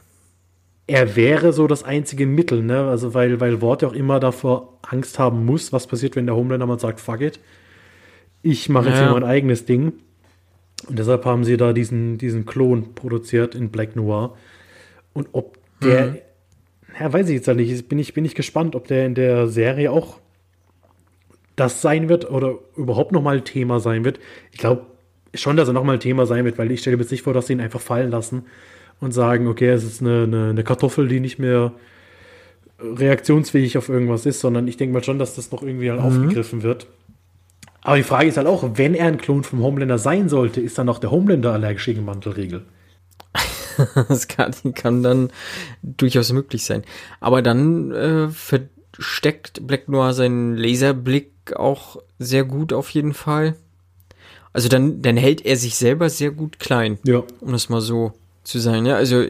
[0.87, 2.87] er wäre so das einzige Mittel, ne?
[2.87, 6.35] Also weil, weil Wort ja auch immer davor Angst haben muss, was passiert, wenn der
[6.35, 7.39] Homelander mal sagt, fuck it.
[8.41, 9.05] Ich mache jetzt Ja.
[9.05, 9.93] hier mein eigenes Ding.
[10.87, 14.35] Und deshalb haben sie da diesen, diesen Klon produziert in Black Noir.
[15.13, 16.17] Und ob der, Mhm.
[16.99, 17.87] ja, weiß ich jetzt halt nicht.
[17.89, 20.19] Bin ich, bin ich gespannt, ob der in der Serie auch
[21.55, 24.19] das sein wird oder überhaupt nochmal Thema sein wird.
[24.51, 24.85] Ich glaube
[25.33, 27.47] schon, dass er nochmal Thema sein wird, weil ich stelle mir jetzt nicht vor, dass
[27.47, 28.43] sie ihn einfach fallen lassen
[28.99, 31.73] und sagen, okay, es ist eine, eine, eine Kartoffel, die nicht mehr
[32.79, 36.63] reaktionsfähig auf irgendwas ist, sondern ich denke mal schon, dass das noch irgendwie halt aufgegriffen
[36.63, 36.87] wird.
[37.81, 40.77] Aber die Frage ist halt auch, wenn er ein Klon vom Homelander sein sollte, ist
[40.77, 42.63] dann auch der Homelander allergisch gegen Mantelriegel?
[44.07, 45.31] Das kann, kann dann
[45.81, 46.83] durchaus möglich sein.
[47.19, 53.55] Aber dann äh, versteckt Black Noir seinen Laserblick auch sehr gut auf jeden Fall.
[54.53, 57.23] Also dann, dann hält er sich selber sehr gut klein, Ja.
[57.41, 58.85] um das mal so zu sagen.
[58.85, 59.25] Ja, also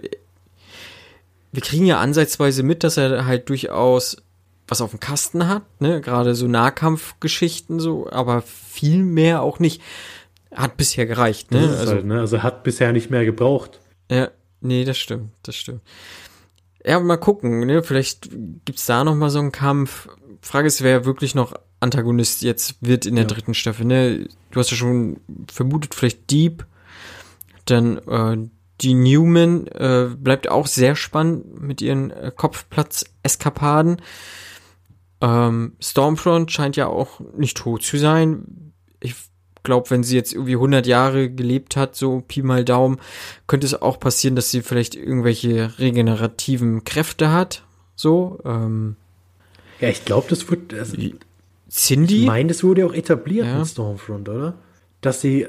[1.51, 4.17] wir kriegen ja ansatzweise mit, dass er halt durchaus
[4.67, 9.81] was auf dem Kasten hat, ne, gerade so Nahkampfgeschichten so, aber viel mehr auch nicht.
[10.53, 11.67] Hat bisher gereicht, ne?
[11.77, 12.19] Also halt, ne?
[12.21, 13.79] Also hat bisher nicht mehr gebraucht.
[14.09, 14.29] ja,
[14.61, 15.81] nee, das stimmt, das stimmt.
[16.85, 17.83] Ja, mal gucken, ne?
[17.83, 18.29] Vielleicht
[18.65, 20.07] gibt's da noch mal so einen Kampf.
[20.41, 21.53] Frage ist, wer wirklich noch
[21.83, 23.29] Antagonist jetzt wird in der Ja.
[23.29, 24.27] dritten Staffel, ne?
[24.51, 25.17] Du hast ja schon
[25.51, 26.65] vermutet, vielleicht Deep,
[27.65, 28.37] dann äh,
[28.81, 34.01] die Newman äh, bleibt auch sehr spannend mit ihren äh, Kopfplatz-Eskapaden.
[35.21, 38.73] Ähm, Stormfront scheint ja auch nicht tot zu sein.
[38.99, 39.15] Ich
[39.63, 42.99] glaube, wenn sie jetzt irgendwie 100 Jahre gelebt hat, so Pi mal Daumen,
[43.47, 47.63] könnte es auch passieren, dass sie vielleicht irgendwelche regenerativen Kräfte hat.
[47.95, 48.97] So, ähm,
[49.79, 50.73] Ja, ich glaube, das wird.
[50.73, 50.97] Also,
[51.75, 52.25] ich Cindy?
[52.25, 53.57] meine, das wurde auch etabliert Ja.
[53.59, 54.55] mit Stormfront, oder?
[55.01, 55.47] Dass sie.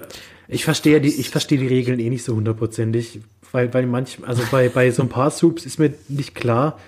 [0.48, 3.20] Ich verstehe die, ich verstehe die Regeln eh nicht so hundertprozentig,
[3.52, 6.78] weil bei manchen, also bei, bei so ein paar Soups ist mir nicht klar,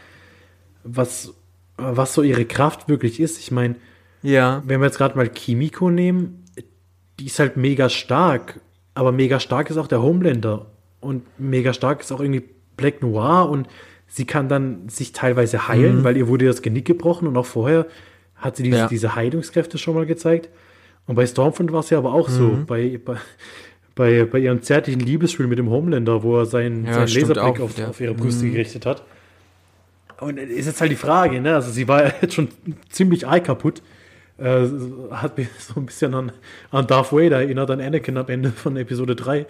[0.84, 1.32] was,
[1.76, 3.38] was so ihre Kraft wirklich ist.
[3.38, 3.76] Ich meine,
[4.22, 4.62] Ja.
[4.66, 6.44] wenn wir jetzt gerade mal Kimiko nehmen,
[7.18, 8.60] die ist halt mega stark,
[8.94, 10.66] aber mega stark ist auch der Homelander
[11.00, 12.44] und mega stark ist auch irgendwie
[12.76, 13.68] Black Noir und
[14.06, 17.86] sie kann dann sich teilweise heilen, weil ihr wurde das Genick gebrochen und auch vorher
[18.36, 18.88] hat sie diese, Ja.
[18.88, 20.48] diese Heilungskräfte schon mal gezeigt.
[21.06, 23.16] Und bei Stormfront war es ja aber auch so, bei, bei,
[23.94, 27.60] bei, bei ihrem zärtlichen Liebesspiel mit dem Homelander, wo er seinen, Ja, seinen Laserblick auch,
[27.60, 29.04] auf, auf ihre Brüste gerichtet hat.
[30.20, 31.54] Und ist jetzt halt die Frage, ne?
[31.54, 32.48] Also sie war jetzt schon
[32.90, 33.82] ziemlich eye kaputt.
[34.38, 34.66] Äh,
[35.12, 36.32] hat mich so ein bisschen an,
[36.70, 39.46] an Darth Vader erinnert, an Anakin am Ende von Episode 3.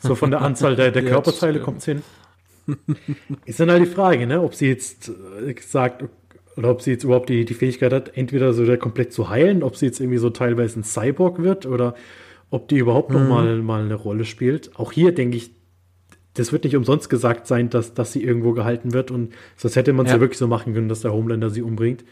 [0.00, 2.02] So von der Anzahl der, der Körperteile kommt es hin.
[3.44, 6.04] ist dann halt die Frage, ne, ob sie jetzt äh, sagt,
[6.56, 9.76] oder ob sie jetzt überhaupt die, die Fähigkeit hat, entweder so komplett zu heilen, ob
[9.76, 11.94] sie jetzt irgendwie so teilweise ein Cyborg wird oder
[12.50, 13.16] ob die überhaupt mhm.
[13.16, 14.70] noch mal, mal eine Rolle spielt.
[14.76, 15.50] Auch hier denke ich,
[16.34, 19.92] das wird nicht umsonst gesagt sein, dass, dass sie irgendwo gehalten wird und sonst hätte
[19.92, 20.16] man es ja.
[20.16, 20.20] ja.
[20.20, 22.04] wirklich so machen können, dass der Homelander sie umbringt.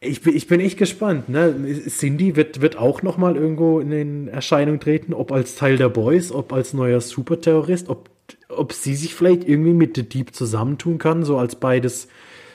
[0.00, 1.28] Ich bin, ich bin echt gespannt.
[1.28, 1.54] Ne?
[1.88, 5.88] Cindy wird, wird auch noch mal irgendwo in den Erscheinung treten, ob als Teil der
[5.88, 8.10] Boys, ob als neuer Superterrorist, ob,
[8.48, 12.08] ob sie sich vielleicht irgendwie mit The Deep zusammentun kann, so als beides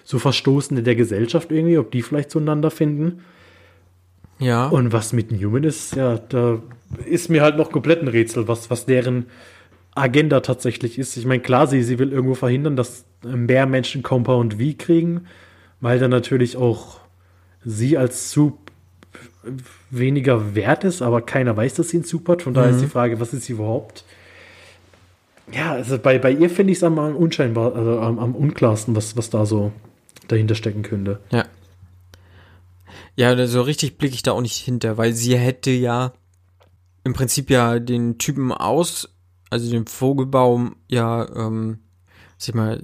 [0.08, 3.26] so Verstoßene der Gesellschaft irgendwie, ob die vielleicht zueinander finden.
[4.40, 4.68] Ja.
[4.68, 6.62] Und was mit Newman ist, ja, da
[7.04, 9.26] ist mir halt noch komplett ein Rätsel, was, was deren
[9.96, 11.18] Agenda tatsächlich ist.
[11.18, 15.26] Ich meine, klar, sie, sie will irgendwo verhindern, dass mehr Menschen Compound V kriegen,
[15.82, 17.02] weil dann natürlich auch
[17.66, 18.72] sie als Soup
[19.90, 22.44] weniger wert ist, aber keiner weiß, dass sie einen Soup hat.
[22.44, 22.76] Von daher mhm.
[22.78, 24.06] ist die Frage, was ist sie überhaupt?
[25.52, 29.18] Ja, also bei, bei ihr finde ich es am, unscheinbar, also am, am unklarsten, was,
[29.18, 29.74] was da so
[30.28, 31.20] dahinter stecken könnte.
[31.32, 31.46] Ja.
[33.16, 36.14] Ja, so richtig blicke ich da auch nicht hinter, weil sie hätte ja
[37.04, 39.10] im Prinzip ja den Typen aus,
[39.50, 41.80] also den Vogelbaum, ja, ähm,
[42.38, 42.84] sag mal,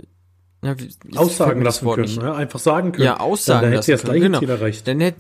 [0.64, 2.22] ja, wie, aussagen lassen können, nicht.
[2.22, 2.34] Ne?
[2.34, 3.06] einfach sagen können.
[3.06, 4.40] Ja, aussagen dann, dann hätte sie das gleiche genau.
[4.40, 4.88] Ziel erreicht.
[4.88, 5.20] Dann hätte,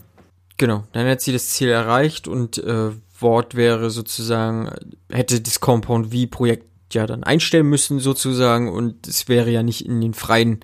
[0.57, 4.71] genau, dann hätte sie das Ziel erreicht und äh, Wort wäre sozusagen,
[5.11, 9.99] hätte das Compound V-Projekt ja dann einstellen müssen sozusagen und es wäre ja nicht in
[9.99, 10.61] den freien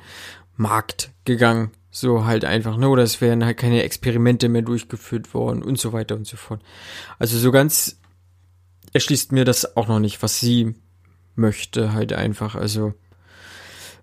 [0.60, 1.72] Markt gegangen.
[1.90, 2.90] So halt einfach, ne?
[2.90, 6.62] Oder es wären halt keine Experimente mehr durchgeführt worden und so weiter und so fort.
[7.18, 8.00] Also so ganz
[8.94, 10.76] erschließt mir das auch noch nicht, was sie
[11.36, 12.56] möchte, halt einfach.
[12.56, 12.94] Also,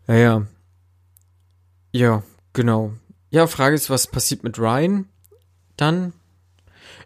[0.06, 0.46] naja.
[1.92, 2.22] Ja,
[2.52, 2.92] genau.
[3.30, 5.06] Ja, Frage ist, was passiert mit Ryan
[5.76, 6.12] dann?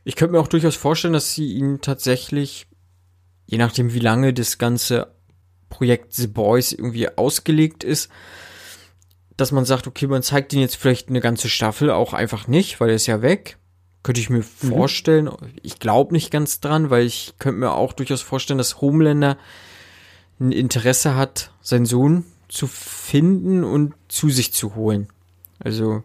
[0.05, 2.67] Ich könnte mir auch durchaus vorstellen, dass sie ihn tatsächlich,
[3.47, 5.13] je nachdem wie lange das ganze
[5.69, 8.11] Projekt The Boys irgendwie ausgelegt ist,
[9.41, 12.81] dass man sagt, okay, man zeigt ihn jetzt vielleicht eine ganze Staffel auch einfach nicht,
[12.81, 13.57] weil er ist ja weg.
[14.03, 14.69] Könnte ich mir mhm.
[14.69, 15.31] vorstellen.
[15.63, 19.37] Ich glaube nicht ganz dran, weil ich könnte mir auch durchaus vorstellen, dass Homelander
[20.39, 25.09] ein Interesse hat, seinen Sohn zu finden und zu sich zu holen.
[25.59, 26.03] Also.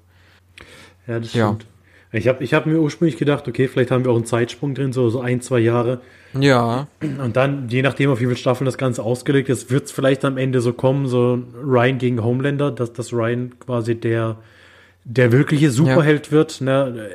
[1.08, 1.64] Ja, das stimmt.
[1.64, 1.70] Ja.
[2.12, 4.94] Ich habe ich hab mir ursprünglich gedacht, okay, vielleicht haben wir auch einen Zeitsprung drin,
[4.94, 6.02] so, so ein, zwei Jahre.
[6.40, 6.88] Ja.
[7.02, 10.26] Und dann, je nachdem, auf wie viele Staffeln das Ganze ausgelegt ist, wird es vielleicht
[10.26, 14.38] am Ende so kommen, so Ryan gegen Homelander, dass, dass Ryan quasi der,
[15.04, 16.32] der wirkliche Superheld ja.
[16.32, 16.62] wird.
[16.62, 17.10] Ne?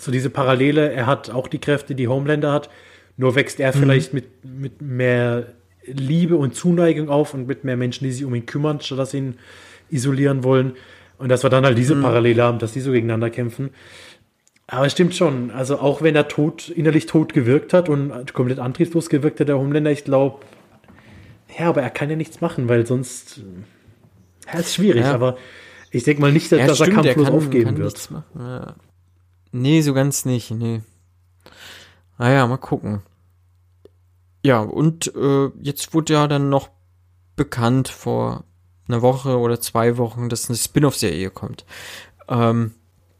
[0.00, 2.70] So diese Parallele, er hat auch die Kräfte, die Homelander hat,
[3.16, 3.80] nur wächst er mhm.
[3.80, 5.46] vielleicht mit, mit mehr
[5.84, 9.10] Liebe und Zuneigung auf und mit mehr Menschen, die sich um ihn kümmern, statt dass
[9.10, 9.34] sie ihn
[9.90, 10.72] isolieren wollen.
[11.18, 12.02] Und dass wir dann halt diese mhm.
[12.02, 13.70] Parallele haben, dass die so gegeneinander kämpfen.
[14.72, 15.50] Aber es stimmt schon.
[15.50, 19.58] Also auch wenn er tot, innerlich tot gewirkt hat und komplett antriebslos gewirkt hat, der
[19.58, 20.46] Homelander, ich glaube,
[21.58, 23.42] ja, aber er kann ja nichts machen, weil sonst,
[24.50, 25.12] ja, ist schwierig, ja.
[25.12, 25.36] aber
[25.90, 28.08] ich denke mal nicht, dass, ja, dass stimmt, er kampflos er kann, aufgeben kann wird.
[28.34, 28.74] Ja.
[29.52, 30.80] Nee, so ganz nicht, nee.
[32.16, 33.02] Naja, mal gucken.
[34.42, 36.70] Ja, und äh, jetzt wurde ja dann noch
[37.36, 38.44] bekannt vor
[38.88, 41.66] einer Woche oder zwei Wochen, dass eine Spin-off-Serie kommt.
[42.26, 42.72] Ähm,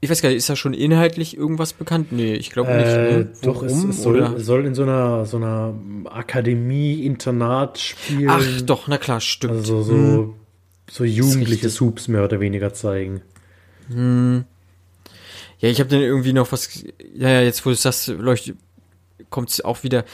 [0.02, 2.10] ich weiß gar nicht, ist da schon inhaltlich irgendwas bekannt?
[2.10, 2.88] Nee, ich glaube nicht.
[2.88, 3.32] Äh, ne?
[3.42, 5.74] Doch, es, es soll, soll, in so einer, so einer
[6.06, 8.28] Akademie-Internat spielen.
[8.28, 9.52] Ach, doch, na klar, stimmt.
[9.52, 10.34] Also so, hm.
[10.90, 13.22] so jugendliche Subs mehr oder weniger zeigen.
[13.92, 14.44] Hm.
[15.60, 16.82] Ja, ich habe dann irgendwie noch was.
[17.14, 18.56] Ja, ja, jetzt wo du das leuchtet,
[19.30, 20.04] kommt es auch wieder.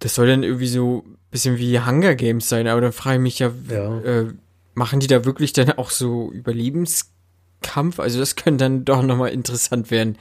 [0.00, 3.22] Das soll dann irgendwie so ein bisschen wie Hunger Games sein, aber dann frage ich
[3.22, 4.00] mich ja, ja.
[4.00, 4.32] Äh,
[4.74, 7.09] machen die da wirklich dann auch so Überlebens
[7.62, 10.16] Kampf, also das könnte dann doch nochmal interessant werden.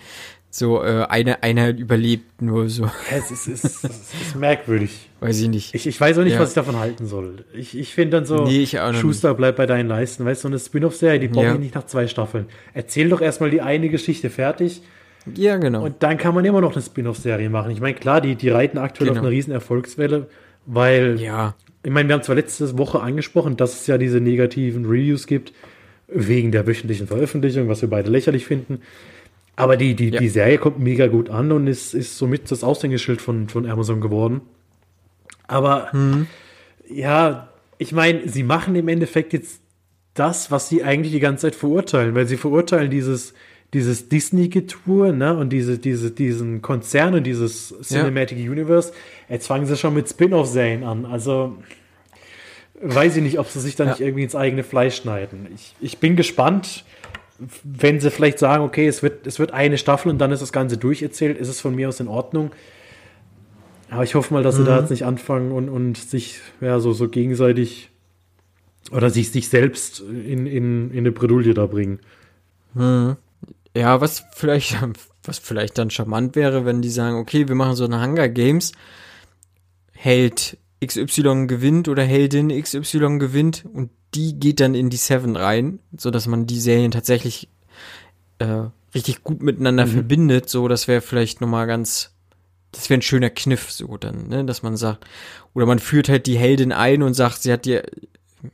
[0.51, 2.89] So, äh, eine, einer überlebt nur so.
[3.11, 5.09] Es ist, es ist, es ist merkwürdig.
[5.19, 5.75] Weiß ich nicht.
[5.75, 6.39] Ich, ich weiß auch nicht, ja.
[6.39, 7.45] was ich davon halten soll.
[7.53, 10.25] Ich, ich finde dann so, nee, Schuster, bleib bei deinen Leisten.
[10.25, 11.53] Weißt du, so eine Spin-off-Serie, die brauche ja.
[11.53, 12.47] ich nicht nach zwei Staffeln.
[12.73, 14.81] Erzähl doch erstmal die eine Geschichte fertig.
[15.35, 15.83] Ja, genau.
[15.83, 17.69] Und dann kann man immer noch eine Spin-off-Serie machen.
[17.69, 19.19] Ich meine, klar, die, die reiten aktuell genau.
[19.19, 20.29] auf eine riesen Erfolgswelle,
[20.65, 21.53] weil, ja.
[21.83, 25.53] ich meine, wir haben zwar letzte Woche angesprochen, dass es ja diese negativen Reviews gibt,
[26.11, 28.81] wegen der wöchentlichen Veröffentlichung, was wir beide lächerlich finden.
[29.55, 30.19] Aber die, die, ja.
[30.19, 33.99] die Serie kommt mega gut an und ist, ist somit das Aushängeschild von, von Amazon
[33.99, 34.41] geworden.
[35.47, 36.27] Aber mhm.
[36.89, 39.61] ja, ich meine, sie machen im Endeffekt jetzt
[40.13, 43.33] das, was sie eigentlich die ganze Zeit verurteilen, weil sie verurteilen dieses,
[43.73, 48.51] dieses Disney-Getue, ne, und diese, diese, diesen Konzern und dieses Cinematic ja.
[48.51, 48.91] Universe.
[49.29, 51.05] Jetzt fangen sie schon mit Spin-off-Serien an.
[51.05, 51.57] Also,
[52.81, 53.89] weiß ich nicht, ob sie sich da ja.
[53.91, 55.47] nicht irgendwie ins eigene Fleisch schneiden.
[55.53, 56.83] Ich, ich bin gespannt,
[57.63, 60.51] wenn sie vielleicht sagen, okay, es wird, es wird eine Staffel und dann ist das
[60.51, 62.51] Ganze durcherzählt, ist es von mir aus in Ordnung.
[63.89, 64.59] Aber ich hoffe mal, dass mhm.
[64.59, 64.81] sie da mhm.
[64.81, 67.89] jetzt nicht anfangen und, und sich ja, so, so gegenseitig
[68.91, 71.99] Oder sich, sich selbst in, in, in eine Bredouille da bringen.
[72.75, 73.17] Hm.
[73.75, 74.77] Ja, was vielleicht,
[75.23, 78.71] was vielleicht dann charmant wäre, wenn die sagen, okay, wir machen so eine Hunger Games,
[79.93, 85.79] Held XY gewinnt oder Heldin XY gewinnt und die geht dann in die Seven rein,
[85.95, 87.49] so dass man die Serien tatsächlich
[88.39, 88.63] äh,
[88.95, 89.91] richtig gut miteinander mhm.
[89.91, 90.49] verbindet.
[90.49, 92.15] So, das wäre vielleicht nochmal ganz,
[92.71, 95.05] das wäre ein schöner Kniff, so dann, ne, dass man sagt,
[95.53, 97.81] oder man führt halt die Heldin ein und sagt, sie hat die,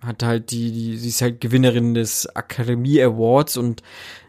[0.02, 3.84] hat halt die, die, sie ist halt Gewinnerin des Akademie Awards und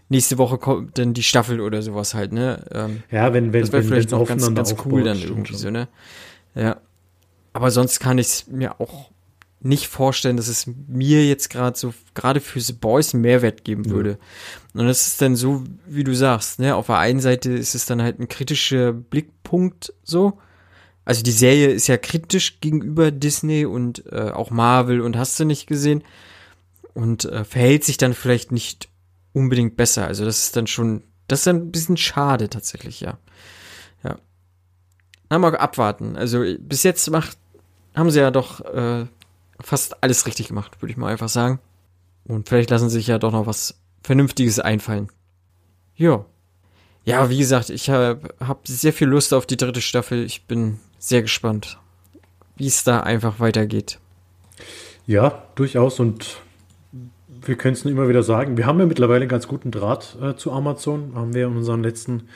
[0.09, 2.65] nächste Woche kommt dann die Staffel oder sowas halt, ne?
[2.71, 5.89] Ähm, ja, wenn, wenn, das wäre vielleicht noch ganz, ganz cool dann irgendwie so, ne?
[6.55, 6.77] Ja.
[7.57, 9.11] Aber sonst kann ich es mir auch
[9.61, 13.85] nicht vorstellen, dass es mir jetzt gerade so, gerade für The Boys einen Mehrwert geben
[13.85, 13.93] ja.
[13.93, 14.19] würde.
[14.75, 16.77] Und das ist dann so, wie du sagst, ne?
[16.77, 20.39] Auf der einen Seite ist es dann halt ein kritischer Blickpunkt so.
[21.07, 25.47] Also die Serie ist ja kritisch gegenüber Disney und äh, auch Marvel und hast du
[25.47, 26.05] nicht gesehen.
[26.93, 28.91] Und äh, verhält sich dann vielleicht nicht
[29.33, 30.07] unbedingt besser.
[30.07, 33.17] Also das ist dann schon, das ist dann ein bisschen schade tatsächlich, ja.
[34.05, 34.19] Ja.
[35.31, 36.17] Na, mal abwarten.
[36.17, 37.39] Also bis jetzt macht,
[37.97, 39.07] haben sie ja doch äh,
[39.61, 41.59] fast alles richtig gemacht, würde ich mal einfach sagen.
[42.25, 45.09] Und vielleicht lassen sich ja doch noch was Vernünftiges einfallen.
[45.97, 46.25] Ja.
[47.05, 50.25] Ja, wie gesagt, ich habe hab sehr viel Lust auf die dritte Staffel.
[50.25, 51.79] Ich bin sehr gespannt,
[52.57, 53.99] wie es da einfach weitergeht.
[55.07, 56.01] Ja, durchaus.
[56.01, 56.41] Und
[57.43, 58.57] wir können es nur immer wieder sagen.
[58.57, 61.13] Wir haben ja mittlerweile einen ganz guten Draht äh, zu Amazon.
[61.15, 62.29] Haben wir in unseren letzten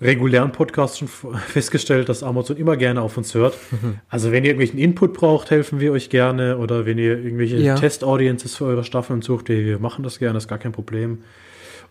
[0.00, 1.08] regulären Podcast schon
[1.48, 3.56] festgestellt, dass Amazon immer gerne auf uns hört.
[3.70, 3.98] Mhm.
[4.08, 6.58] Also wenn ihr irgendwelchen Input braucht, helfen wir euch gerne.
[6.58, 7.76] Oder wenn ihr irgendwelche ja.
[7.76, 11.18] Test-Audiences für eure Staffeln sucht, wir machen das gerne, ist gar kein Problem.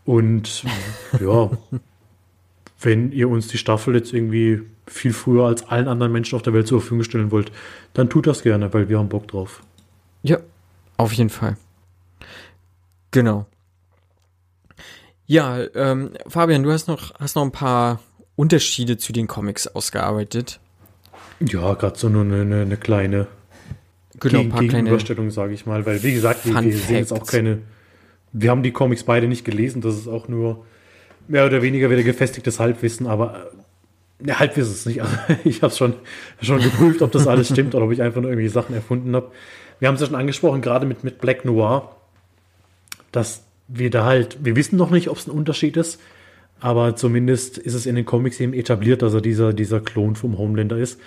[0.05, 0.63] Und
[1.19, 1.51] ja,
[2.81, 6.53] wenn ihr uns die Staffel jetzt irgendwie viel früher als allen anderen Menschen auf der
[6.53, 7.51] Welt zur Verfügung stellen wollt,
[7.93, 9.61] dann tut das gerne, weil wir haben Bock drauf.
[10.23, 10.39] Ja,
[10.97, 11.57] auf jeden Fall.
[13.11, 13.45] Genau.
[15.29, 17.99] Ja, ähm, Fabian, du hast noch, hast noch ein paar
[18.35, 20.59] Unterschiede zu den Comics ausgearbeitet.
[21.39, 23.27] Ja, gerade so nur eine, eine, eine kleine
[24.19, 27.59] genau, paar Gegenüberstellung, sage ich mal, weil wie gesagt, wir, wir sehen jetzt auch keine.
[28.33, 30.65] Wir haben die Comics beide nicht gelesen, das ist auch nur
[31.27, 33.51] mehr oder weniger wieder gefestigtes Halbwissen, aber
[34.25, 35.01] äh, Halbwissen ist nicht.
[35.03, 35.93] Also, ich habe schon
[36.41, 39.29] schon geprüft, ob das alles stimmt oder ob ich einfach nur irgendwelche Sachen erfunden habe.
[39.77, 41.95] Wir haben es ja schon angesprochen, gerade mit mit Black Noir,
[43.11, 46.01] dass wir da halt, wir wissen noch nicht, ob es ein Unterschied ist,
[46.59, 50.37] aber zumindest ist es in den Comics eben etabliert, dass er dieser, dieser Klon vom
[50.37, 50.99] Homelander ist.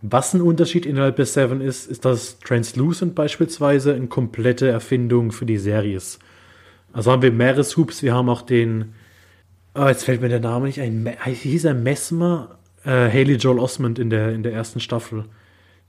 [0.00, 5.46] Was ein Unterschied innerhalb der Seven ist, ist, dass Translucent beispielsweise eine komplette Erfindung für
[5.46, 6.18] die Serie ist.
[6.92, 8.94] Also haben wir mehrere Soups, wir haben auch den,
[9.74, 12.58] oh, jetzt fällt mir der Name nicht ein, hieß er Mesmer?
[12.84, 15.24] Äh, Haley Joel Osmond in der, in der ersten Staffel.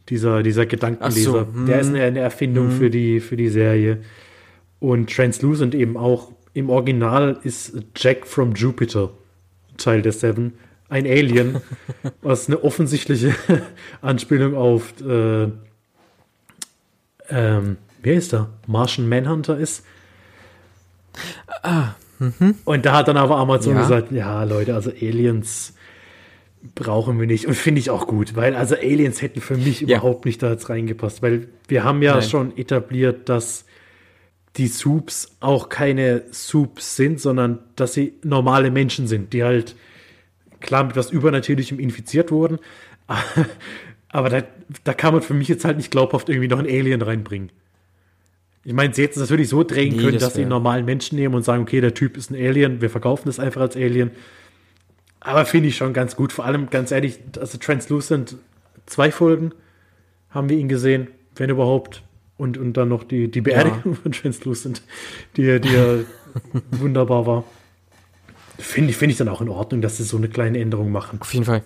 [0.10, 1.32] Dieser, dieser Gedankenleser.
[1.32, 1.66] So, hm.
[1.66, 2.78] Der ist eine, eine Erfindung hm.
[2.78, 4.00] für, die, für die Serie.
[4.80, 6.32] Und Translucent eben auch.
[6.54, 9.12] Im Original ist Jack from Jupiter
[9.78, 10.54] Teil der Seven.
[10.88, 11.60] Ein Alien,
[12.22, 13.36] was eine offensichtliche
[14.02, 15.50] Anspielung auf äh,
[17.30, 18.50] ähm, wer ist da?
[18.68, 19.86] Martian Manhunter ist.
[21.64, 22.56] Ah, mhm.
[22.66, 23.82] Und da hat dann aber Amazon ja.
[23.82, 25.74] gesagt, ja Leute, also Aliens
[26.76, 27.48] brauchen wir nicht.
[27.48, 29.98] Und finde ich auch gut, weil also Aliens hätten für mich ja.
[29.98, 32.24] überhaupt nicht da jetzt reingepasst, weil wir haben ja Nein.
[32.24, 33.66] schon etabliert, dass
[34.58, 39.76] die Soups auch keine Soups sind, sondern dass sie normale Menschen sind, die halt
[40.60, 42.60] klar mit was Übernatürlichem infiziert wurden.
[44.10, 44.44] Aber da,
[44.84, 47.52] da kann man für mich jetzt halt nicht glaubhaft irgendwie noch ein Alien reinbringen.
[48.64, 50.86] Ich meine, sie hätten es natürlich so drehen nee, können, das dass sie einen normalen
[50.86, 53.76] Menschen nehmen und sagen, okay, der Typ ist ein Alien, wir verkaufen das einfach als
[53.76, 54.12] Alien.
[55.20, 56.32] Aber finde ich schon ganz gut.
[56.32, 58.38] Vor allem, ganz ehrlich, also Translucent,
[58.86, 59.52] zwei Folgen
[60.30, 62.04] haben wir ihn gesehen, wenn überhaupt.
[62.38, 64.00] Und, und dann noch die, die Beerdigung ja.
[64.02, 64.82] von Translucent,
[65.38, 66.00] die, die ja
[66.72, 67.44] wunderbar war.
[68.58, 71.22] Finde find ich dann auch in Ordnung, dass sie so eine kleine Änderung machen.
[71.22, 71.64] Auf jeden Fall.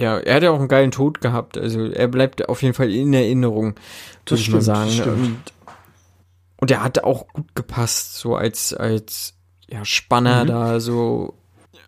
[0.00, 1.58] Ja, er hat ja auch einen geilen Tod gehabt.
[1.58, 3.74] Also er bleibt auf jeden Fall in Erinnerung,
[4.24, 5.00] das ich mal sagen.
[5.02, 5.52] Und,
[6.56, 9.34] und er hat auch gut gepasst, so als, als
[9.68, 10.48] ja, Spanner mhm.
[10.48, 11.34] da, so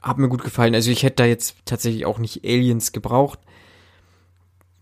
[0.03, 0.75] hat mir gut gefallen.
[0.75, 3.39] Also ich hätte da jetzt tatsächlich auch nicht Aliens gebraucht.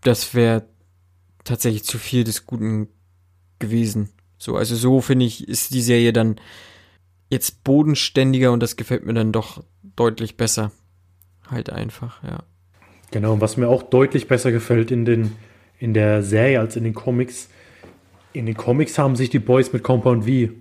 [0.01, 0.65] Das wäre
[1.43, 2.89] tatsächlich zu viel des Guten
[3.63, 4.09] gewesen.
[4.37, 6.35] So, also so finde ich, ist die Serie dann
[7.29, 9.63] jetzt bodenständiger und das gefällt mir dann doch
[9.95, 10.71] deutlich besser.
[11.49, 12.43] Halt einfach, ja.
[13.11, 15.35] Genau, und was mir auch deutlich besser gefällt in, den,
[15.79, 17.47] in der Serie als in den Comics,
[18.33, 20.51] in den Comics haben sich die Boys mit Compound V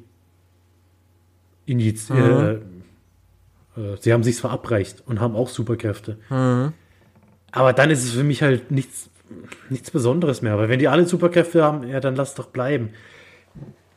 [1.66, 2.18] injiziert.
[2.18, 2.62] Mhm.
[3.76, 6.18] Äh, äh, sie haben sich verabreicht und haben auch Superkräfte.
[6.30, 6.72] Mhm.
[7.50, 9.10] Aber dann ist es für mich halt nichts
[9.70, 10.58] nichts Besonderes mehr.
[10.58, 12.90] Weil wenn die alle Superkräfte haben, ja, dann lass doch bleiben.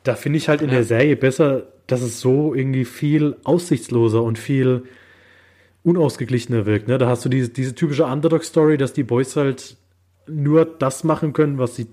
[0.02, 0.76] da finde ich halt in ja.
[0.76, 4.84] der Serie besser, dass es so irgendwie viel aussichtsloser und viel
[5.82, 6.88] unausgeglichener wirkt.
[6.88, 6.98] Ne?
[6.98, 9.76] Da hast du diese, diese typische Underdog-Story, dass die Boys halt
[10.26, 11.86] nur das machen können, was sie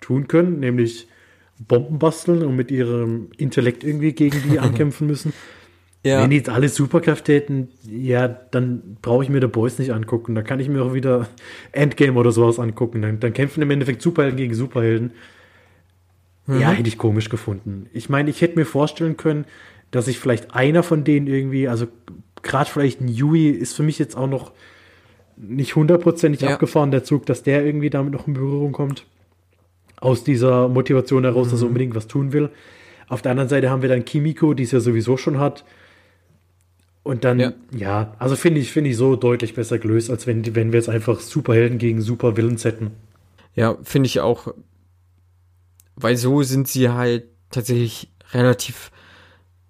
[0.00, 1.08] tun können, nämlich
[1.58, 5.32] Bomben basteln und mit ihrem Intellekt irgendwie gegen die ankämpfen müssen.
[6.06, 6.22] Ja.
[6.22, 10.36] Wenn die jetzt alle Superkräfte hätten, ja, dann brauche ich mir The Boys nicht angucken.
[10.36, 11.26] Da kann ich mir auch wieder
[11.72, 13.02] Endgame oder sowas angucken.
[13.02, 15.10] Dann, dann kämpfen im Endeffekt Superhelden gegen Superhelden.
[16.46, 16.60] Mhm.
[16.60, 17.88] Ja, hätte ich komisch gefunden.
[17.92, 19.46] Ich meine, ich hätte mir vorstellen können,
[19.90, 21.88] dass ich vielleicht einer von denen irgendwie, also
[22.40, 24.52] gerade vielleicht ein Yui ist für mich jetzt auch noch
[25.36, 26.50] nicht hundertprozentig ja.
[26.50, 29.06] abgefahren, der Zug, dass der irgendwie damit noch in Berührung kommt.
[29.96, 31.50] Aus dieser Motivation heraus, mhm.
[31.50, 31.70] dass er mhm.
[31.70, 32.50] unbedingt was tun will.
[33.08, 35.64] Auf der anderen Seite haben wir dann Kimiko, die es ja sowieso schon hat.
[37.06, 40.56] Und dann, ja, ja also finde ich, finde ich so deutlich besser gelöst, als wenn,
[40.56, 42.96] wenn wir jetzt einfach Superhelden gegen Supervillains hätten.
[43.54, 44.52] Ja, finde ich auch,
[45.94, 48.90] weil so sind sie halt tatsächlich relativ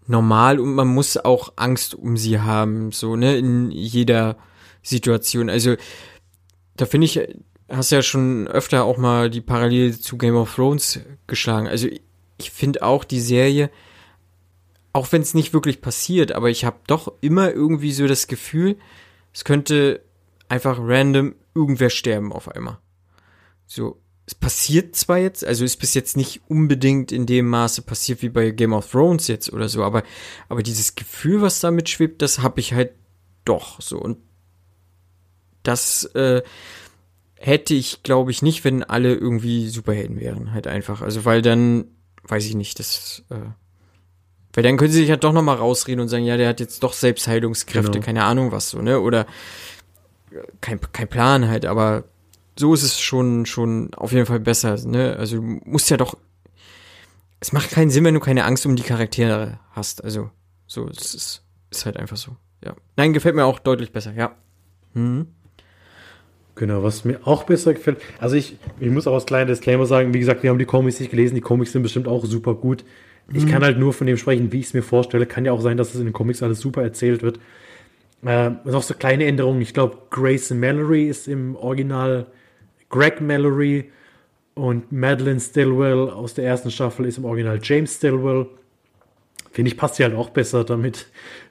[0.07, 4.39] normal und man muss auch Angst um sie haben, so, ne, in jeder
[4.83, 5.51] Situation.
[5.51, 5.77] Also,
[6.75, 7.21] da finde ich,
[7.69, 11.69] hast ja schon öfter auch mal die Parallele zu Game of Thrones geschlagen.
[11.69, 11.87] Also,
[12.39, 13.71] ich finde auch die Serie,
[14.97, 18.79] auch wenn es nicht wirklich passiert, aber ich habe doch immer irgendwie so das Gefühl,
[19.35, 20.01] es könnte
[20.49, 22.79] einfach random irgendwer sterben auf einmal.
[23.67, 28.23] So, es passiert zwar jetzt, also ist bis jetzt nicht unbedingt in dem Maße passiert
[28.23, 30.03] wie bei Game of Thrones jetzt oder so, aber,
[30.49, 32.93] aber dieses Gefühl, was damit schwebt, das habe ich halt
[33.45, 33.99] doch so.
[33.99, 34.17] Und
[35.63, 36.43] das äh,
[37.35, 41.03] hätte ich, glaube ich, nicht, wenn alle irgendwie Superhelden wären, halt einfach.
[41.03, 41.85] Also weil dann,
[42.23, 43.51] weiß ich nicht, das, äh,
[44.57, 46.83] weil dann können sie sich halt doch nochmal rausreden und sagen, ja, der hat jetzt
[46.83, 48.05] doch Selbstheilungskräfte, genau.
[48.05, 49.01] keine Ahnung was so, ne?
[49.01, 49.27] Oder
[50.33, 52.05] äh, kein, kein Plan halt, aber
[52.59, 55.15] so ist es schon, schon auf jeden Fall besser, ne?
[55.19, 56.17] Also du musst ja doch.
[57.39, 60.03] Es macht keinen Sinn, wenn du keine Angst um die Charaktere hast.
[60.03, 60.31] Also,
[60.67, 62.35] so, es ist, ist halt einfach so.
[62.65, 62.75] Ja.
[62.97, 64.35] Nein, gefällt mir auch deutlich besser, ja.
[64.95, 65.27] Mhm.
[66.55, 68.01] Genau, was mir auch besser gefällt.
[68.19, 70.99] Also ich, ich muss auch als kleiner Disclaimer sagen, wie gesagt, wir haben die Comics
[70.99, 72.83] nicht gelesen, die Comics sind bestimmt auch super gut.
[73.33, 73.51] Ich mhm.
[73.51, 75.27] kann halt nur von dem sprechen, wie ich es mir vorstelle.
[75.27, 77.41] Kann ja auch sein, dass es in den Comics alles super erzählt wird.
[78.25, 79.61] Äh, noch so kleine Änderungen.
[79.61, 82.27] Ich glaube, Grace Mallory ist im Original
[82.89, 83.91] Greg Mallory
[84.55, 88.47] und Madeline Stillwell aus der ersten Staffel ist im Original James Stillwell.
[89.51, 91.07] Finde ich, passt ja halt auch besser, damit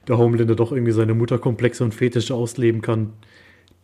[0.08, 3.12] der Homelander doch irgendwie seine Mutterkomplexe und Fetische ausleben kann,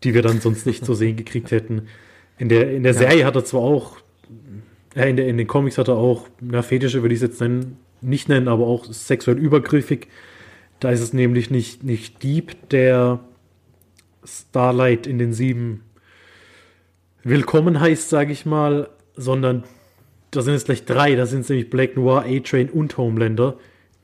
[0.03, 1.89] die wir dann sonst nicht zu sehen gekriegt hätten.
[2.39, 2.99] In der, in der ja.
[2.99, 3.99] Serie hat er zwar auch,
[4.95, 7.41] ja, in, der, in den Comics hat er auch, na, Fetische würde ich es jetzt
[7.41, 10.09] nennen, nicht nennen, aber auch sexuell übergriffig.
[10.81, 13.21] Da ist es nämlich nicht, nicht Dieb, der
[14.25, 15.83] Starlight in den sieben
[17.23, 19.65] willkommen heißt, sage ich mal, sondern
[20.31, 21.15] da sind es gleich drei.
[21.15, 23.57] Da sind es nämlich Black Noir, A-Train und Homelander,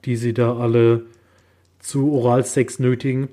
[0.05, 1.06] die sie da alle
[1.81, 3.28] zu Oralsex nötigen.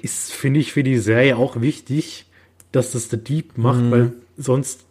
[0.00, 2.26] Ist, finde ich, für die Serie auch wichtig,
[2.72, 3.90] dass das der Dieb macht, mhm.
[3.90, 4.84] weil sonst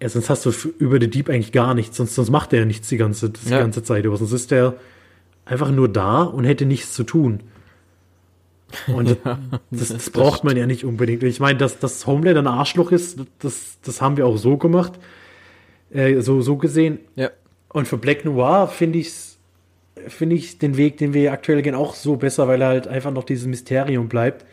[0.00, 2.64] ja, sonst hast du über den Dieb eigentlich gar nichts, sonst, sonst macht er ja
[2.64, 3.58] nichts die ganze, die ja.
[3.58, 4.16] ganze Zeit über.
[4.16, 4.74] Sonst ist er
[5.44, 7.40] einfach nur da und hätte nichts zu tun.
[8.86, 9.38] Und ja,
[9.70, 11.22] das, das, braucht man ja nicht unbedingt.
[11.22, 14.92] Ich meine, dass das Homelander ein Arschloch ist, das, das haben wir auch so gemacht,
[15.90, 17.00] äh, so, so gesehen.
[17.16, 17.30] Ja.
[17.70, 19.12] Und für Black Noir finde ich
[20.06, 23.10] finde ich den Weg, den wir aktuell gehen, auch so besser, weil er halt einfach
[23.10, 24.44] noch dieses Mysterium bleibt.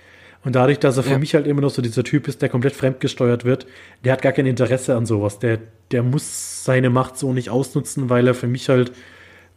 [0.45, 1.17] Und dadurch, dass er für ja.
[1.17, 3.65] mich halt immer noch so dieser Typ ist, der komplett fremdgesteuert wird,
[4.03, 5.39] der hat gar kein Interesse an sowas.
[5.39, 5.57] Der,
[5.89, 8.91] der muss seine Macht so nicht ausnutzen, weil er für mich halt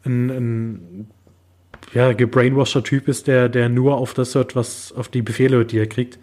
[0.06, 1.10] ein, ein
[1.93, 5.73] ja, gebrainwasher Typ ist, der, der nur auf das hört, was auf die Befehle hört,
[5.73, 6.19] die er kriegt.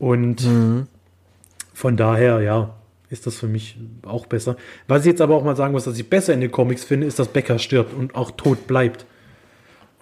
[0.00, 0.88] Und mhm.
[1.72, 2.74] von daher, ja,
[3.08, 4.56] ist das für mich auch besser.
[4.88, 7.06] Was ich jetzt aber auch mal sagen muss, was ich besser in den Comics finde,
[7.06, 9.06] ist, dass Becker stirbt und auch tot bleibt.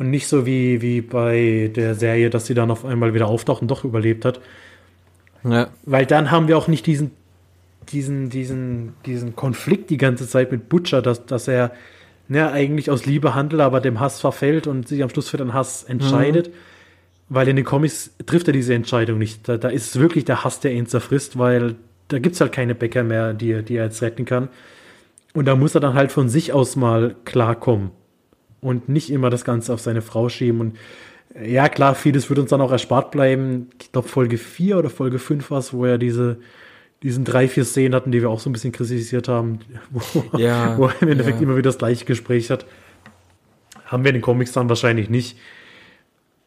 [0.01, 3.60] Und nicht so wie, wie bei der Serie, dass sie dann auf einmal wieder auftaucht
[3.60, 4.40] und doch überlebt hat.
[5.44, 5.68] Ja.
[5.85, 7.10] Weil dann haben wir auch nicht diesen,
[7.90, 11.72] diesen, diesen, diesen Konflikt die ganze Zeit mit Butcher, dass, dass er
[12.28, 15.52] ne, eigentlich aus Liebe handelt, aber dem Hass verfällt und sich am Schluss für den
[15.52, 16.48] Hass entscheidet.
[16.48, 16.55] Mhm.
[17.28, 19.47] Weil in den Comics trifft er diese Entscheidung nicht.
[19.51, 21.74] Da, da ist es wirklich der Hass, der ihn zerfrisst, weil
[22.09, 24.48] da gibt es halt keine Bäcker mehr, die, die er jetzt retten kann.
[25.35, 27.90] Und da muss er dann halt von sich aus mal klarkommen
[28.61, 30.61] und nicht immer das Ganze auf seine Frau schieben.
[30.61, 30.77] Und
[31.43, 33.70] ja, klar, vieles wird uns dann auch erspart bleiben.
[33.81, 36.39] Ich glaube, Folge 4 oder Folge 5 war es, wo er diese
[37.03, 39.61] diesen drei, vier Szenen hatten, die wir auch so ein bisschen kritisiert haben,
[39.91, 41.43] wo, ja, wo er im Endeffekt ja.
[41.43, 42.66] immer wieder das gleiche Gespräch hat.
[43.87, 45.39] Haben wir in den Comics dann wahrscheinlich nicht.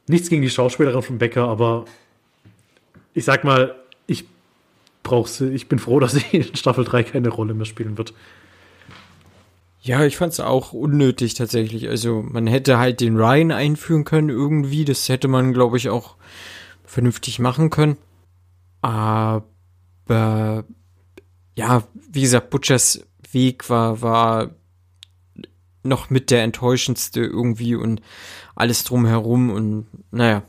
[0.07, 1.85] Nichts gegen die Schauspielerin von Becker, aber
[3.13, 3.75] ich sag mal,
[4.05, 4.25] ich
[5.01, 8.13] brauche sie, ich bin froh, dass sie in Staffel 3 keine Rolle mehr spielen wird.
[9.85, 11.89] Ja, ich fand's auch unnötig tatsächlich.
[11.89, 14.85] Also man hätte halt den Ryan einführen können irgendwie.
[14.85, 16.15] Das hätte man, glaube ich, auch
[16.85, 17.97] vernünftig machen können.
[18.81, 19.43] Aber
[21.55, 24.51] ja, wie gesagt, Butchers Weg war, war
[25.83, 28.01] noch mit der enttäuschendste irgendwie und
[28.55, 30.43] alles drumherum und naja.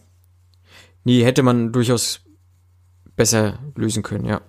[1.03, 2.21] Nee, hätte man durchaus
[3.17, 4.43] besser lösen können, ja.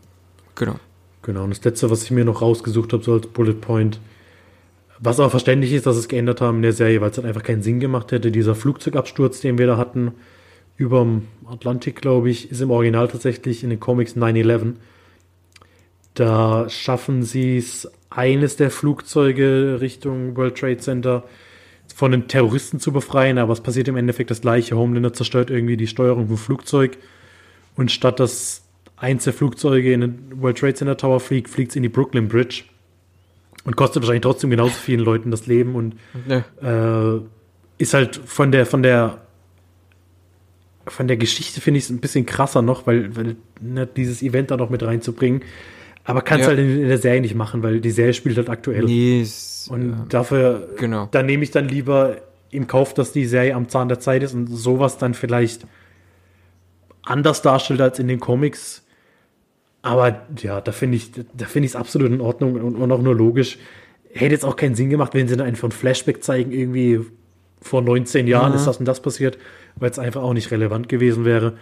[0.53, 0.75] Genau.
[1.23, 3.99] Genau, und das letzte, was ich mir noch rausgesucht habe, so als Bullet Point,
[4.99, 7.43] was aber verständlich ist, dass es geändert haben in der Serie, weil es halt einfach
[7.43, 8.31] keinen Sinn gemacht hätte.
[8.31, 10.13] Dieser Flugzeugabsturz, den wir da hatten,
[10.77, 14.73] über dem Atlantik, glaube ich, ist im Original tatsächlich in den Comics 9-11.
[16.13, 21.23] Da schaffen sie es, eines der Flugzeuge Richtung World Trade Center
[21.93, 24.77] von den Terroristen zu befreien, aber es passiert im Endeffekt das gleiche.
[24.77, 26.97] Homelander zerstört irgendwie die Steuerung vom Flugzeug
[27.75, 28.63] und statt dass
[28.95, 32.29] eins der Flugzeuge in den World Trade Center Tower fliegt, fliegt es in die Brooklyn
[32.29, 32.63] Bridge
[33.65, 36.43] und kostet wahrscheinlich trotzdem genauso vielen Leuten das Leben und nee.
[36.61, 37.21] äh,
[37.77, 39.21] ist halt von der von der
[40.87, 44.51] von der Geschichte finde ich es ein bisschen krasser noch, weil, weil ne, dieses Event
[44.51, 45.41] da noch mit reinzubringen.
[46.03, 46.49] Aber kannst ja.
[46.49, 48.83] halt in, in, der Serie nicht machen, weil die Serie spielt halt aktuell.
[48.83, 49.25] Nee,
[49.69, 50.05] und ja.
[50.09, 51.07] dafür, genau.
[51.09, 52.17] da nehme ich dann lieber
[52.51, 55.65] im Kauf, dass die Serie am Zahn der Zeit ist und sowas dann vielleicht
[57.03, 58.84] anders darstellt als in den Comics.
[59.85, 63.03] Aber ja, da finde ich, da finde ich es absolut in Ordnung und, und, auch
[63.03, 63.59] nur logisch.
[64.11, 67.01] Hätte jetzt auch keinen Sinn gemacht, wenn sie dann einfach ein Flashback zeigen, irgendwie
[67.61, 68.55] vor 19 Jahren mhm.
[68.55, 69.37] ist das und das passiert,
[69.75, 71.53] weil es einfach auch nicht relevant gewesen wäre.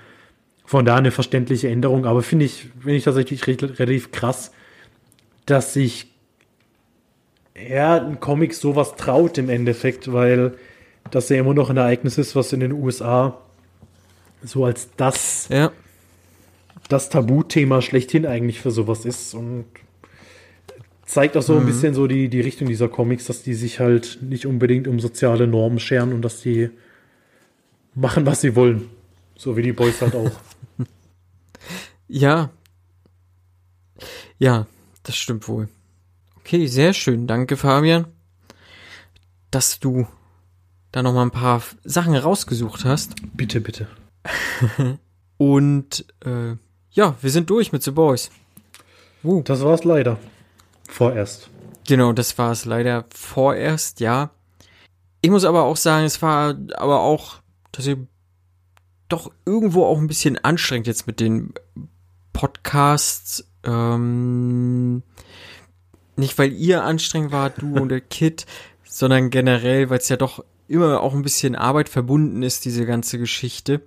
[0.63, 4.53] Von da eine verständliche Änderung, aber finde ich, finde ich tatsächlich relativ krass,
[5.45, 6.07] dass sich
[7.57, 10.53] ja, ein Comic sowas traut im Endeffekt, weil
[11.11, 13.37] das ja immer noch ein Ereignis ist, was in den USA
[14.41, 15.73] so als das, ja.
[16.89, 19.65] Das Tabuthema schlechthin eigentlich für sowas ist und
[21.05, 21.61] zeigt auch so mhm.
[21.61, 24.99] ein bisschen so die, die Richtung dieser Comics, dass die sich halt nicht unbedingt um
[24.99, 26.69] soziale Normen scheren und dass die
[27.95, 28.89] machen, was sie wollen.
[29.35, 30.31] So wie die Boys halt auch.
[32.07, 32.49] ja.
[34.37, 34.67] Ja,
[35.03, 35.69] das stimmt wohl.
[36.37, 37.27] Okay, sehr schön.
[37.27, 38.07] Danke, Fabian,
[39.51, 40.07] dass du
[40.91, 43.15] da noch mal ein paar Sachen rausgesucht hast.
[43.35, 43.87] Bitte, bitte.
[45.37, 46.55] Und äh,
[46.93, 48.31] ja, wir sind durch mit The Boys.
[49.23, 49.41] Uh.
[49.43, 50.17] Das war's leider.
[50.87, 51.49] Vorerst.
[51.87, 54.31] Genau, das war es leider vorerst, ja.
[55.21, 57.35] Ich muss aber auch sagen, es war aber auch
[57.71, 58.07] tatsächlich
[59.09, 61.53] doch irgendwo auch ein bisschen anstrengend jetzt mit den
[62.31, 63.45] Podcasts.
[63.63, 65.03] Ähm,
[66.15, 68.45] nicht weil ihr anstrengend wart, du und der Kid,
[68.83, 73.17] sondern generell, weil es ja doch immer auch ein bisschen Arbeit verbunden ist, diese ganze
[73.17, 73.81] Geschichte.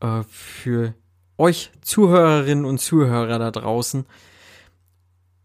[0.00, 0.94] Äh, für
[1.38, 4.06] euch Zuhörerinnen und Zuhörer da draußen.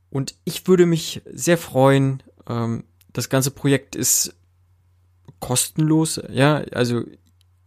[0.09, 2.83] Und ich würde mich sehr freuen, ähm,
[3.13, 4.35] das ganze Projekt ist
[5.39, 7.03] kostenlos, ja, also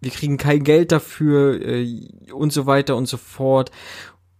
[0.01, 3.71] wir kriegen kein Geld dafür äh, und so weiter und so fort.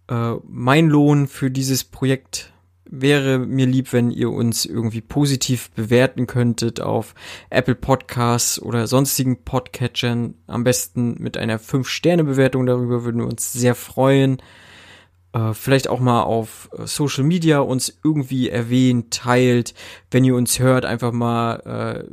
[0.09, 2.52] Äh, mein Lohn für dieses Projekt
[3.01, 7.15] wäre mir lieb, wenn ihr uns irgendwie positiv bewerten könntet auf
[7.49, 10.35] Apple Podcasts oder sonstigen Podcatchern.
[10.45, 14.37] Am besten mit einer 5-Sterne-Bewertung darüber würden wir uns sehr freuen.
[15.33, 19.73] Äh, vielleicht auch mal auf äh, Social Media uns irgendwie erwähnt, teilt.
[20.11, 22.03] Wenn ihr uns hört, einfach mal äh,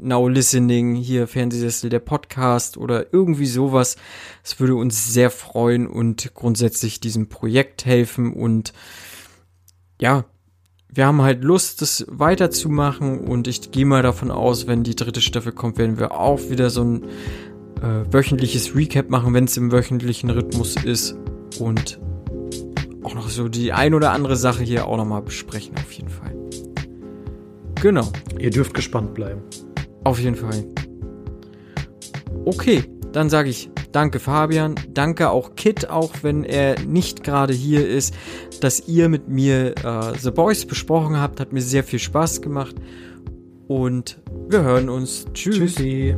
[0.00, 3.96] Now Listening, hier Fernsehsessel der Podcast oder irgendwie sowas.
[4.44, 8.72] Es würde uns sehr freuen und grundsätzlich diesem Projekt helfen und
[10.00, 10.24] ja,
[10.90, 15.20] wir haben halt Lust, das weiterzumachen und ich gehe mal davon aus, wenn die dritte
[15.20, 17.04] Staffel kommt, werden wir auch wieder so ein
[17.82, 21.16] äh, wöchentliches Recap machen, wenn es im wöchentlichen Rhythmus ist
[21.60, 22.00] und
[23.02, 26.34] auch noch so die ein oder andere Sache hier auch nochmal besprechen, auf jeden Fall.
[27.80, 28.10] Genau.
[28.38, 29.40] Ihr dürft gespannt bleiben.
[30.04, 30.64] Auf jeden Fall.
[32.44, 32.82] Okay,
[33.12, 38.14] dann sage ich danke Fabian, danke auch Kit, auch wenn er nicht gerade hier ist,
[38.60, 41.40] dass ihr mit mir äh, The Boys besprochen habt.
[41.40, 42.76] Hat mir sehr viel Spaß gemacht.
[43.66, 44.18] Und
[44.48, 45.26] wir hören uns.
[45.34, 45.74] Tschüss.
[45.74, 46.16] Tschüssi.